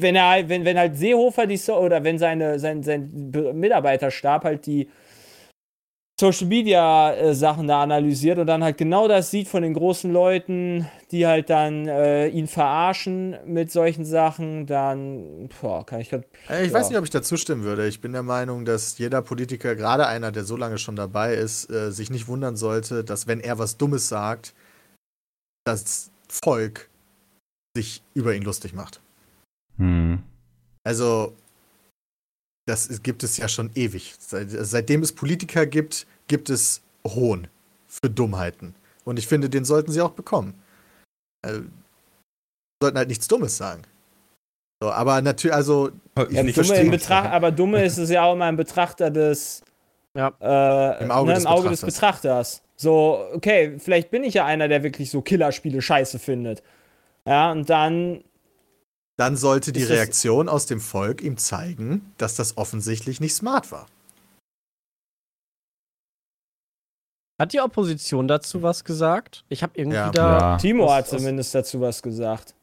[0.00, 3.52] wenn er halt, wenn, wenn halt Seehofer die so oder wenn seine, sein, sein Be-
[3.52, 4.88] Mitarbeiterstab halt die
[6.20, 10.12] Social Media äh, Sachen da analysiert und dann halt genau das sieht von den großen
[10.12, 16.26] Leuten, die halt dann äh, ihn verarschen mit solchen Sachen, dann boah, kann ich halt,
[16.50, 16.78] Äh, Ich Ja.
[16.78, 17.86] weiß nicht, ob ich da zustimmen würde.
[17.88, 21.70] Ich bin der Meinung, dass jeder Politiker, gerade einer, der so lange schon dabei ist,
[21.70, 24.52] äh, sich nicht wundern sollte, dass wenn er was Dummes sagt,
[25.64, 26.90] das Volk
[27.74, 29.00] sich über ihn lustig macht.
[29.80, 30.22] Hm.
[30.84, 31.34] Also,
[32.66, 34.14] das gibt es ja schon ewig.
[34.18, 37.48] Seit, seitdem es Politiker gibt, gibt es Hohn
[37.88, 38.74] für Dummheiten.
[39.04, 40.54] Und ich finde, den sollten sie auch bekommen.
[41.42, 41.60] Äh,
[42.82, 43.82] sollten halt nichts Dummes sagen.
[44.82, 45.90] So, aber natürlich, also,
[46.30, 49.62] ja, nicht dumme in Betracht, aber dumme ist es ja auch immer ein Betrachter des,
[50.16, 50.28] Ja.
[50.40, 52.60] äh, Im Auge ne, des im Auge des Betrachters.
[52.60, 52.62] Betrachters.
[52.76, 56.62] So, okay, vielleicht bin ich ja einer, der wirklich so Killerspiele scheiße findet.
[57.26, 58.24] Ja, und dann,
[59.20, 63.86] dann sollte die Reaktion aus dem Volk ihm zeigen, dass das offensichtlich nicht smart war.
[67.38, 69.44] Hat die Opposition dazu was gesagt?
[69.48, 70.10] Ich habe irgendwie Ja.
[70.10, 70.38] da.
[70.38, 70.56] Ja.
[70.56, 72.54] Timo Was- hat was- zumindest dazu was gesagt.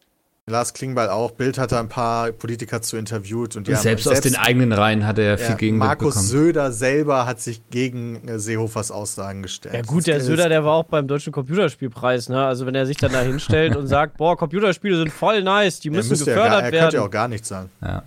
[0.50, 1.32] Lars Klingbeil auch.
[1.32, 4.72] Bild hat da ein paar Politiker zu interviewt und die selbst, haben aus den eigenen
[4.72, 6.26] Reihen hat er ja viel ja, gegen Markus bekommen.
[6.30, 9.76] Söder selber hat sich gegen äh, Seehofers Aussagen gestellt.
[9.76, 12.46] Ja gut, der Das Söder, der war auch beim Deutschen Computerspielpreis, ne?
[12.46, 15.90] Also wenn er sich dann da hinstellt und sagt, boah, Computerspiele sind voll nice, die
[15.90, 17.12] er müssen müsste ja gefördert gar, er könnte ja auch werden.
[17.12, 17.70] gar nichts sagen.
[17.82, 18.04] Ja.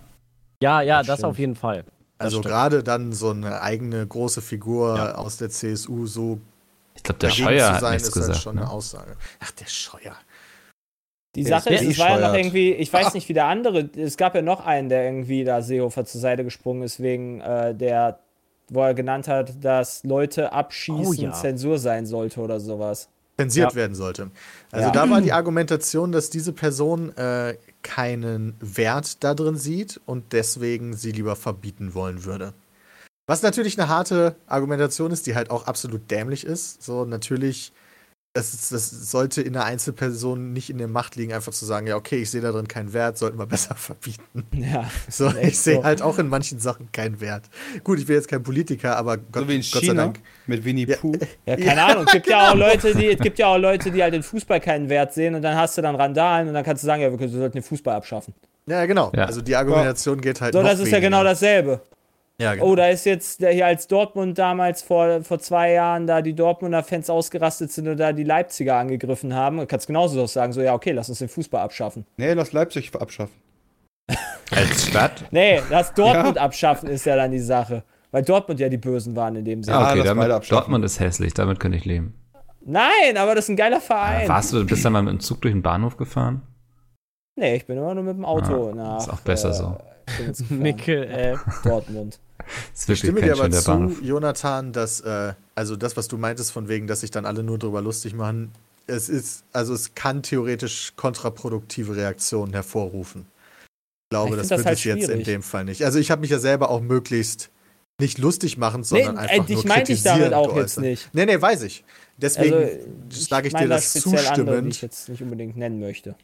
[0.63, 1.85] Ja, ja, Das das, auf jeden Fall.
[2.17, 2.47] Also stimmt.
[2.53, 5.15] gerade dann so eine eigene große Figur Ja.
[5.17, 6.41] aus der CSU so
[6.95, 8.43] Ich glaube, der Scheuer zu hat sein, nichts ist halt gesagt.
[8.43, 8.73] schon eine Ne?
[8.73, 9.13] Aussage.
[9.41, 10.15] Ach, der Scheuer.
[11.37, 14.17] Die Sache ist es war ja noch irgendwie, ich weiß nicht, wie der andere, es
[14.17, 18.19] gab ja noch einen, der irgendwie da Seehofer zur Seite gesprungen ist, wegen äh, der,
[18.69, 21.33] wo er genannt hat, dass Leute abschießen Oh ja.
[21.33, 23.09] Zensur sein sollte oder sowas.
[23.39, 23.77] zensiert Ja.
[23.77, 24.31] werden sollte.
[24.73, 24.93] Also Ja.
[24.93, 30.95] da war die Argumentation, dass diese Person äh, keinen Wert da drin sieht und deswegen
[30.95, 32.53] sie lieber verbieten wollen würde.
[33.27, 36.83] Was natürlich eine harte Argumentation ist, die halt auch absolut dämlich ist.
[36.83, 37.73] So natürlich,
[38.33, 41.89] das, ist, das sollte in einer Einzelperson nicht in der Macht liegen, einfach zu sagen,
[41.89, 44.47] ja, okay, ich sehe da drin keinen Wert, sollten wir besser verbieten.
[44.53, 45.85] Ja, So, ich sehe so.
[45.85, 47.45] halt auch in manchen Sachen keinen Wert.
[47.83, 50.21] Gut, ich bin jetzt kein Politiker, aber Gott, So wie in Gott sei Dank.
[50.47, 50.97] mit Winnie Ja.
[50.99, 51.17] Pooh.
[51.47, 52.05] Ja, keine Ahnung.
[52.07, 54.61] Es gibt ja auch Leute, die, es gibt ja auch Leute, die halt den Fußball
[54.61, 57.11] keinen Wert sehen und dann hast du dann Randalen und dann kannst du sagen, ja,
[57.19, 58.33] wir sollten den Fußball abschaffen.
[58.67, 59.11] Ja, genau.
[59.17, 59.25] Ja.
[59.25, 61.09] Also die Argumentation geht halt So, noch das ist ja weniger.
[61.09, 61.81] genau dasselbe.
[62.41, 62.67] Ja, genau.
[62.69, 66.35] Oh, da ist jetzt der hier als Dortmund damals vor, vor zwei Jahren da die
[66.35, 69.59] Dortmunder Fans ausgerastet sind und da die Leipziger angegriffen haben.
[69.59, 72.07] Du kannst genauso doch sagen, so, ja, okay, lass uns den Fußball abschaffen.
[72.17, 73.35] Nee, lass Leipzig abschaffen.
[74.51, 75.25] Als Stadt?
[75.31, 77.85] Nee, das Dortmund abschaffen ist ja dann die Sache.
[78.11, 79.77] Weil Dortmund ja die Bösen waren in dem Sinne.
[79.77, 80.57] Ja, Ja, okay, lass damit, abschaffen.
[80.57, 82.15] Dortmund ist hässlich, damit könnte ich leben.
[82.65, 84.29] Nein, aber das ist ein geiler Verein.
[84.29, 86.43] Warst du, bist du mal mit dem Zug durch den Bahnhof gefahren?
[87.37, 88.99] Nee, ich bin immer nur mit dem Auto Ah, nach.
[88.99, 89.77] ist auch besser äh, so.
[90.55, 92.19] Mickel, äh, Dortmund.
[92.75, 94.03] Ist Ich stimme dir aber zu, Bahnhof.
[94.03, 97.59] Jonathan, dass, äh, also das, was du meintest, von wegen, dass sich dann alle nur
[97.59, 98.53] drüber lustig machen,
[98.87, 103.27] es ist, also es kann theoretisch kontraproduktive Reaktionen hervorrufen.
[104.07, 105.25] Ich glaube, Ich das das wird halt es jetzt in schwierig.
[105.27, 105.85] dem Fall nicht.
[105.85, 107.51] Also ich habe mich ja selber auch möglichst
[108.01, 111.11] nicht lustig machen, Nee, sondern äh, einfach dich nur meinte ich damit auch jetzt nicht.
[111.13, 111.85] Nee, nee, weiß ich.
[112.17, 112.77] Deswegen Also,
[113.11, 114.75] sage ich meine dir da das speziell andere, die zustimmend.
[114.75, 116.17] ich jetzt nicht unbedingt nennen möchte.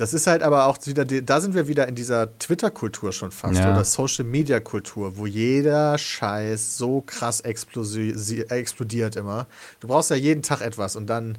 [0.00, 3.58] Das ist halt aber auch wieder, da sind wir wieder in dieser Twitter-Kultur schon fast
[3.58, 3.72] Ja.
[3.72, 9.46] oder Social-Media-Kultur, wo jeder Scheiß so krass explodiert immer.
[9.80, 11.36] Du brauchst ja jeden Tag etwas und dann,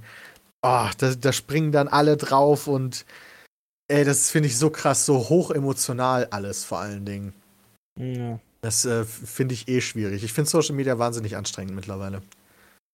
[0.61, 3.05] oh, da, da springen dann alle drauf und
[3.87, 7.33] ey, das finde ich so krass, so hoch emotional alles vor allen Dingen.
[7.97, 8.39] Ja.
[8.61, 10.21] Das äh, finde ich eh schwierig.
[10.25, 12.21] Ich finde Social Media wahnsinnig anstrengend mittlerweile.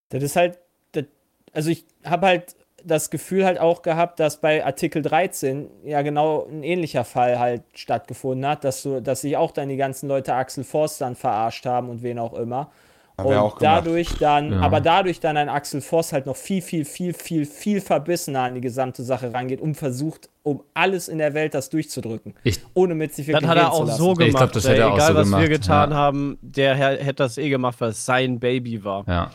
[0.09, 0.59] Das ist halt,
[0.91, 1.05] das,
[1.53, 2.55] also ich habe halt
[2.85, 7.63] das Gefühl halt auch gehabt, dass bei Artikel 13 ja genau ein ähnlicher Fall halt
[7.73, 11.65] stattgefunden hat, dass du, dass sich auch dann die ganzen Leute Axel Forst dann verarscht
[11.65, 12.69] haben und wen auch immer.
[13.17, 14.59] Haben wir und auch dadurch dann, Ja.
[14.59, 18.55] aber dadurch dann ein Axel Voss halt noch viel, viel, viel, viel, viel verbissener an
[18.55, 22.33] die gesamte Sache rangeht und versucht, um alles in der Welt das durchzudrücken.
[22.43, 24.35] Ich- ohne mit sich Das wirklich hat er auch so Ich gemacht.
[24.37, 25.95] glaub, das hätte er auch egal, so was wir gemacht, getan ja.
[25.95, 29.05] haben, der Herr hätte das eh gemacht, weil es sein Baby war.
[29.07, 29.31] Ja.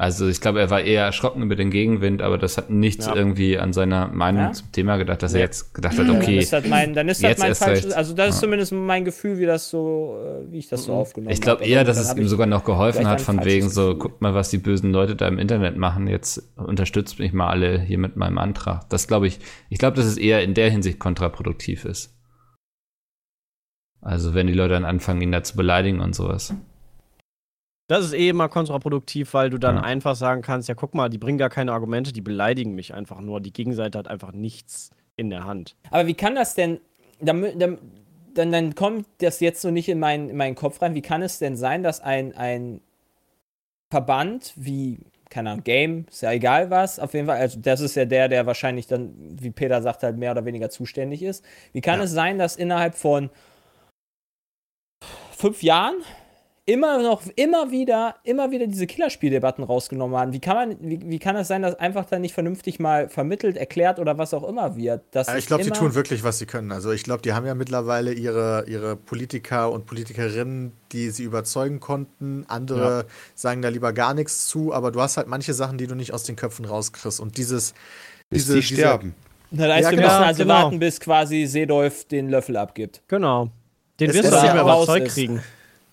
[0.00, 3.14] Also ich glaube, er war eher erschrocken über den Gegenwind, aber das hat nichts Ja.
[3.14, 4.52] irgendwie an seiner Meinung Ja?
[4.52, 5.44] zum Thema gedacht, dass er Nee.
[5.44, 8.30] jetzt gedacht hat, Dann okay, ist das mein, dann ist das mein falsches, also das
[8.30, 8.40] ist Ja.
[8.40, 11.70] zumindest mein Gefühl, wie das so, äh, wie ich das so aufgenommen ich glaube habe.
[11.70, 13.98] eher, dass dann es ihm sogar noch geholfen hat, von wegen so, Gefühl.
[13.98, 17.78] guckt mal, was die bösen Leute da im Internet machen, jetzt unterstützt mich mal alle
[17.78, 18.88] hier mit meinem Antrag.
[18.88, 19.38] Das glaube ich,
[19.68, 22.16] ich glaube, dass es eher in der Hinsicht kontraproduktiv ist.
[24.00, 26.54] Also wenn die Leute dann anfangen, ihn da zu beleidigen und sowas.
[27.90, 29.82] Das ist eh immer kontraproduktiv, weil du dann Ja.
[29.82, 33.20] einfach sagen kannst, ja guck mal, die bringen gar keine Argumente, die beleidigen mich einfach
[33.20, 33.40] nur.
[33.40, 35.74] Die Gegenseite hat einfach nichts in der Hand.
[35.90, 36.80] Aber wie kann das denn,
[37.20, 41.02] dann, dann, dann, kommt das jetzt so nicht in, mein, in meinen Kopf rein, wie
[41.02, 42.80] kann es denn sein, dass ein, ein
[43.90, 47.96] Verband wie, keine Ahnung, Game, ist ja egal was, auf jeden Fall, also das ist
[47.96, 51.44] ja der, der wahrscheinlich dann, wie Peter sagt, halt mehr oder weniger zuständig ist.
[51.72, 52.04] Wie kann Ja.
[52.04, 53.30] es sein, dass innerhalb von
[55.32, 55.96] fünf Jahren
[56.66, 60.32] immer noch, immer wieder, immer wieder diese Killerspieldebatten rausgenommen haben.
[60.32, 63.56] Wie kann man, wie, wie kann es sein, dass einfach dann nicht vernünftig mal vermittelt,
[63.56, 65.02] erklärt oder was auch immer wird?
[65.10, 66.70] Dass Ja, es ich glaube, die tun wirklich, was sie können.
[66.70, 71.80] Also ich glaube, die haben ja mittlerweile ihre, ihre Politiker und Politikerinnen, die sie überzeugen
[71.80, 72.44] konnten.
[72.48, 75.94] Andere sagen da lieber gar nichts zu, aber du hast halt manche Sachen, die du
[75.96, 77.18] nicht aus den Köpfen rauskriegst.
[77.20, 77.74] Und dieses,
[78.28, 79.14] Bis diese, die diese- sterben.
[79.50, 80.08] Das heißt, Ja, wir genau.
[80.08, 80.54] müssen also Genau.
[80.54, 83.02] warten, bis quasi Seedolf den Löffel abgibt.
[83.08, 83.48] Genau.
[83.98, 85.28] Den Es wirst du nicht ja mehr raus überzeugt ist.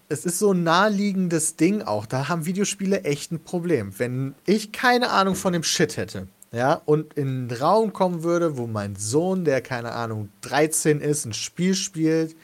[0.09, 2.05] Es ist so ein naheliegendes Ding auch.
[2.05, 3.93] Da haben Videospiele echt ein Problem.
[3.97, 8.57] Wenn ich keine Ahnung von dem Shit hätte, ja, und in einen Raum kommen würde,
[8.57, 12.35] wo mein Sohn, der keine Ahnung 13 ist, ein Spiel spielt,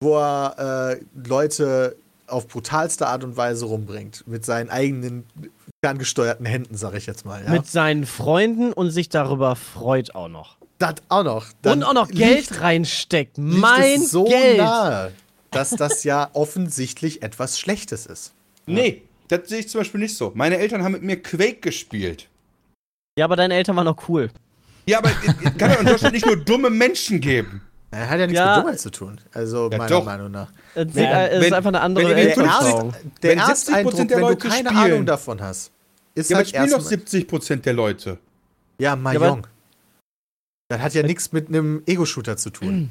[0.00, 1.96] wo er äh, Leute
[2.26, 5.24] auf brutalste Art und Weise rumbringt, mit seinen eigenen
[5.84, 7.44] ferngesteuerten Händen, sag ich jetzt mal.
[7.44, 7.50] Ja?
[7.50, 10.56] Mit seinen Freunden und sich darüber freut auch noch.
[10.78, 11.46] das auch noch.
[11.60, 13.36] Dann und auch noch liegt- Geld reinsteckt.
[13.36, 14.56] liegt Mein es so Geld.
[14.58, 15.12] nahe,
[15.52, 18.32] dass das ja offensichtlich etwas Schlechtes ist.
[18.66, 20.32] Nee, das sehe ich zum Beispiel nicht so.
[20.34, 22.28] Meine Eltern haben mit mir Quake gespielt.
[23.18, 24.30] Ja, aber deine Eltern waren noch cool.
[24.86, 27.62] Ja, aber es kann doch in Deutschland nicht nur dumme Menschen geben.
[27.90, 28.56] Er hat ja nichts Ja.
[28.56, 29.20] mit Dummheit zu tun.
[29.32, 30.04] Also Ja, meiner doch.
[30.04, 30.50] Meinung nach.
[30.74, 32.90] Es Wenn- ist wenn- einfach eine andere wenn Der, Weltanschauung.
[32.92, 34.92] Erst, der Wenn Ersteindruck, 70% der wenn du Leute keine spielen.
[34.92, 35.70] Ahnung davon hast,
[36.14, 36.98] ist Ja, aber halt spielen doch erstmal...
[36.98, 38.18] 70% der Leute.
[38.78, 39.46] Ja, aber- Mahjong.
[40.68, 42.90] das hat ja nichts mit einem Ego-Shooter zu tun.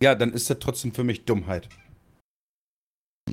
[0.00, 1.68] Ja, dann ist das trotzdem für mich Dummheit.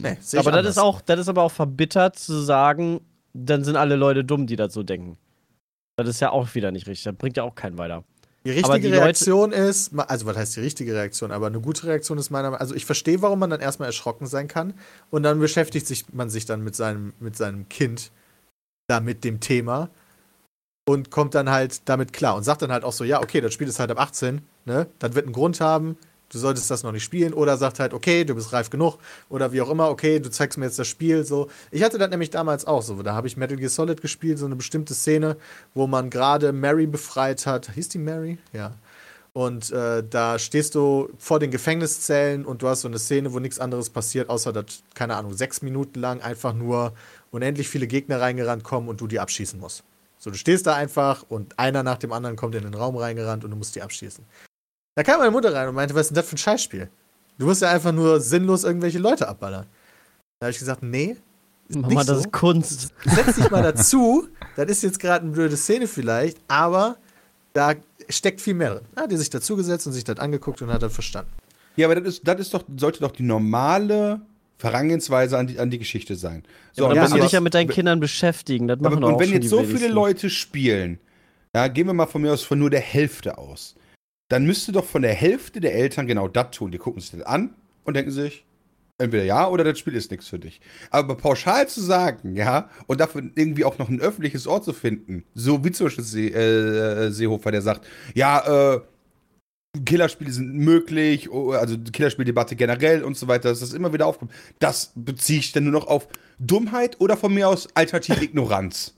[0.01, 3.01] Nee, Aber das ist, auch, das ist aber auch verbittert zu sagen,
[3.33, 5.17] dann sind alle Leute dumm, die das so denken.
[5.97, 7.03] Das ist ja auch wieder nicht richtig.
[7.05, 8.03] Das bringt ja auch keinen weiter.
[8.45, 11.59] Die richtige die Leute- Reaktion ist, ma- also was heißt die richtige Reaktion, aber eine
[11.59, 14.73] gute Reaktion ist meiner Meinung also ich verstehe, warum man dann erstmal erschrocken sein kann
[15.09, 18.11] und dann beschäftigt sich man sich dann mit seinem, mit seinem Kind
[18.87, 19.89] da mit dem Thema
[20.87, 23.51] und kommt dann halt damit klar und sagt dann halt auch so, ja, okay, das
[23.51, 24.85] Spiel ist halt ab 18, ne?
[24.99, 25.97] Das wird einen Grund haben,
[26.29, 28.97] du solltest das noch nicht spielen oder sagt halt, okay, du bist reif genug
[29.29, 31.49] oder wie auch immer, okay, du zeigst mir jetzt das Spiel, so.
[31.71, 34.45] Ich hatte das nämlich damals auch so, da habe ich Metal Gear Solid gespielt, so
[34.45, 35.37] eine bestimmte Szene,
[35.73, 37.71] wo man gerade Mary befreit hat.
[37.73, 38.37] Hieß die Mary?
[38.53, 38.73] Ja.
[39.33, 43.39] Und äh, da stehst du vor den Gefängniszellen und du hast so eine Szene, wo
[43.39, 46.93] nichts anderes passiert, außer dass, keine Ahnung, sechs Minuten lang einfach nur
[47.31, 49.83] unendlich viele Gegner reingerannt kommen und du die abschießen musst.
[50.17, 53.43] So, du stehst da einfach und einer nach dem anderen kommt in den Raum reingerannt
[53.43, 54.23] und du musst die abschießen.
[54.95, 56.89] Da kam meine Mutter rein und meinte, was ist denn das für ein Scheißspiel?
[57.37, 59.65] Du musst ja einfach nur sinnlos irgendwelche Leute abballern.
[60.39, 61.17] Da habe ich gesagt, nee,
[61.67, 62.23] ist Mama, nicht das so.
[62.23, 62.93] ist Kunst.
[63.03, 64.27] Setz dich mal dazu.
[64.55, 66.95] Das ist jetzt gerade eine blöde Szene vielleicht, aber
[67.53, 67.73] da
[68.07, 68.85] steckt viel mehr drin.
[68.95, 71.31] Da hat die sich dazugesetzt und sich das angeguckt und hat das verstanden.
[71.75, 74.21] Ja, aber das ist, das ist doch, sollte doch die normale
[74.61, 76.43] Herangehensweise an die, an die Geschichte sein.
[76.71, 78.67] So, Ja, dann musst wenn du dich ja mit deinen Kindern beschäftigen.
[78.69, 79.91] Das machen aber, doch und auch wenn schon jetzt die so viele wenigsten.
[79.93, 80.99] Leute spielen,
[81.53, 83.75] ja, gehen wir mal von mir aus von nur der Hälfte aus,
[84.29, 86.71] dann müsste doch von der Hälfte der Eltern genau das tun.
[86.71, 87.53] Die gucken sich das an
[87.83, 88.45] und denken sich,
[88.97, 90.61] entweder ja oder das Spiel ist nichts für dich.
[90.89, 95.23] Aber pauschal zu sagen, ja, und dafür irgendwie auch noch ein öffentliches Ort zu finden,
[95.33, 98.81] so wie zum Beispiel See, äh, Seehofer, der sagt, ja, äh,
[99.83, 104.07] Killerspiele sind möglich, oh, also die Killerspieldebatte generell und so weiter, dass das immer wieder
[104.07, 104.31] aufkommt.
[104.59, 106.07] Das beziehe ich dann nur noch auf
[106.39, 108.95] Dummheit oder von mir aus alternative Ignoranz.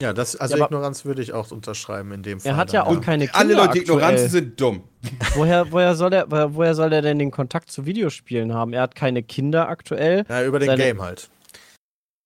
[0.00, 2.52] Ja, das, also Ja, Ignoranz würde ich auch unterschreiben in dem Fall.
[2.52, 3.98] Er hat dann, ja auch keine Kinder Alle Leute, die aktuell.
[3.98, 4.82] ignorant sind, dumm.
[5.34, 8.72] Woher, woher, soll er, woher, soll er denn den Kontakt zu Videospielen haben?
[8.72, 10.24] Er hat keine Kinder aktuell.
[10.28, 11.28] Ja, über den seine- Game halt.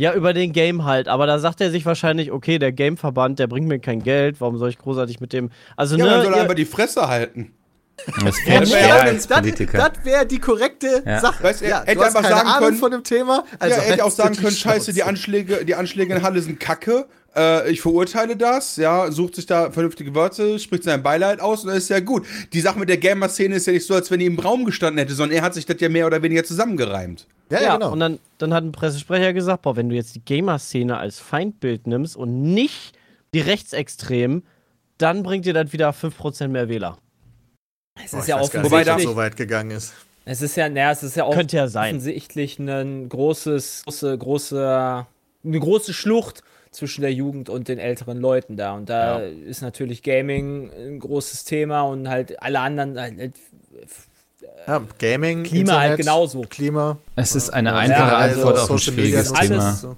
[0.01, 1.07] Ja, über den Game halt.
[1.09, 4.41] Aber da sagt er sich wahrscheinlich, okay, der Gameverband, der bringt mir kein Geld.
[4.41, 5.51] Warum soll ich großartig mit dem.
[5.77, 7.53] Also, Ja, ne, dann soll er einfach die Fresse halten.
[8.25, 8.57] Das Ja,
[8.97, 11.20] aber als das das wäre die korrekte Ja.
[11.20, 11.45] Sache.
[11.45, 13.45] Weißt du, er ja, hätte du hast einfach keine sagen Ahnung können- von dem Thema.
[13.61, 15.05] Also ja, er hätte auch sagen können, scheiße, die.
[15.05, 17.07] Anschläge, die Anschläge in Halle sind kacke.
[17.37, 21.68] Äh, ich verurteile das, ja, sucht sich da vernünftige Wörter, spricht sein Beileid aus und
[21.68, 22.26] dann ist ja gut.
[22.53, 24.99] Die Sache mit der Gamer-Szene ist ja nicht so, als wenn die im Raum gestanden
[24.99, 27.26] hätte, sondern er hat sich das ja mehr oder weniger zusammengereimt.
[27.51, 27.93] Ja, ja, Ja, genau.
[27.93, 31.87] und dann, dann hat ein Pressesprecher gesagt, boah, wenn du jetzt die Gamer-Szene als Feindbild
[31.87, 32.93] nimmst und nicht
[33.35, 34.45] die Rechtsextremen,
[34.99, 36.99] dann bringt dir das wieder 5% mehr Wähler.
[38.05, 39.93] Es ist ich ja nicht, Wobei ob da- das so weit gegangen ist.
[40.24, 41.91] Es ist ja, naja, es ist ja auch Könnte ja sein.
[41.97, 45.07] offensichtlich ein großes, große, große,
[45.45, 46.43] eine große Schlucht
[46.75, 48.75] zwischen der Jugend und den älteren Leuten da.
[48.75, 53.35] Und da ist natürlich Gaming ein großes Thema und halt alle anderen halt,
[54.66, 56.41] Ja, Gaming, Klima Internet, halt genauso.
[56.43, 56.99] Klima.
[57.16, 59.72] Es ist eine Ja, einfache also Antwort auf ein Social Media schwieriges alles- Thema.
[59.75, 59.97] So.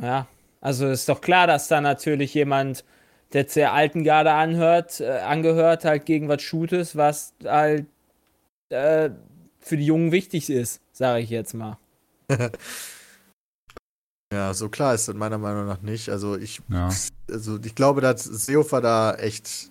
[0.00, 0.26] Ja,
[0.60, 2.84] also ist doch klar, dass da natürlich jemand,
[3.32, 7.86] der der alten Garde anhört, äh, angehört, halt gegen was shootet, was halt
[8.70, 9.10] äh,
[9.60, 11.78] für die Jungen wichtig ist, sage ich jetzt mal.
[14.32, 16.10] Ja, so klar ist das meiner Meinung nach nicht.
[16.10, 16.90] Also ich, Ja.
[17.30, 19.70] also ich glaube, dass Seehofer da echt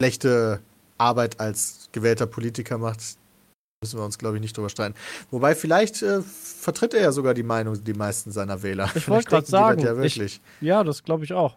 [0.00, 0.60] schlechte
[0.98, 3.00] Arbeit als gewählter Politiker macht.
[3.84, 4.96] Müssen wir uns, glaube ich, nicht drüber streiten.
[5.30, 8.84] Wobei, vielleicht äh, vertritt er ja sogar die Meinung die meisten seiner Wähler.
[8.86, 10.40] Ich Vielleicht wollte gerade denken die das sagen, Ja ich- wirklich.
[10.60, 11.56] Ja, das glaube ich auch.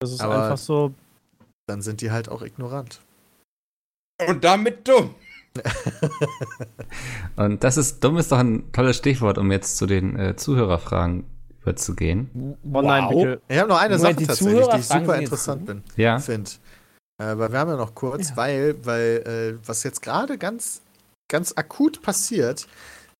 [0.00, 0.94] Das ist Aber- einfach so.
[1.68, 3.00] Dann sind die halt auch ignorant.
[4.26, 5.14] Und damit dumm.
[7.36, 11.24] Und das ist, dumm ist doch ein tolles Stichwort, um jetzt zu den äh, Zuhörerfragen
[11.62, 12.56] überzugehen.
[12.72, 13.40] Oh nein, bitte.
[13.48, 15.82] Ich habe noch eine Moment, Sache die tatsächlich, die ich super interessant bin.
[15.96, 16.18] Ja.
[16.18, 16.50] finde.
[17.20, 18.36] Äh, aber wir haben ja noch kurz, Ja.
[18.36, 20.82] weil, weil äh, was jetzt gerade ganz,
[21.28, 22.66] ganz akut passiert,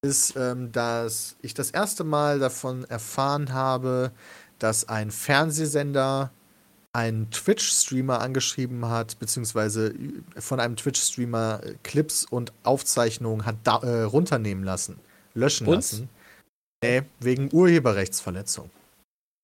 [0.03, 4.13] ist, ähm, dass ich das erste Mal davon erfahren habe,
[4.59, 6.31] dass ein Fernsehsender
[6.97, 9.93] einen Twitch-Streamer angeschrieben hat, beziehungsweise
[10.39, 14.99] von einem Twitch-Streamer Clips und Aufzeichnungen hat da, äh, runternehmen lassen,
[15.35, 15.75] löschen Und?
[15.77, 16.09] lassen.
[16.83, 18.71] Nee, wegen Urheberrechtsverletzung.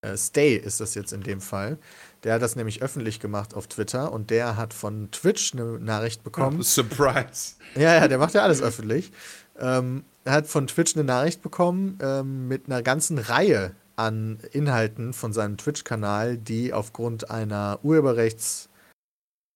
[0.01, 1.77] Äh, Stay ist das jetzt in dem Fall.
[2.23, 6.23] Der hat das nämlich öffentlich gemacht auf Twitter und der hat von Twitch eine Nachricht
[6.23, 6.63] bekommen.
[6.63, 7.53] Surprise.
[7.75, 9.11] Ja, ja, der macht ja alles öffentlich.
[9.59, 15.13] Ähm, er hat von Twitch eine Nachricht bekommen ähm, mit einer ganzen Reihe an Inhalten
[15.13, 18.69] von seinem Twitch-Kanal, die aufgrund einer Urheberrechts.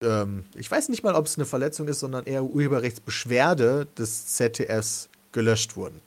[0.04, 5.10] Ähm, ich weiß nicht mal, ob es eine Verletzung ist, sondern eher Urheberrechtsbeschwerde des ZDFs
[5.32, 6.02] gelöscht wurden.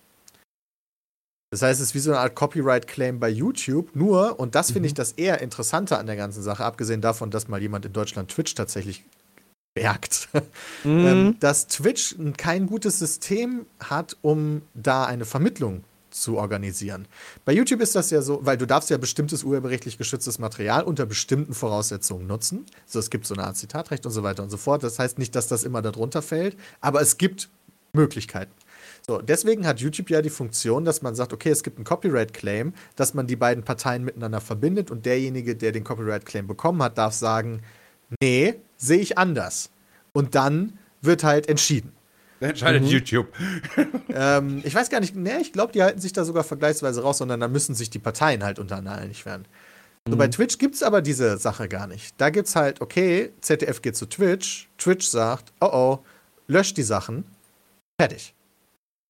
[1.53, 3.95] Das heißt, es ist wie so eine Art Copyright-Claim bei YouTube.
[3.97, 7.49] Nur, und das finde ich das eher interessanter an der ganzen Sache, abgesehen davon, dass
[7.49, 9.05] mal jemand in Deutschland Twitch tatsächlich
[9.75, 10.29] bergt,
[10.85, 11.07] Mhm.
[11.07, 17.07] ähm, dass Twitch kein gutes System hat, um da eine Vermittlung zu organisieren.
[17.45, 21.07] Bei YouTube ist das ja so, weil du darfst ja bestimmtes urheberrechtlich geschütztes Material unter
[21.07, 22.67] bestimmten Voraussetzungen nutzen.
[22.87, 24.83] So, es gibt so eine Art Zitatrecht und so weiter und so fort.
[24.83, 27.49] Das heißt nicht, dass das immer darunter fällt, aber es gibt
[27.93, 28.53] Möglichkeiten.
[29.07, 32.75] So, deswegen hat YouTube ja die Funktion, dass man sagt, okay, es gibt einen Copyright-Claim,
[32.97, 37.15] dass man die beiden Parteien miteinander verbindet und derjenige, der den Copyright-Claim bekommen hat, darf
[37.15, 37.63] sagen,
[38.21, 39.71] nee, sehe ich anders.
[40.13, 41.93] Und dann wird halt entschieden.
[42.41, 43.29] Dann entscheidet YouTube.
[44.13, 47.19] Ähm, ich weiß gar nicht, nee, ich glaube, die halten sich da sogar vergleichsweise raus,
[47.19, 49.45] sondern da müssen sich die Parteien halt untereinander einig werden.
[50.09, 52.15] So, bei Twitch gibt es aber diese Sache gar nicht.
[52.19, 55.99] Da gibt es halt, okay, ZDF geht zu Twitch, Twitch sagt, oh oh,
[56.49, 57.25] löscht die Sachen,
[58.01, 58.35] fertig.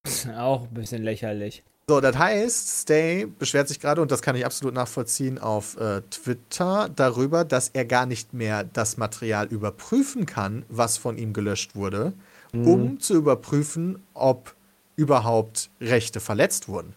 [0.37, 1.63] Auch ein bisschen lächerlich.
[1.89, 6.01] So, das heißt, Stay beschwert sich gerade, und das kann ich absolut nachvollziehen, auf äh,
[6.09, 11.75] Twitter darüber, dass er gar nicht mehr das Material überprüfen kann, was von ihm gelöscht
[11.75, 12.13] wurde,
[12.53, 14.55] um zu überprüfen, ob
[14.95, 16.95] überhaupt Rechte verletzt wurden.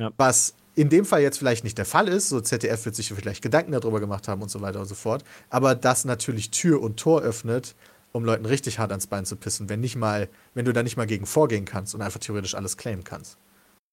[0.00, 0.10] Ja.
[0.16, 3.42] Was in dem Fall jetzt vielleicht nicht der Fall ist, so ZDF wird sich vielleicht
[3.42, 6.98] Gedanken darüber gemacht haben und so weiter und so fort, aber das natürlich Tür und
[6.98, 7.74] Tor öffnet,
[8.12, 10.96] um Leuten richtig hart ans Bein zu pissen, wenn nicht mal, wenn du da nicht
[10.96, 13.38] mal gegen vorgehen kannst und einfach theoretisch alles claimen kannst.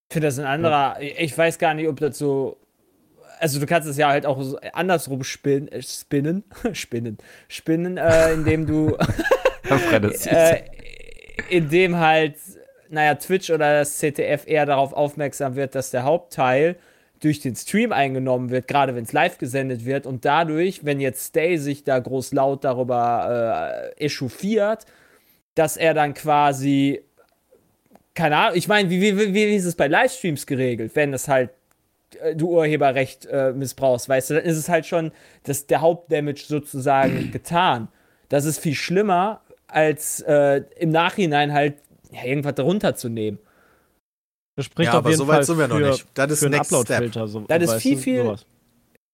[0.09, 2.57] Ich finde das ein anderer, ich weiß gar nicht, ob so.
[3.39, 6.43] Also du kannst es ja halt auch so andersrum spinnen, äh, spinnen,
[6.73, 8.97] spinnen, spinnen, äh, indem du,
[10.27, 10.63] Äh,
[11.49, 12.35] indem halt,
[12.89, 16.75] naja, Twitch oder das ZDF eher darauf aufmerksam wird, dass der Hauptteil
[17.19, 20.05] durch den Stream eingenommen wird, gerade wenn es live gesendet wird.
[20.05, 24.85] Und dadurch, wenn jetzt Stay sich da groß laut darüber äh, echauffiert,
[25.55, 27.01] dass er dann quasi
[28.13, 31.27] keine Ahnung, ich meine, wie, wie, wie, wie ist es bei Livestreams geregelt, wenn das
[31.27, 31.49] halt
[32.21, 35.11] äh, du Urheberrecht äh, missbrauchst, weißt du, dann ist es halt schon
[35.43, 37.87] das, der Hauptdamage sozusagen getan.
[38.29, 39.41] Das ist viel schlimmer,
[39.73, 41.75] als äh, im Nachhinein halt
[42.11, 43.39] ja, irgendwas darunter zu nehmen.
[44.55, 46.05] Das spricht Ja, auf aber jeden so weit Fall sind wir noch für, nicht.
[46.13, 46.79] Das ist Next Step.
[46.81, 47.27] Upload-Filter.
[47.27, 48.45] So, Das ist viel, viel- sowas.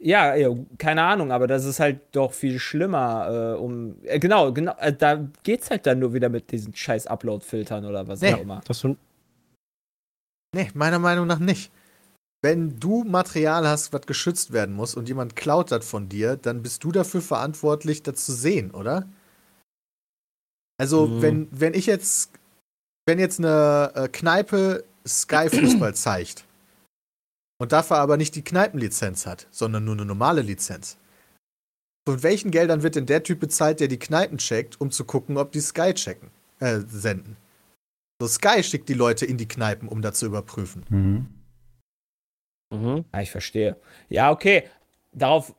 [0.01, 3.55] Ja, ja, keine Ahnung, aber das ist halt doch viel schlimmer.
[3.57, 7.07] Äh, um, äh, genau, genau, äh, da geht's halt dann nur wieder mit diesen scheiß
[7.07, 8.33] Upload-Filtern oder was Nee.
[8.33, 8.61] auch immer.
[8.65, 8.83] Das
[10.55, 11.71] Nee, meiner Meinung nach nicht.
[12.41, 16.63] Wenn du Material hast, was geschützt werden muss und jemand klaut das von dir, dann
[16.63, 19.05] bist du dafür verantwortlich, das zu sehen, oder?
[20.79, 21.21] Also, Mhm.
[21.21, 22.31] wenn, wenn ich jetzt,
[23.05, 26.45] wenn jetzt eine äh, Kneipe Sky Fußball zeigt
[27.59, 30.97] und dafür aber nicht die Kneipenlizenz hat, sondern nur eine normale Lizenz,
[32.07, 35.37] von welchen Geldern wird denn der Typ bezahlt, der die Kneipen checkt, um zu gucken,
[35.37, 37.35] ob die Sky checken, äh, senden?
[38.21, 40.85] So, Sky schickt die Leute in die Kneipen, um da zu überprüfen.
[40.89, 41.27] Mhm.
[42.73, 43.05] mhm.
[43.13, 43.75] Ja, ich verstehe.
[44.07, 44.63] Ja, okay.
[45.11, 45.55] Darauf,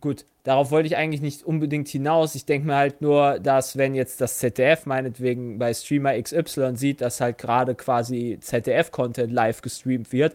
[0.00, 2.34] gut, darauf wollte ich eigentlich nicht unbedingt hinaus.
[2.34, 7.00] Ich denke mir halt nur, dass wenn jetzt das ZDF meinetwegen bei Streamer XY sieht,
[7.00, 10.34] dass halt gerade quasi ZDF-Content live gestreamt wird,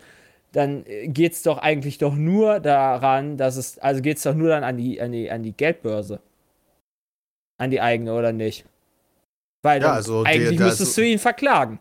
[0.51, 4.49] dann geht es doch eigentlich doch nur daran, dass es, also geht es doch nur
[4.49, 6.19] dann an die, an, die, an die Geldbörse.
[7.59, 8.65] An die eigene, oder nicht?
[9.61, 11.79] Weil Ja, dann also eigentlich der- müsstest du ihn verklagen.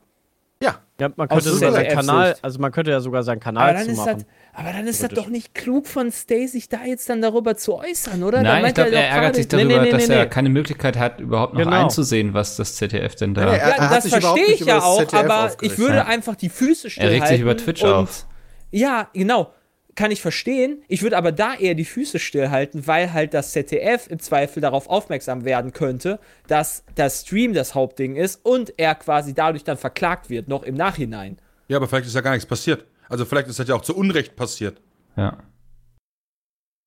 [0.62, 1.88] Ja, Ja, man könnte sogar seinen.
[1.88, 4.12] Kanal, also man könnte ja sogar seinen Kanal dann, zu ist machen.
[4.18, 4.26] das,
[4.58, 7.76] aber dann ist das doch nicht klug von Stay, sich da jetzt dann darüber zu
[7.76, 8.38] äußern, oder?
[8.38, 10.48] Dann Nein, ich glaube, doch er ärgert sich darüber, nee, nee, dass nee, er keine
[10.48, 11.84] Möglichkeit hat, überhaupt noch Genau.
[11.84, 13.54] einzusehen, was das ZDF denn da.
[13.54, 16.04] Er- Ja, das verstehe ich ja auch, ZDF aber ich würde Ja.
[16.06, 17.20] einfach die Füße Er stillhalten.
[17.22, 18.26] regt sich über Twitch auf.
[18.70, 19.52] Ja, genau.
[19.94, 20.82] Kann ich verstehen.
[20.86, 24.88] Ich würde aber da eher die Füße stillhalten, weil halt das ZDF im Zweifel darauf
[24.88, 30.30] aufmerksam werden könnte, dass das Stream das Hauptding ist und er quasi dadurch dann verklagt
[30.30, 31.38] wird, noch im Nachhinein.
[31.66, 32.84] Ja, aber vielleicht ist ja gar nichts passiert.
[33.08, 34.80] Also vielleicht ist das ja auch zu Unrecht passiert.
[35.16, 35.38] Ja.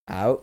[0.08, 0.36] Ah,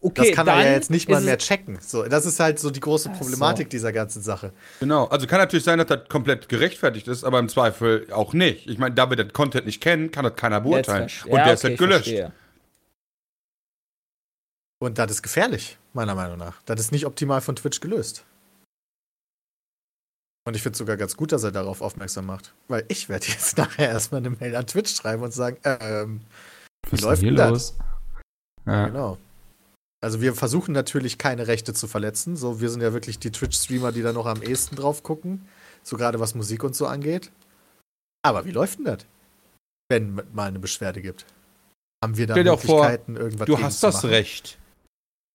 [0.00, 1.78] okay, das kann er ja jetzt nicht mal mehr checken.
[1.80, 3.20] So, das ist halt so die große Ach so.
[3.20, 4.52] Problematik dieser ganzen Sache.
[4.80, 5.06] Genau.
[5.06, 8.68] Also kann natürlich sein, dass das komplett gerechtfertigt ist, aber im Zweifel auch nicht.
[8.68, 11.08] Ich meine, da wir den Content nicht kennen, kann das keiner Jetzt beurteilen.
[11.08, 12.32] verste- Und ja, der ist okay, halt gelöscht.
[14.80, 16.60] Und das ist gefährlich, meiner Meinung nach.
[16.62, 18.24] Das ist nicht optimal von Twitch gelöst.
[20.44, 22.52] Und ich finde es sogar ganz gut, dass er darauf aufmerksam macht.
[22.68, 26.20] Weil ich werde jetzt nachher erstmal eine Mail an Twitch schreiben und sagen, ähm,
[26.84, 27.74] Was ist läuft denn hier denn los?
[28.66, 28.86] Ja.
[28.86, 29.18] genau.
[30.00, 32.36] Also wir versuchen natürlich keine Rechte zu verletzen.
[32.36, 35.46] So, wir sind ja wirklich die Twitch-Streamer, die da noch am ehesten drauf gucken.
[35.84, 37.30] So gerade was Musik und so angeht.
[38.22, 39.06] Aber wie läuft denn das?
[39.88, 41.24] Wenn es mal eine Beschwerde gibt.
[42.02, 44.04] Haben wir da Stell auch vor, Möglichkeiten, irgendwas Du gegen hast zu das?
[44.04, 44.58] Recht.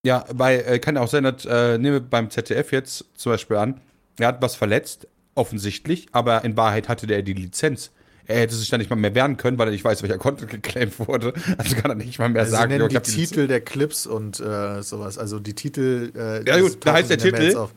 [0.06, 3.32] Ja, bei, äh, kann ja auch sein, dass, äh, nehmen wir beim ZDF jetzt zum
[3.32, 3.80] Beispiel an,
[4.18, 7.90] er hat was verletzt, offensichtlich, aber in Wahrheit hatte der die Lizenz.
[8.26, 10.50] Er hätte sich dann nicht mal mehr wehren können, weil er nicht weiß, welcher Content
[10.50, 11.32] geclaimed wurde.
[11.56, 13.10] Also kann er nicht mal mehr Also sie sagen, nennen jo, die.
[13.10, 15.16] Titel der Clips und äh, sowas.
[15.16, 16.12] Also die Titel.
[16.14, 17.68] Äh, Ja, gut, da heißt der Titel.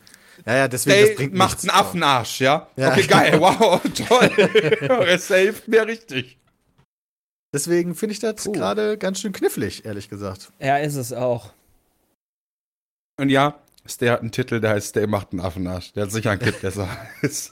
[0.45, 1.69] Ja, ja, deswegen das Der bringt macht nichts.
[1.69, 2.67] einen Affenarsch, ja?
[2.75, 2.91] Ja.
[2.91, 5.05] Okay, geil, wow, toll.
[5.07, 6.37] es hilft mir richtig.
[7.53, 10.51] Deswegen finde ich das gerade ganz schön knifflig, ehrlich gesagt.
[10.59, 11.53] Ja, ist es auch.
[13.17, 15.93] Und ja, Stay hat einen Titel, der heißt Stay macht einen Affenarsch.
[15.93, 16.87] Der hat sicher einen Clip, der so
[17.23, 17.51] heißt.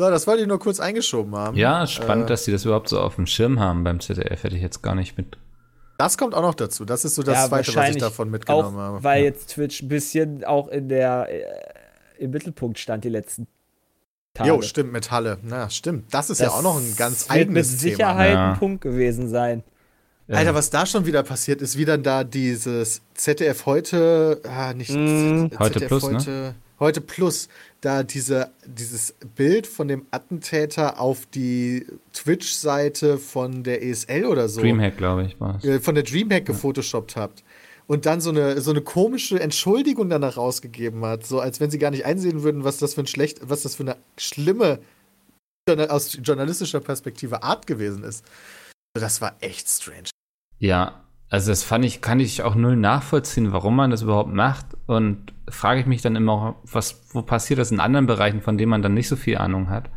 [0.00, 1.56] So, das wollte ich nur kurz eingeschoben haben.
[1.56, 4.44] Ja, spannend, Äh, dass sie das überhaupt so auf dem Schirm haben beim ZDF.
[4.44, 5.36] Hätte ich jetzt gar nicht mit.
[5.98, 6.84] Das kommt auch noch dazu.
[6.84, 9.02] Das ist so das Ja, Zweite, was ich davon Auch mitgenommen habe.
[9.02, 13.48] weil jetzt Twitch ein bisschen auch in der äh, im Mittelpunkt stand die letzten
[14.34, 14.50] Tage.
[14.50, 15.38] Jo, stimmt, mit Halle.
[15.42, 16.14] Na, stimmt.
[16.14, 17.80] Das ist ja auch noch ein ganz wird mit eigenes Thema.
[17.96, 18.52] Sicherheit Ja.
[18.52, 19.64] ein Punkt gewesen sein.
[20.36, 24.90] Alter, was da schon wieder passiert ist, wie dann da dieses ZDF heute, ah, nicht
[24.90, 26.14] Mm, ZDF Heute Plus, ne?
[26.18, 27.48] heute, heute Plus,
[27.80, 34.60] da diese, dieses Bild von dem Attentäter auf die Twitch-Seite von der ESL oder so,
[34.60, 35.64] Dreamhack, glaube ich, war es.
[35.64, 37.42] äh, von der Dreamhack gefotoshoppt habt
[37.86, 41.78] und dann so eine, so eine komische Entschuldigung danach rausgegeben hat, so als wenn sie
[41.78, 44.78] gar nicht einsehen würden, was das für ein schlecht, was das für eine schlimme
[45.88, 48.24] aus journalistischer Perspektive Art gewesen ist.
[48.94, 50.08] Das war echt strange.
[50.58, 50.92] Ja,
[51.30, 54.66] also das fand ich, kann ich auch null nachvollziehen, warum man das überhaupt macht.
[54.86, 58.70] Und frage ich mich dann immer, was, wo passiert das in anderen Bereichen, von denen
[58.70, 59.90] man dann nicht so viel Ahnung hat.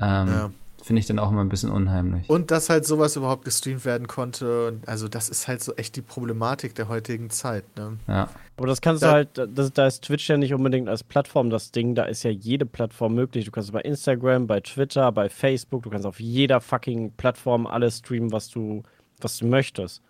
[0.00, 0.50] Ähm, Ja.
[0.84, 2.30] Finde ich dann auch immer ein bisschen unheimlich.
[2.30, 4.68] Und dass halt sowas überhaupt gestreamt werden konnte.
[4.68, 7.64] Und also, das ist halt so echt die Problematik der heutigen Zeit.
[7.76, 7.98] Ne?
[8.06, 8.28] ja.
[8.56, 11.50] Aber das kannst Da- du halt, das, da ist Twitch ja nicht unbedingt als Plattform
[11.50, 13.44] das Ding, da ist ja jede Plattform möglich.
[13.44, 17.98] Du kannst bei Instagram, bei Twitter, bei Facebook, du kannst auf jeder fucking Plattform alles
[17.98, 18.82] streamen, was du,
[19.22, 20.02] was du möchtest.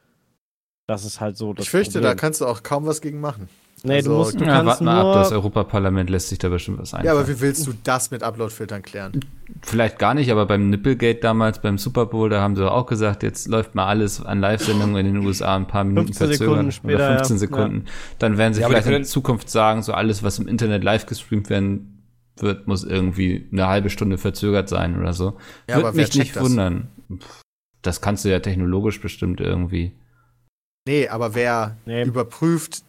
[0.86, 2.11] Das ist halt so das Ich fürchte, Problem.
[2.11, 3.48] da kannst du auch kaum was gegen machen.
[3.84, 6.38] Nee, also- du musst, du ja, kannst warte mal nur, ab, das Europaparlament lässt sich
[6.38, 7.06] da bestimmt was einfallen.
[7.06, 9.20] Ja, aber wie willst du das mit Upload-Filtern klären?
[9.62, 13.22] Vielleicht gar nicht, aber beim Nipplegate damals, beim Super Bowl, da haben sie auch gesagt,
[13.22, 16.72] jetzt läuft mal alles an Live-Sendungen in den USA ein paar Minuten 15 verzögern.
[16.84, 17.38] Oder 15 ja.
[17.38, 17.84] Sekunden.
[18.18, 21.48] Dann werden sie Ja, vielleicht in Zukunft sagen, so alles, was im Internet live gestreamt
[21.48, 22.02] werden
[22.36, 25.36] wird, muss irgendwie eine halbe Stunde verzögert sein oder so.
[25.68, 26.42] Ja, Würde aber wer mich nicht das?
[26.42, 26.88] wundern.
[27.82, 29.92] Das kannst du ja technologisch bestimmt irgendwie.
[30.86, 32.04] Nee, aber wer Nee.
[32.04, 32.82] überprüft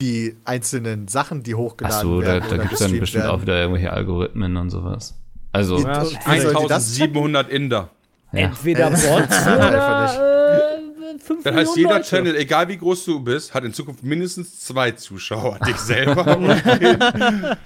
[0.00, 2.44] die einzelnen Sachen, die Ach hochgeladen so, da, werden?
[2.48, 3.36] da oder gibt es dann bestimmt werden?
[3.36, 5.14] auch wieder irgendwelche Algorithmen und sowas.
[5.52, 7.16] Also, Ja, Ja, wie soll die das checken?
[7.16, 7.90] 1700 Inder.
[8.32, 8.38] ja.
[8.40, 10.74] Entweder Das Bots oder
[11.14, 12.04] äh, 5 Das heißt, jeder Leute.
[12.08, 15.58] Channel, egal wie groß du bist, hat in Zukunft mindestens zwei Zuschauer.
[15.66, 17.56] Dich selber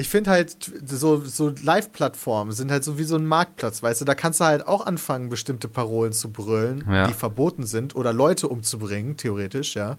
[0.00, 4.06] Ich finde halt, so, so Live-Plattformen sind halt so wie so ein Marktplatz, weißt du,
[4.06, 7.06] da kannst du halt auch anfangen, bestimmte Parolen zu brüllen, Ja.
[7.06, 9.98] die verboten sind oder Leute umzubringen, theoretisch, ja.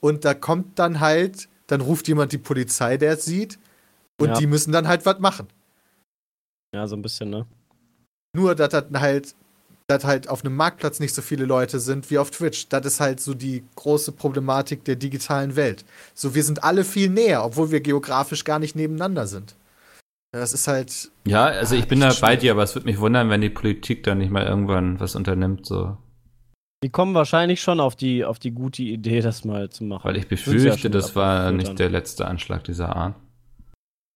[0.00, 3.58] Und da kommt dann halt, dann ruft jemand die Polizei, der es sieht,
[4.18, 4.34] und Ja.
[4.38, 5.46] die müssen dann halt was machen.
[6.74, 7.44] Ja, so ein bisschen, ne?
[8.34, 9.34] Nur, dass das halt,
[9.86, 12.68] dass halt auf einem Marktplatz nicht so viele Leute sind wie auf Twitch.
[12.68, 15.84] Das ist halt so die große Problematik der digitalen Welt.
[16.14, 19.54] So, wir sind alle viel näher, obwohl wir geografisch gar nicht nebeneinander sind.
[20.34, 22.86] Ja, Das ist halt, ja, also ich bin da echt bei dir, aber es würde
[22.86, 25.96] mich wundern, wenn die Politik da nicht mal irgendwann was unternimmt, so.
[26.82, 30.04] Die kommen wahrscheinlich schon auf die, auf die gute Idee, das mal zu machen.
[30.04, 33.14] Weil ich ja befürchte, schon das war nicht der letzte Anschlag dieser Art.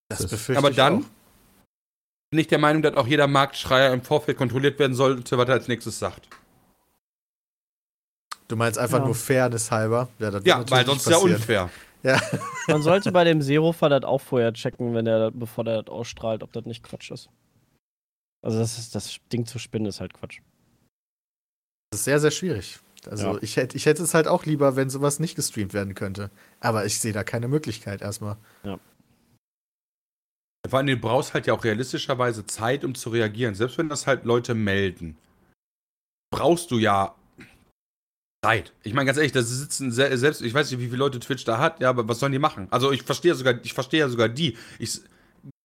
[0.09, 1.05] das Das- befürchte Aber ich dann auch.
[2.29, 5.55] Bin ich der Meinung, dass auch jeder Marktschreier im Vorfeld kontrolliert werden sollte, was er
[5.55, 6.27] als nächstes sagt.
[8.47, 9.05] Du meinst einfach Ja.
[9.05, 10.09] nur Fairness halber?
[10.19, 11.69] Ja, Ja, weil sonst ist ja unfair.
[12.67, 16.43] Man sollte bei dem Serofa das auch vorher checken, wenn der, bevor der das ausstrahlt,
[16.43, 17.29] ob das nicht Quatsch ist.
[18.41, 20.39] Also das, ist, das Ding zu spinnen ist halt Quatsch.
[21.91, 22.79] Das ist sehr, sehr schwierig.
[23.09, 23.37] Also Ja.
[23.41, 26.31] ich, hätte, ich hätte es halt auch lieber, wenn sowas nicht gestreamt werden könnte.
[26.61, 28.37] Aber ich sehe da keine Möglichkeit erstmal.
[30.67, 33.55] Vor allem, du brauchst halt ja auch realistischerweise Zeit, um zu reagieren.
[33.55, 35.17] Selbst wenn das halt Leute melden,
[36.31, 37.15] brauchst du ja
[38.43, 38.73] Zeit.
[38.83, 41.43] Ich meine, ganz ehrlich, da sitzen se selbst, ich weiß nicht, wie viele Leute Twitch
[41.45, 42.67] da hat, ja, aber was sollen die machen?
[42.71, 44.57] Also ich verstehe sogar, ich verstehe ja sogar die.
[44.79, 45.01] Ich,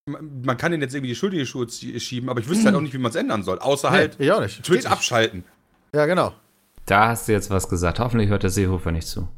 [0.07, 2.77] man kann denen jetzt irgendwie die Schuld in die Schuhe schieben, aber ich wüsste halt
[2.77, 3.59] auch nicht, wie man es ändern soll.
[3.59, 4.57] Außer halt Nee, ich auch nicht.
[4.57, 4.93] Twitch Geht nicht.
[4.93, 5.45] abschalten.
[5.95, 6.35] Ja, genau.
[6.87, 7.99] Da hast du jetzt was gesagt.
[7.99, 9.29] Hoffentlich hört der Seehofer nicht zu.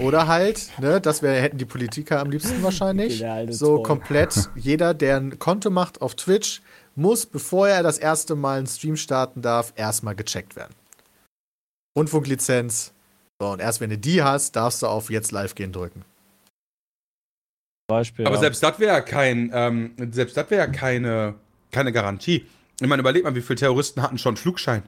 [0.00, 3.24] Oder halt, ne, das wär, hätten die Politiker am liebsten wahrscheinlich.
[3.50, 3.82] So Troll.
[3.84, 6.62] komplett, jeder, der ein Konto macht auf Twitch,
[6.96, 10.74] muss, bevor er das erste Mal einen Stream starten darf, erstmal gecheckt werden.
[11.96, 12.92] Rundfunklizenz.
[13.40, 16.04] So, und erst wenn du die hast, darfst du auf jetzt live gehen drücken.
[17.86, 18.26] Beispiel.
[18.26, 18.40] Aber ja.
[18.40, 21.36] selbst das wäre kein, ähm, selbst das wäre keine,
[21.70, 22.46] keine Garantie.
[22.80, 24.82] Ich meine, überleg mal, wie viele Terroristen hatten schon Flugschein.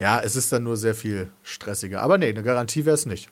[0.00, 2.02] Ja, es ist dann nur sehr viel stressiger.
[2.02, 3.30] Aber nee, eine Garantie wäre es nicht.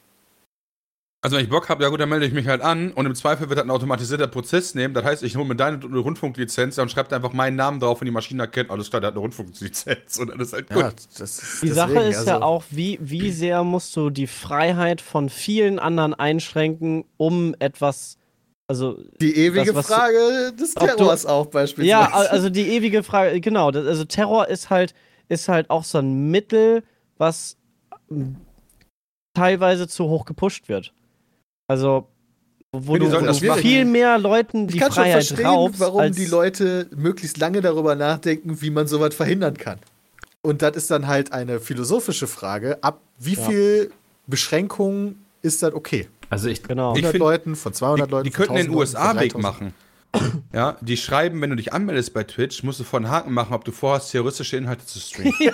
[1.23, 3.15] Also wenn ich Bock habe, ja gut, dann melde ich mich halt an und im
[3.15, 4.95] Zweifel wird das ein automatisierter Prozess nehmen.
[4.95, 8.11] Das heißt, ich hole mir deine Rundfunklizenz und schreibe einfach meinen Namen drauf und die
[8.11, 10.79] Maschine erkennt, alles klar, der hat eine Rundfunklizenz und dann ist halt gut.
[10.79, 14.09] Ja, das ist Die Sache deswegen, ist ja also- auch, wie, wie sehr musst du
[14.09, 18.17] die Freiheit von vielen anderen einschränken, um etwas,
[18.67, 21.87] also Die ewige das, Frage des ob du- Terrors auch beispielsweise.
[21.91, 23.71] Ja, also die ewige Frage, genau.
[23.71, 24.95] Das, also Terror ist halt,
[25.29, 26.83] ist halt auch so ein Mittel,
[27.19, 27.59] was
[28.09, 28.37] mm,
[29.35, 30.95] teilweise zu hoch gepusht wird.
[31.71, 32.09] Also,
[32.73, 35.25] wo Ja, die du, sollen wo du viel mehr Leuten ich die kann schon Freiheit
[35.25, 39.79] verstehen, raubst, warum als die Leute möglichst lange darüber nachdenken, wie man sowas verhindern kann.
[40.43, 42.83] Und das ist dann halt eine philosophische Frage.
[42.83, 43.43] Ab wie Ja.
[43.49, 43.91] viel
[44.27, 46.09] Beschränkungen ist das okay?
[46.29, 46.91] Also ich, Genau.
[46.95, 49.33] Ich 100 find, Leuten, von 200 Die, Leuten, die könnten den 1000 Leuten, von USA-Weg
[49.33, 49.43] 3000.
[49.43, 49.75] machen.
[50.53, 53.55] Ja, die schreiben, wenn du dich anmeldest bei Twitch, musst du vor einen Haken machen,
[53.55, 55.33] ob du vorhast, terroristische Inhalte zu streamen.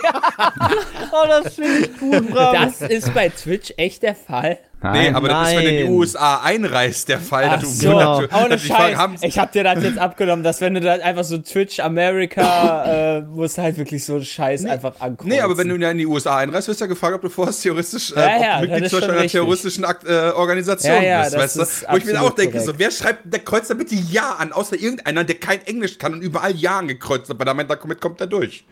[1.13, 2.57] Oh, das finde ich gut, Bravo.
[2.57, 4.59] Das ist bei Twitch echt der Fall.
[4.83, 5.93] Nee, aber das ist, wenn du in die Nein.
[5.93, 8.97] USA einreist, der Fall, Ach dass du so, dass ohne dass Scheiß.
[8.97, 12.85] haben, Ich hab dir das jetzt abgenommen, dass wenn du da einfach so Twitch America,
[13.17, 15.31] äh, musst halt wirklich so einen Scheiß einfach angucken.
[15.31, 17.63] Nee, aber wenn du in die USA einreist, wirst du ja gefragt, ob du vorhast
[17.63, 19.33] terroristisch, äh, Ja, ja, Mitglied einer richtig.
[19.33, 21.93] terroristischen Akt, äh, Organisation Ja, ja, bist, das weißt du?
[21.93, 24.77] Wo ich mir auch denke, so, wer schreibt, der kreuzt da bitte Ja an, außer
[24.77, 28.27] irgendeiner, der kein Englisch kann und überall Ja angekreuzt hat, weil damit damit kommt er
[28.27, 28.65] durch.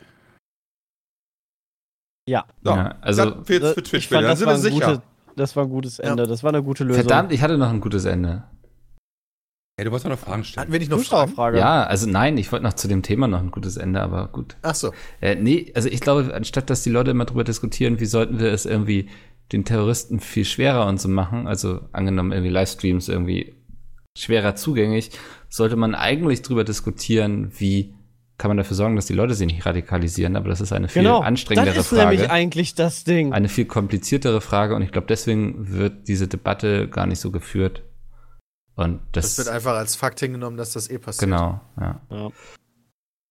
[2.28, 2.44] Ja.
[2.62, 4.86] So, Ja, also- das für, jetzt für Twitch, ich fand, dann das sind wir sicher.
[4.93, 5.02] gute,
[5.36, 6.27] das war ein gutes Ende.
[6.27, 7.02] Das war eine gute Lösung.
[7.02, 8.44] verdammt, ich hatte noch ein gutes Ende.
[9.77, 10.62] Ey, du wolltest doch noch Fragen stellen.
[10.62, 11.28] Hatten wir nicht noch.
[11.28, 11.56] Fragen?
[11.56, 14.56] Ja, also nein, ich wollte noch zu dem Thema noch ein gutes Ende, aber gut.
[14.62, 14.93] Ach so.
[15.20, 18.52] Äh, nee, also ich glaube, anstatt dass die Leute immer drüber diskutieren, wie sollten wir
[18.52, 19.09] es irgendwie
[19.51, 23.55] den Terroristen viel schwerer und so machen, also angenommen irgendwie Livestreams irgendwie
[24.16, 25.11] schwerer zugänglich,
[25.48, 27.94] sollte man eigentlich drüber diskutieren, wie
[28.39, 31.02] kann man dafür sorgen, dass die Leute sich nicht radikalisieren, aber das ist eine viel
[31.02, 31.20] Genau.
[31.20, 32.11] anstrengendere das ist Frage.
[32.16, 33.32] nämlich eigentlich das Ding.
[33.32, 37.82] eine viel kompliziertere Frage und ich glaube, deswegen wird diese Debatte gar nicht so geführt.
[38.77, 41.31] Und das, Das wird einfach als Fakt hingenommen, dass das eh passiert.
[41.31, 42.01] genau, ja.
[42.11, 42.28] Ja.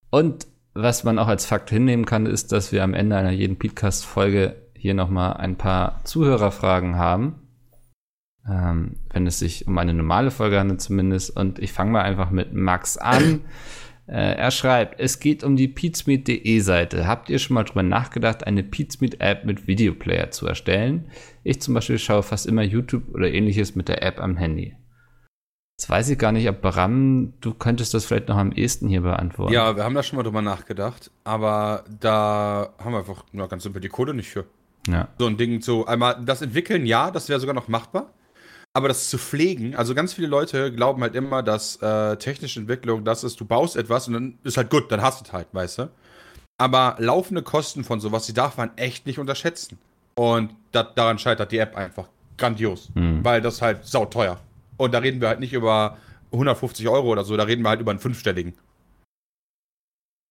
[0.10, 3.60] Und was man auch als Fakt hinnehmen kann, ist, dass wir am Ende einer jeden
[3.60, 7.40] Podcast-Folge hier nochmal ein paar Zuhörerfragen haben.
[8.50, 11.36] ähm, wenn es sich um eine normale Folge handelt zumindest.
[11.38, 13.42] Und ich fange mal einfach mit Max an.
[14.06, 17.08] Äh, er schreibt, es geht um die pizmeet.de Seite.
[17.08, 21.10] Habt ihr schon mal drüber nachgedacht, eine Pizmeet App mit Videoplayer zu erstellen?
[21.44, 24.76] Ich zum Beispiel schaue fast immer YouTube oder ähnliches mit der App am Handy.
[25.78, 29.02] Jetzt weiß ich gar nicht, ob Bram, du könntest das vielleicht noch am ehesten hier
[29.02, 29.54] beantworten.
[29.54, 33.64] Ja, wir haben da schon mal drüber nachgedacht, aber da haben wir einfach na, ganz
[33.64, 34.46] simpel die Kohle nicht für.
[34.88, 35.08] Ja.
[35.18, 38.14] So ein Ding so, einmal das entwickeln, ja, das wäre sogar noch machbar.
[38.76, 43.06] Aber das zu pflegen, also ganz viele Leute glauben halt immer, dass äh, technische Entwicklung
[43.06, 45.48] das ist, du baust etwas und dann ist halt gut, dann hast du es halt,
[45.52, 45.90] weißt du.
[46.60, 49.78] Aber laufende Kosten von sowas, die darf man echt nicht unterschätzen.
[50.16, 53.24] Und dat, daran scheitert die App einfach grandios, Hm.
[53.24, 54.40] weil das halt sauteuer.
[54.78, 55.98] Und da reden wir halt nicht über
[56.32, 58.54] 150 Euro oder so, da reden wir halt über einen fünfstelligen.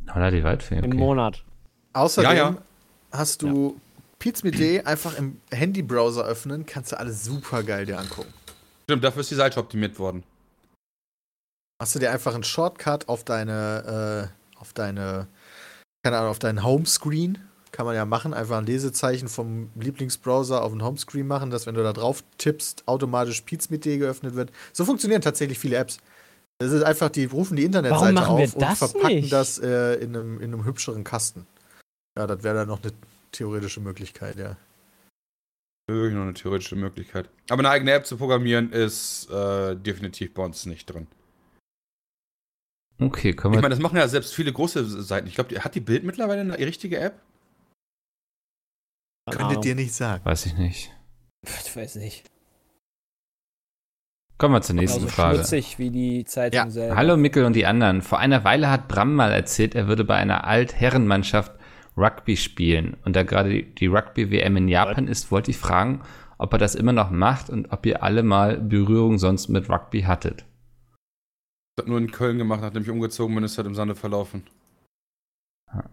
[0.08, 0.96] Relativ weit für Im okay.
[0.96, 1.44] Monat.
[1.92, 2.56] Außerdem Ja, ja.
[3.12, 3.80] hast du
[4.22, 8.32] Pizmeet einfach im Handybrowser öffnen, kannst du alles super geil dir angucken.
[8.84, 10.22] Stimmt, dafür ist die Seite optimiert worden.
[11.82, 15.26] Hast du dir einfach einen Shortcut auf deine, äh, auf deine,
[16.04, 17.38] keine Ahnung, auf deinen Homescreen,
[17.72, 21.74] kann man ja machen, einfach ein Lesezeichen vom Lieblingsbrowser auf den Homescreen machen, dass wenn
[21.74, 24.52] du da drauf tippst, automatisch Pizmeet geöffnet wird.
[24.72, 25.98] So funktionieren tatsächlich viele Apps.
[26.60, 29.32] Das ist einfach, die rufen die Internetseite auf und verpacken nicht?
[29.32, 31.44] das äh, in, einem, in einem hübscheren Kasten.
[32.16, 32.92] Ja, das wäre dann noch eine
[33.32, 34.56] theoretische Möglichkeit, ja.
[35.88, 37.28] Wirklich nur eine theoretische Möglichkeit.
[37.50, 41.06] Aber eine eigene App zu programmieren ist äh, definitiv bei uns nicht drin.
[43.00, 43.62] Okay, können Ich wir.
[43.62, 45.26] meine, das machen ja selbst viele große Seiten.
[45.26, 47.20] Ich glaube, hat die Bild mittlerweile eine richtige App?
[49.30, 50.24] Könntet ihr nicht sagen.
[50.24, 50.92] weiß ich nicht.
[51.44, 52.28] Ich weiß nicht.
[54.38, 55.36] Kommen wir zur nächsten Genauso Frage.
[55.38, 56.70] schmutzig wie die Zeitung Ja.
[56.70, 56.96] selber.
[56.96, 58.02] Hallo Mickel und die anderen.
[58.02, 61.52] Vor einer Weile hat Bram mal erzählt, er würde bei einer Altherrenmannschaft
[61.96, 62.96] Rugby spielen.
[63.04, 66.02] Und da gerade die- Rugby-WM in Japan ist, wollte ich fragen,
[66.38, 70.02] ob er das immer noch macht und ob ihr alle mal Berührung sonst mit Rugby
[70.02, 70.44] hattet.
[71.76, 74.44] Das hat nur in Köln gemacht, nachdem ich umgezogen bin, ist halt im Sande verlaufen.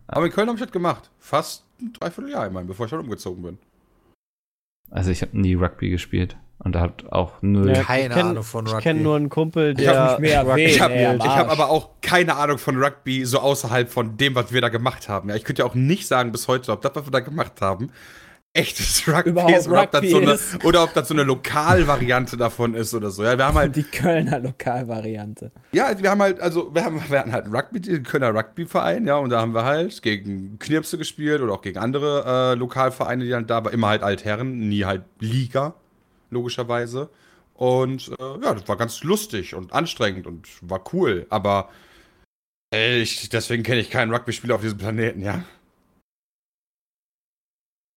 [0.07, 1.09] Aber in Köln habe ich das gemacht.
[1.19, 3.57] Fast ein Dreivierteljahr, ich meine, bevor ich dann umgezogen bin.
[4.89, 7.69] Also ich habe nie Rugby gespielt und da hat auch null.
[7.75, 8.83] Ja, Keine ich kenn- Ahnung von Ich Rugby.
[8.83, 9.97] kenne nur einen Kumpel, Ich der.
[9.99, 13.25] hab mich mehr Rugby erwähnt, Ich habe ich hab aber auch keine Ahnung von Rugby,
[13.25, 15.29] so außerhalb von dem, was wir da gemacht haben.
[15.29, 17.61] Ja, ich könnte ja auch nicht sagen bis heute, ob das, was wir da gemacht
[17.61, 17.91] haben,
[18.51, 20.65] echtes Rugby Überhaupt ist oder ob, das Rugby so eine, ist.
[20.65, 23.23] oder ob das so eine Lokalvariante davon ist oder so.
[23.23, 25.51] Ja, wir haben halt Die Kölner Lokalvariante.
[25.71, 29.05] Ja, wir haben halt, also wir, haben, wir hatten halt einen Rugby, den Kölner Rugby-Verein,
[29.07, 33.23] ja, und da haben wir halt gegen Knirpse gespielt oder auch gegen andere äh, Lokalvereine,
[33.23, 35.75] die dann da, aber immer halt Altherren, nie halt Liga,
[36.29, 37.09] logischerweise.
[37.53, 41.69] Und äh, ja, das war ganz lustig und anstrengend und war cool, aber
[42.71, 45.43] ey, ich, deswegen kenne ich keinen Rugby-Spieler auf diesem Planeten, ja.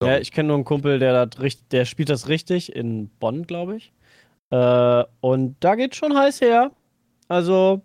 [0.03, 0.09] So.
[0.09, 3.77] Ja, ich kenne nur einen Kumpel, der, das der spielt das richtig in Bonn, glaube
[3.77, 3.93] ich.
[4.51, 6.73] Äh, und da geht schon heiß her.
[7.29, 7.83] Also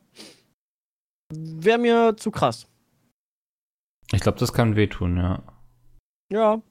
[1.31, 2.67] wäre mir zu krass.
[4.11, 5.43] Ich glaube, das kann wehtun, ja.
[6.31, 6.61] Ja.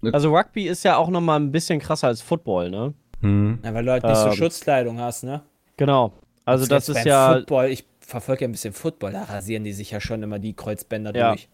[0.00, 2.94] Ne- Also Rugby ist ja auch noch mal ein bisschen krasser als Football, ne?
[3.20, 3.58] Hm.
[3.64, 4.32] Ja, weil du halt nicht so Ähm.
[4.34, 5.42] Schutzkleidung hast, ne?
[5.76, 6.12] Genau.
[6.44, 9.72] Also das jetzt ist ja, Football, ich verfolge ja ein bisschen Football, da rasieren die
[9.72, 11.30] sich ja schon immer die Kreuzbänder Ja.
[11.30, 11.48] durch.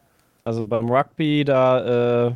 [0.44, 2.34] also beim Rugby da, äh,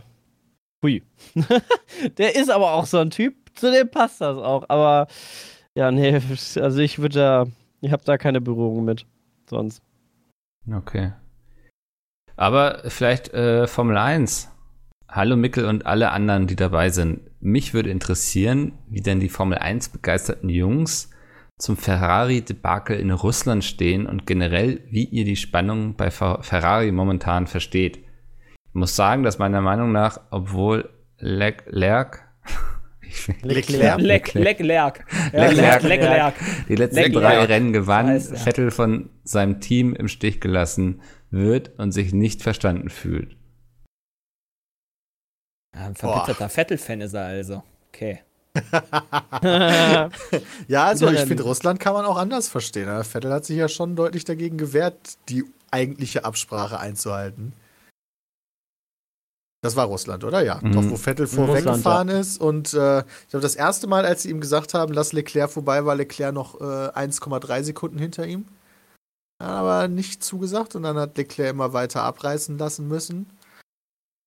[0.82, 1.02] hui.
[2.18, 4.64] der ist aber auch so ein Typ, zu dem passt das auch.
[4.68, 5.06] Aber
[5.74, 6.20] ja, nee,
[6.56, 7.46] also ich würde da,
[7.80, 9.06] ich habe da keine Berührung mit.
[9.48, 9.82] Sonst.
[10.72, 11.12] Okay.
[12.36, 14.50] Aber vielleicht äh, Formel 1.
[15.10, 17.20] Hallo Mickel und alle anderen, die dabei sind.
[17.40, 21.10] Mich würde interessieren, wie denn die Formel 1 begeisterten Jungs
[21.56, 27.46] zum Ferrari-Debakel in Russland stehen und generell, wie ihr die Spannung bei Fer Ferrari momentan
[27.46, 27.96] versteht.
[27.96, 32.28] Ich muss sagen, dass meiner Meinung nach, obwohl Leclerc
[33.42, 34.00] Leclerc.
[34.02, 34.34] Leclerc.
[34.34, 36.34] leck, lerk.
[36.68, 37.24] die letzten Leclerc.
[37.24, 38.20] drei Rennen gewann.
[38.20, 43.37] Vettel von seinem Team im Stich gelassen wird und sich nicht verstanden fühlt.
[45.78, 47.62] Ja, ein verbitterter Vettel-Fan ist er also.
[47.92, 48.20] Okay.
[50.68, 52.86] Ja, also ich finde, Russland kann man auch anders verstehen.
[52.86, 53.04] ne?
[53.04, 54.96] Vettel hat sich ja schon deutlich dagegen gewehrt,
[55.28, 57.52] die eigentliche Absprache einzuhalten.
[59.60, 60.42] Das war Russland, oder?
[60.42, 60.60] Ja.
[60.62, 60.72] Mhm.
[60.72, 62.40] Doch, wo Vettel vorweggefahren ist.
[62.40, 65.84] Und äh, ich glaube, das erste Mal, als sie ihm gesagt haben, lass Leclerc vorbei,
[65.84, 68.46] war Leclerc noch äh, 1,3 Sekunden hinter ihm.
[69.42, 73.30] Hat aber nicht zugesagt und dann hat Leclerc immer weiter abreißen lassen müssen.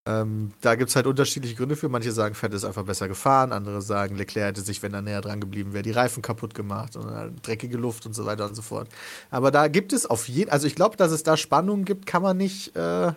[0.07, 1.89] Ähm, da gibt es halt unterschiedliche Gründe für.
[1.89, 5.21] Manche sagen, Vettel ist einfach besser gefahren, andere sagen, Leclerc hätte sich, wenn er näher
[5.21, 8.55] dran geblieben wäre, die Reifen kaputt gemacht und dann dreckige Luft und so weiter und
[8.55, 8.89] so fort.
[9.29, 12.23] Aber da gibt es auf jeden, also ich glaube, dass es da Spannungen gibt, kann
[12.23, 13.15] man nicht, äh, kann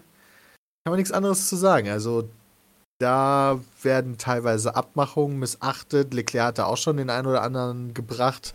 [0.86, 1.89] man nichts anderes zu sagen.
[1.89, 2.28] Also
[3.01, 6.15] Da werden teilweise Abmachungen missachtet.
[6.15, 8.52] Leclerc hat da auch schon den einen oder anderen gebracht.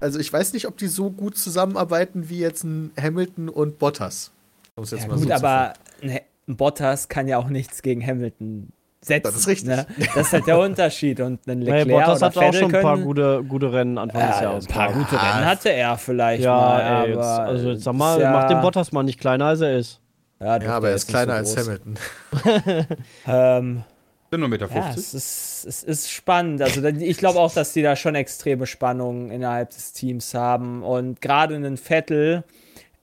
[0.00, 4.30] Also ich weiß nicht, ob die so gut zusammenarbeiten wie jetzt ein Hamilton und Bottas.
[4.76, 7.82] Um es jetzt Ja, mal gut, so zu aber ein Bottas kann ja auch nichts
[7.82, 9.22] gegen Hamilton setzen.
[9.24, 9.68] Das ist richtig.
[9.68, 9.86] Ne?
[10.14, 11.20] Das ist halt der Unterschied.
[11.20, 13.98] Und ein Naja, Leclerc Bottas oder hatte auch Vettel schon ein paar gute, gute Rennen
[13.98, 14.66] Anfang des ja, Jahres.
[14.66, 18.20] ein paar gute Rennen hatte er vielleicht Ja, mal, ey, jetzt, also jetzt sag mal,
[18.20, 20.00] ja, mach den Bottas mal nicht kleiner, als er ist.
[20.40, 21.66] Ja, Ja, aber er ist kleiner so als.
[21.66, 21.94] Hamilton.
[23.26, 23.84] Ähm,
[24.30, 24.68] Bin nur 1,50 Meter.
[24.74, 26.62] ja, es ist, es ist spannend.
[26.62, 30.82] Also ich glaube auch, dass die da schon extreme Spannungen innerhalb des Teams haben.
[30.82, 32.44] Und gerade ein Vettel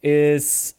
[0.01, 0.77] ist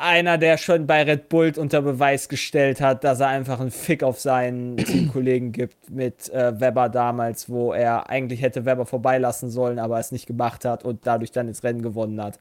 [0.00, 4.02] einer, der schon bei Red Bull unter Beweis gestellt hat, dass er einfach einen Fick
[4.02, 9.78] auf seinen Teamkollegen gibt mit äh, Weber damals, wo er eigentlich hätte Weber vorbeilassen sollen,
[9.78, 12.38] aber es nicht gemacht hat und dadurch dann das Rennen gewonnen hat.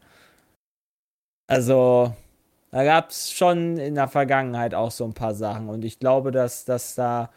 [1.48, 2.14] Also,
[2.72, 5.70] da gab es schon in der Vergangenheit auch so ein paar Sachen.
[5.70, 7.30] Und ich glaube, dass, dass da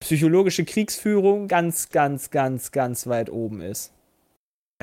[0.00, 3.92] psychologische Kriegsführung ganz, ganz, ganz, ganz weit oben ist.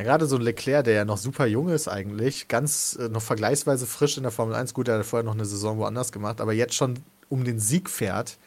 [0.03, 3.85] Gerade so ein Leclerc, der ja noch super jung ist eigentlich, ganz äh, noch vergleichsweise
[3.85, 4.73] frisch in der Formel 1.
[4.73, 6.99] Gut, er hat vorher noch eine Saison woanders gemacht, aber jetzt schon
[7.29, 8.37] um den Sieg fährt,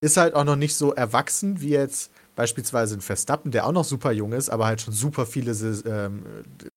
[0.00, 3.84] ist halt auch noch nicht so erwachsen wie jetzt beispielsweise ein Verstappen, der auch noch
[3.84, 5.52] super jung ist, aber halt schon super viele
[5.84, 6.24] ähm,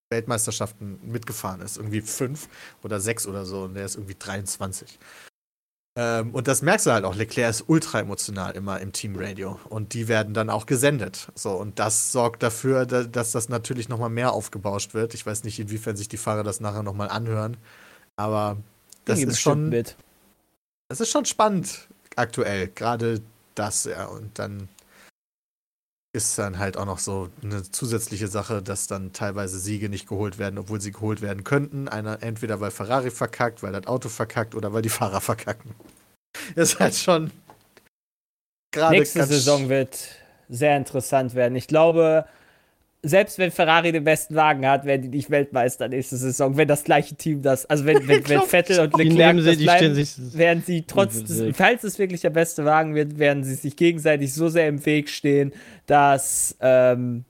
[0.09, 1.77] Weltmeisterschaften mitgefahren ist.
[1.77, 2.49] Irgendwie fünf
[2.83, 4.99] oder sechs oder so und der ist irgendwie 23.
[5.95, 7.15] Ähm, und das merkst du halt auch.
[7.15, 9.59] Leclerc ist ultra emotional immer im Teamradio.
[9.69, 11.27] Und die werden dann auch gesendet.
[11.35, 15.13] So, und das sorgt dafür, da, dass das natürlich nochmal mehr aufgebauscht wird.
[15.13, 17.57] Ich weiß nicht, inwiefern sich die Fahrer das nachher nochmal anhören.
[18.15, 18.57] Aber
[19.05, 19.95] das ist schon, mit.
[20.87, 22.69] das ist schon spannend aktuell.
[22.69, 23.21] Gerade
[23.53, 24.05] das, ja.
[24.05, 24.69] Und dann
[26.13, 30.37] ist dann halt auch noch so eine zusätzliche Sache, dass dann teilweise Siege nicht geholt
[30.37, 31.87] werden, obwohl sie geholt werden könnten.
[31.87, 35.73] Einer entweder weil Ferrari verkackt, weil das Auto verkackt oder weil die Fahrer verkacken.
[36.55, 37.31] ist halt schon
[38.73, 39.97] gerade Nächste Saison wird
[40.49, 41.55] sehr interessant werden.
[41.55, 42.25] Ich glaube,
[43.05, 46.55] selbst wenn Ferrari den besten Wagen hat, werden die nicht Weltmeister nächste Saison.
[46.55, 49.63] Wenn das gleiche Team das, also wenn, wenn, wenn Vettel und Leclerc sie, das die
[49.63, 50.37] stehen bleiben, sich.
[50.37, 54.33] werden sie trotz des, falls es wirklich der beste Wagen wird, werden sie sich gegenseitig
[54.33, 55.51] so sehr im Weg stehen,
[55.85, 57.25] dass ähm,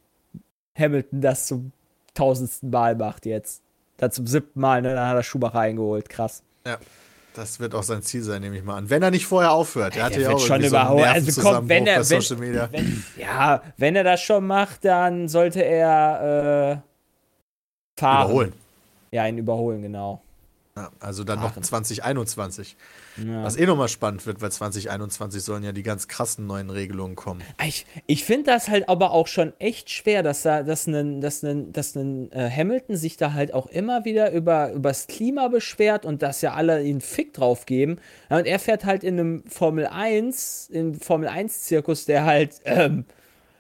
[0.78, 1.72] Hamilton das zum
[2.14, 3.64] tausendsten Mal macht jetzt.
[3.98, 4.94] Dann zum siebten Mal, ne?
[4.94, 6.08] Dann hat er Schumacher eingeholt.
[6.08, 6.44] Krass.
[7.36, 8.90] Das wird auch sein Ziel sein, nehme ich mal an.
[8.90, 9.96] Wenn er nicht vorher aufhört.
[9.96, 11.06] Er hatte ja auch schon so überholen.
[11.06, 12.68] Also komm, wenn er- wenn- Social Media.
[12.72, 16.82] Wenn, ja, wenn er das schon macht, dann sollte er
[17.98, 18.26] äh, fahren.
[18.26, 18.54] Überholen.
[19.12, 20.22] Ja, ihn überholen, genau.
[20.76, 21.64] Ja, also dann noch Fahren.
[21.64, 22.76] 2021.
[23.24, 23.44] Ja.
[23.44, 27.44] Was eh nochmal spannend wird, weil 2021 sollen ja die ganz krassen neuen Regelungen kommen.
[27.64, 31.44] Ich, ich finde das halt aber auch schon echt schwer, dass da, dass ein, dass
[31.44, 36.06] ein, dass ein äh, Hamilton sich da halt auch immer wieder über übers Klima beschwert
[36.06, 38.00] und dass ja alle ihn Fick drauf geben.
[38.32, 42.62] Ja, und er fährt halt in einem Formel 1, im Formel 1 Zirkus, der halt,
[42.66, 43.06] ähm,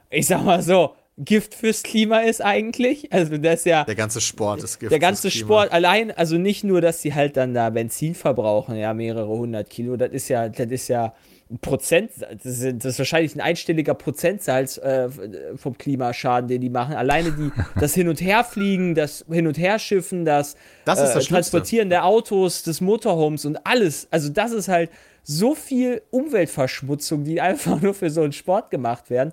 [0.09, 3.11] ich sag mal so, Gift fürs Klima ist eigentlich.
[3.13, 5.29] Also das ist ja Der ganze Sport ist Gift der ganze.
[5.29, 9.69] Sport allein, also nicht nur, dass sie halt dann da Benzin verbrauchen, ja, mehrere hundert
[9.69, 11.13] Kilo, das ist ja, das ist ja
[11.51, 15.07] ein Prozent, das ist, das ist wahrscheinlich ein einstelliger Prozentsatz äh,
[15.55, 16.95] vom Klimaschaden, den die machen.
[16.95, 21.25] Alleine die, das Hin- und Herfliegen, das Hin- und Herschiffen, das, Das ist äh, das.
[21.25, 24.07] Transportieren der Autos, des Motorhomes und alles.
[24.09, 24.89] Also das ist halt
[25.21, 29.31] so viel Umweltverschmutzung, die einfach nur für so einen Sport gemacht werden.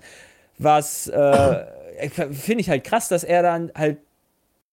[0.63, 1.65] Was äh,
[2.11, 3.99] finde ich halt krass, dass er dann halt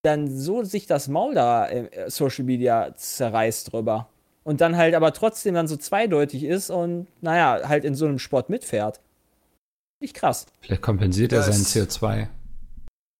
[0.02, 4.08] dann so sich das Maul da im äh, Social Media zerreißt drüber.
[4.44, 8.18] Und dann halt aber trotzdem dann so zweideutig ist und naja, halt in so einem
[8.18, 9.00] Sport mitfährt.
[10.00, 10.46] Nicht krass.
[10.60, 12.28] Vielleicht kompensiert er seinen es- CO2.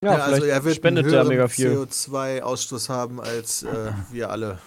[0.04, 1.72] Ja, Ja, also er wird spendet einen er höheren mega viel.
[1.72, 4.58] CO2-Ausstoß haben als äh, wir alle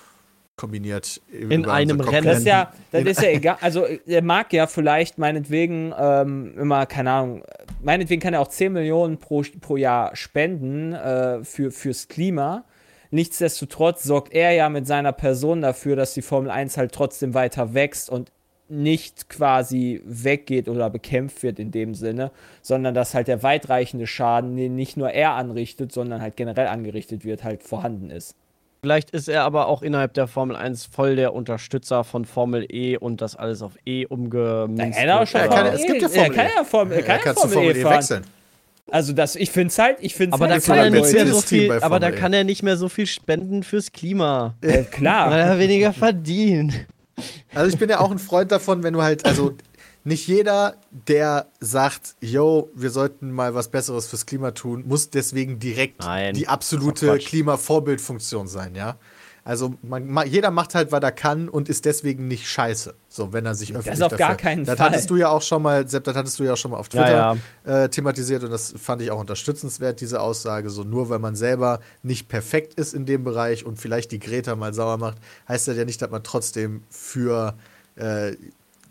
[0.62, 2.28] kombiniert In über einem Rennen.
[2.28, 3.58] Das ist ja, das In- ist ja egal.
[3.62, 7.44] Also, er mag ja vielleicht meinetwegen ähm, immer, keine Ahnung,
[7.82, 12.64] meinetwegen kann er auch 10 Millionen pro, pro Jahr spenden äh, für, fürs Klima.
[13.10, 17.74] Nichtsdestotrotz sorgt er ja mit seiner Person dafür, dass die Formel 1 halt trotzdem weiter
[17.74, 18.32] wächst und
[18.70, 22.32] nicht quasi weggeht oder bekämpft wird in dem Sinne,
[22.62, 27.26] sondern dass halt der weitreichende Schaden, den nicht nur er anrichtet, sondern halt generell angerichtet
[27.26, 28.36] wird, halt vorhanden ist.
[28.84, 32.98] Vielleicht ist er aber auch innerhalb der Formel 1 voll der Unterstützer von Formel E
[32.98, 34.82] und das alles auf E umgemünzt.
[34.82, 36.36] Da kann er auch schon Ja, kann Formel er- es E- gibt ja er Formel
[36.36, 36.50] kann E.
[36.56, 37.98] ja Formel, Er kann ja kann zu Formel, Formel E E fahren.
[37.98, 38.24] wechseln.
[38.90, 41.42] Also das, ich finde es halt, ich finde aber da halt kann er mehr so
[41.42, 42.12] viel, aber da E.
[42.14, 45.30] kann er nicht mehr so viel spenden fürs Klima, äh, klar.
[45.30, 46.74] weil er weniger verdient.
[47.54, 49.54] Also ich bin ja auch ein Freund davon, wenn du halt, also
[50.04, 55.60] nicht jeder, der sagt, yo, wir sollten mal was Besseres fürs Klima tun, muss deswegen
[55.60, 57.18] direkt Nein, die absolute.
[57.20, 58.98] Klimavorbildfunktion sein, ja.
[59.44, 62.94] Also man, ma- jeder macht halt, was er kann und ist deswegen nicht scheiße.
[63.10, 64.90] So, wenn er sich öffentlich auf gar dafür- keinen das Fall.
[64.92, 66.90] hattest du ja auch schon mal, Sepp, das hattest du ja auch schon mal auf
[66.94, 67.84] Ja, Twitter ja.
[67.86, 70.70] Äh, thematisiert und das fand ich auch unterstützenswert, diese Aussage.
[70.70, 74.56] So, nur weil man selber nicht perfekt ist in dem Bereich und vielleicht die Greta
[74.56, 75.18] mal sauer macht,
[75.48, 77.56] heißt das ja nicht, dass man trotzdem für
[77.96, 78.34] äh,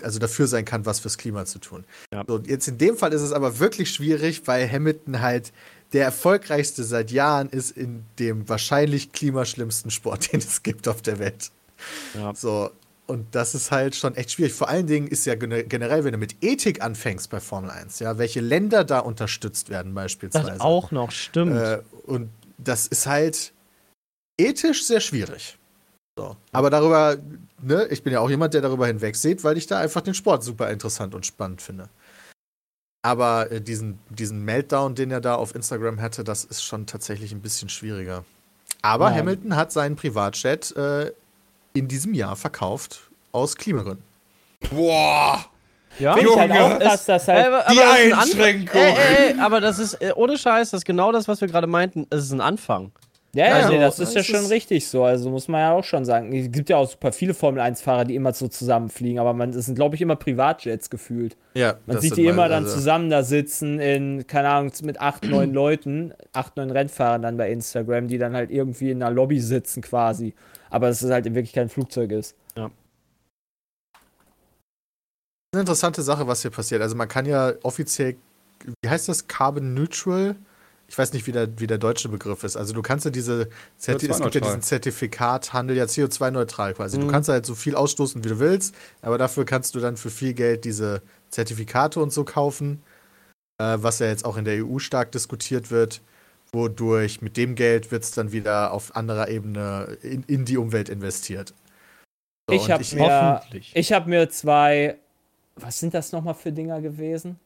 [0.04, 1.84] also dafür sein kann, was fürs Klima zu tun.
[2.12, 2.24] Ja.
[2.26, 5.52] So, jetzt in dem Fall ist es aber wirklich schwierig, weil Hamilton halt
[5.92, 11.18] der erfolgreichste seit Jahren ist in dem wahrscheinlich klimaschlimmsten Sport, den es gibt auf der
[11.18, 11.50] Welt.
[12.14, 12.34] Ja.
[12.34, 12.70] So,
[13.06, 14.52] und das ist halt schon echt schwierig.
[14.52, 17.98] Vor allen Dingen ist ja gene- generell, wenn du mit Ethik anfängst bei Formel 1,
[17.98, 20.46] ja, welche Länder da unterstützt werden beispielsweise.
[20.52, 21.56] Das auch noch, stimmt.
[21.56, 23.52] Äh, und das ist halt
[24.38, 25.58] ethisch sehr schwierig.
[26.20, 26.36] So.
[26.52, 27.16] Aber darüber,
[27.62, 30.44] ne, ich bin ja auch jemand, der darüber hinwegsieht, weil ich da einfach den Sport
[30.44, 31.88] super interessant und spannend finde.
[33.02, 37.32] Aber äh, diesen, diesen Meltdown, den er da auf Instagram hatte, das ist schon tatsächlich
[37.32, 38.24] ein bisschen schwieriger.
[38.82, 39.16] Aber Ja.
[39.16, 41.12] Hamilton hat seinen Privatjet äh,
[41.72, 44.04] in diesem Jahr verkauft aus Klimagründen.
[44.70, 45.42] Boah!
[45.98, 46.14] ja?
[46.18, 47.46] Ich halt Junge, auch dass halt.
[47.46, 48.80] aber, Die das ist ein Anfang- Einschränkung.
[48.80, 51.48] Ey, ey, ey, aber das ist, äh, ohne Scheiß, das ist genau das, was wir
[51.48, 52.06] gerade meinten.
[52.10, 52.92] Es ist ein Anfang.
[53.32, 55.04] Ja, ja, Also, nee, das ist ja schon ist- richtig so.
[55.04, 56.32] Also muss man ja auch schon sagen.
[56.34, 59.76] Es gibt ja auch super viele Formel-1-Fahrer, die immer so zusammenfliegen, aber man, das sind,
[59.76, 61.36] glaube ich, immer Privatjets gefühlt.
[61.54, 65.24] Ja, Man sieht die immer dann also- zusammen da sitzen in, keine Ahnung, mit acht,
[65.24, 69.38] neun Leuten, acht, neun Rennfahrern dann bei Instagram, die dann halt irgendwie in einer Lobby
[69.40, 70.34] sitzen quasi.
[70.68, 72.34] Aber dass es halt in Wirklichkeit ein Flugzeug ist.
[75.52, 76.80] eine interessante Sache, was hier passiert.
[76.80, 78.16] Also man kann ja offiziell,
[78.82, 80.36] wie heißt das, Carbon Neutral?
[80.90, 82.56] Ich weiß nicht, wie der, wie der deutsche Begriff ist.
[82.56, 83.48] Also du kannst ja diese,
[83.78, 84.40] Zerti es gibt ja CO2-neutral.
[84.40, 86.98] diesen Zertifikathandel, ja CO2-neutral quasi.
[86.98, 87.02] Mhm.
[87.02, 90.10] Du kannst halt so viel ausstoßen, wie du willst, aber dafür kannst du dann für
[90.10, 92.82] viel Geld diese Zertifikate und so kaufen,
[93.58, 96.00] äh, was ja jetzt auch in der EU stark diskutiert wird,
[96.52, 100.88] wodurch mit dem Geld wird es dann wieder auf anderer Ebene in, in die Umwelt
[100.88, 101.54] investiert.
[102.48, 103.60] So, Ich und hab mir-.
[103.74, 104.98] Ich habe mir zwei,
[105.54, 107.38] was sind das nochmal für Dinger gewesen?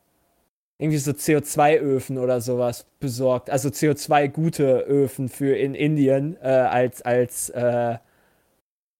[0.78, 3.48] Irgendwie so CO2-Öfen oder sowas besorgt.
[3.48, 7.96] Also CO2-gute Öfen für in Indien äh, als, als äh,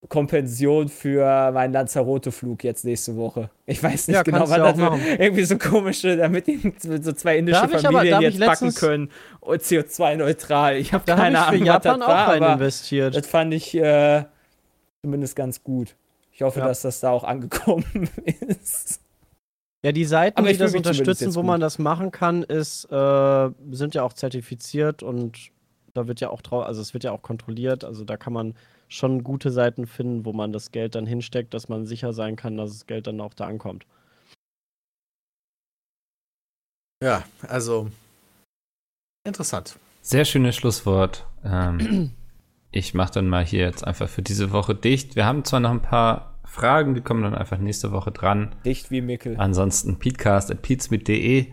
[0.09, 3.49] Kompension für meinen Lanzarote-Flug jetzt nächste Woche.
[3.65, 5.01] Ich weiß nicht Ja, genau, was das machen.
[5.19, 8.35] Irgendwie so komische, damit die so zwei indische Da hab ich aber- Familien hab jetzt
[8.35, 9.11] ich backen können.
[9.41, 10.77] Und CO2-neutral.
[10.77, 13.17] Ich habe keine ich für Ahnung, Japan was auch das war, rein aber investiert.
[13.17, 14.25] das fand ich äh,
[15.01, 15.97] zumindest ganz gut.
[16.33, 16.69] Ich hoffe, Ja.
[16.69, 17.85] dass das da auch angekommen
[18.25, 19.01] ist.
[19.85, 23.95] Ja, die Seiten, Aber die das unterstützen, wo man das machen kann, ist, äh, sind
[23.95, 25.51] ja auch zertifiziert und
[25.93, 27.85] da wird ja auch drauf, also es wird ja auch kontrolliert.
[27.85, 28.55] Also da kann man
[28.89, 32.57] schon gute Seiten finden, wo man das Geld dann hinsteckt, dass man sicher sein kann,
[32.57, 33.85] dass das Geld dann auch da ankommt.
[37.03, 37.91] Ja, also
[39.27, 39.79] interessant.
[40.01, 41.27] Sehr schönes Schlusswort.
[41.45, 42.13] Ähm,
[42.71, 45.15] ich mache dann mal hier jetzt einfach für diese Woche dicht.
[45.15, 48.55] Wir haben zwar noch ein paar Fragen, die kommen dann einfach nächste Woche dran.
[48.65, 49.37] Dicht wie Mickel.
[49.39, 51.47] Ansonsten peatcast.peatsmit.de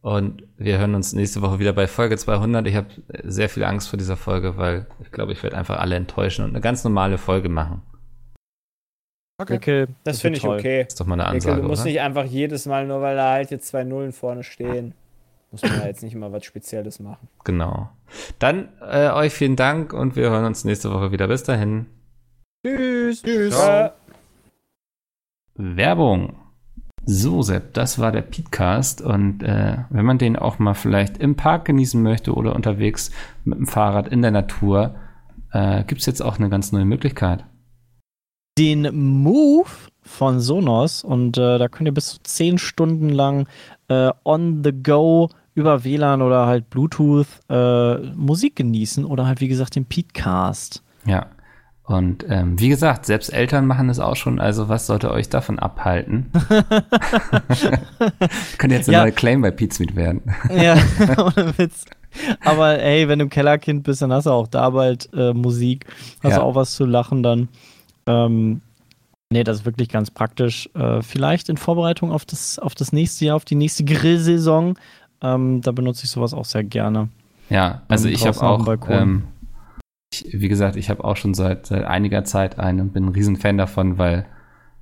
[0.00, 2.66] und wir hören uns nächste Woche wieder bei Folge 200.
[2.68, 2.86] Ich habe
[3.24, 6.50] sehr viel Angst vor dieser Folge, weil ich glaube, ich werde einfach alle enttäuschen und
[6.50, 7.82] eine ganz normale Folge machen.
[9.38, 9.54] Okay.
[9.54, 10.58] Mikkel, Das finde ich toll.
[10.58, 10.82] okay.
[10.86, 11.90] ist doch mal eine Ansage, du musst oder?
[11.90, 14.94] nicht einfach jedes Mal, nur weil da halt jetzt zwei Nullen vorne stehen,
[15.50, 17.28] muss man da jetzt nicht immer was Spezielles machen.
[17.44, 17.90] Genau.
[18.38, 21.28] Dann äh, euch vielen Dank und wir hören uns nächste Woche wieder.
[21.28, 21.86] Bis dahin.
[22.66, 23.22] Tschüss.
[23.22, 23.60] Tschüss.
[23.60, 23.90] Äh,
[25.54, 26.34] Werbung.
[27.04, 29.00] So, Sepp, das war der Podcast.
[29.00, 33.12] Und äh, wenn man den auch mal vielleicht im Park genießen möchte oder unterwegs
[33.44, 34.96] mit dem Fahrrad in der Natur,
[35.52, 37.44] äh, gibt es jetzt auch eine ganz neue Möglichkeit.
[38.58, 39.70] Den Move
[40.02, 43.46] von Sonos und äh, da könnt ihr bis zu 10 Stunden lang
[43.86, 49.48] äh, on the go über WLAN oder halt Bluetooth äh, Musik genießen oder halt wie
[49.48, 50.82] gesagt den Peatcast.
[51.04, 51.26] Ja.
[51.86, 55.60] Und ähm, wie gesagt, selbst Eltern machen es auch schon, also was sollte euch davon
[55.60, 56.26] abhalten?
[58.58, 59.02] Könnte jetzt eine Ja.
[59.02, 60.22] neue Claim bei Pizmeet werden.
[60.50, 60.76] Ja,
[61.18, 61.84] ohne Witz.
[62.44, 65.86] Aber ey, wenn du ein Kellerkind bist, dann hast du auch da bald äh, Musik,
[66.22, 66.38] hast Ja.
[66.38, 67.48] du auch was zu lachen dann.
[68.06, 68.60] Ähm,
[69.30, 70.68] nee, das ist wirklich ganz praktisch.
[70.74, 74.78] Äh, vielleicht in Vorbereitung auf das, auf das nächste Jahr, auf die nächste Grillsaison.
[75.22, 77.08] Ähm, da benutze ich sowas auch sehr gerne.
[77.48, 79.24] Ja, also Und ich habe auch, ähm,
[80.12, 83.12] ich, wie gesagt, ich habe auch schon seit, seit einiger Zeit einen und bin ein
[83.12, 84.26] Riesenfan davon, weil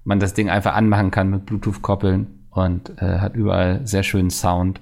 [0.05, 4.31] man das Ding einfach anmachen kann mit Bluetooth koppeln und äh, hat überall sehr schönen
[4.31, 4.81] Sound.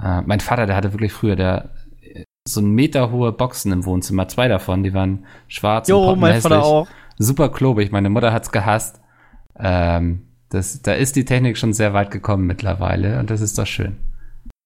[0.00, 3.84] Äh, mein Vater, der hatte wirklich früher der äh, so ein Meter hohe Boxen im
[3.84, 6.88] Wohnzimmer, zwei davon, die waren schwarz Jo, und mein Vater auch.
[7.18, 9.00] Super klobig, meine Mutter hat's gehasst.
[9.58, 13.66] Ähm, das, da ist die Technik schon sehr weit gekommen mittlerweile und das ist doch
[13.66, 13.96] schön.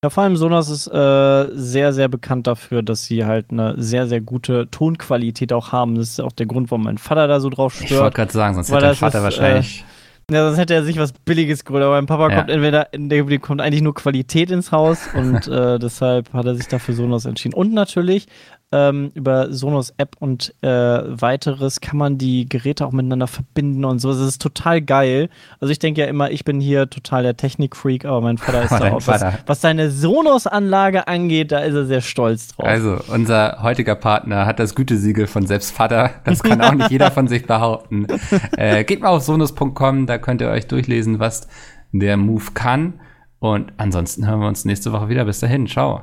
[0.04, 4.06] Ja, vor allem Sonos ist äh, sehr, sehr bekannt dafür, dass sie halt eine sehr,
[4.06, 5.94] sehr gute Tonqualität auch haben.
[5.96, 8.14] Das ist auch der Grund, warum mein Vater da so drauf Ich wollte stört.
[8.14, 9.84] gerade sagen, sonst hätte das Vater ist, wahrscheinlich.
[10.30, 11.82] Ja, sonst hätte er sich was Billiges geholt.
[11.82, 12.36] Aber mein Papa Ja.
[12.36, 16.56] kommt entweder, in der kommt eigentlich nur Qualität ins Haus und äh, deshalb hat er
[16.56, 17.54] sich dafür Sonos entschieden.
[17.54, 18.26] Und natürlich
[18.72, 24.00] ähm, über Sonos App und äh, weiteres kann man die Geräte auch miteinander verbinden und
[24.00, 24.10] so.
[24.10, 25.28] Das ist total geil.
[25.60, 28.70] Also ich denke ja immer, ich bin hier total der Technikfreak, aber mein Vater ist
[28.72, 28.94] da auch.
[28.96, 29.38] Was, Vater.
[29.46, 32.66] was seine Sonos-Anlage angeht, da ist er sehr stolz drauf.
[32.66, 36.10] Also, unser heutiger Partner hat das Gütesiegel von selbst Vater.
[36.24, 38.06] Das kann auch nicht jeder von sich behaupten.
[38.56, 41.48] Äh, geht mal auf sonus.com, da könnt ihr euch durchlesen, was
[41.92, 43.00] der Move kann.
[43.38, 45.24] Und ansonsten hören wir uns nächste Woche wieder.
[45.24, 46.02] Bis dahin, ciao.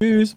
[0.00, 0.36] Tschüss.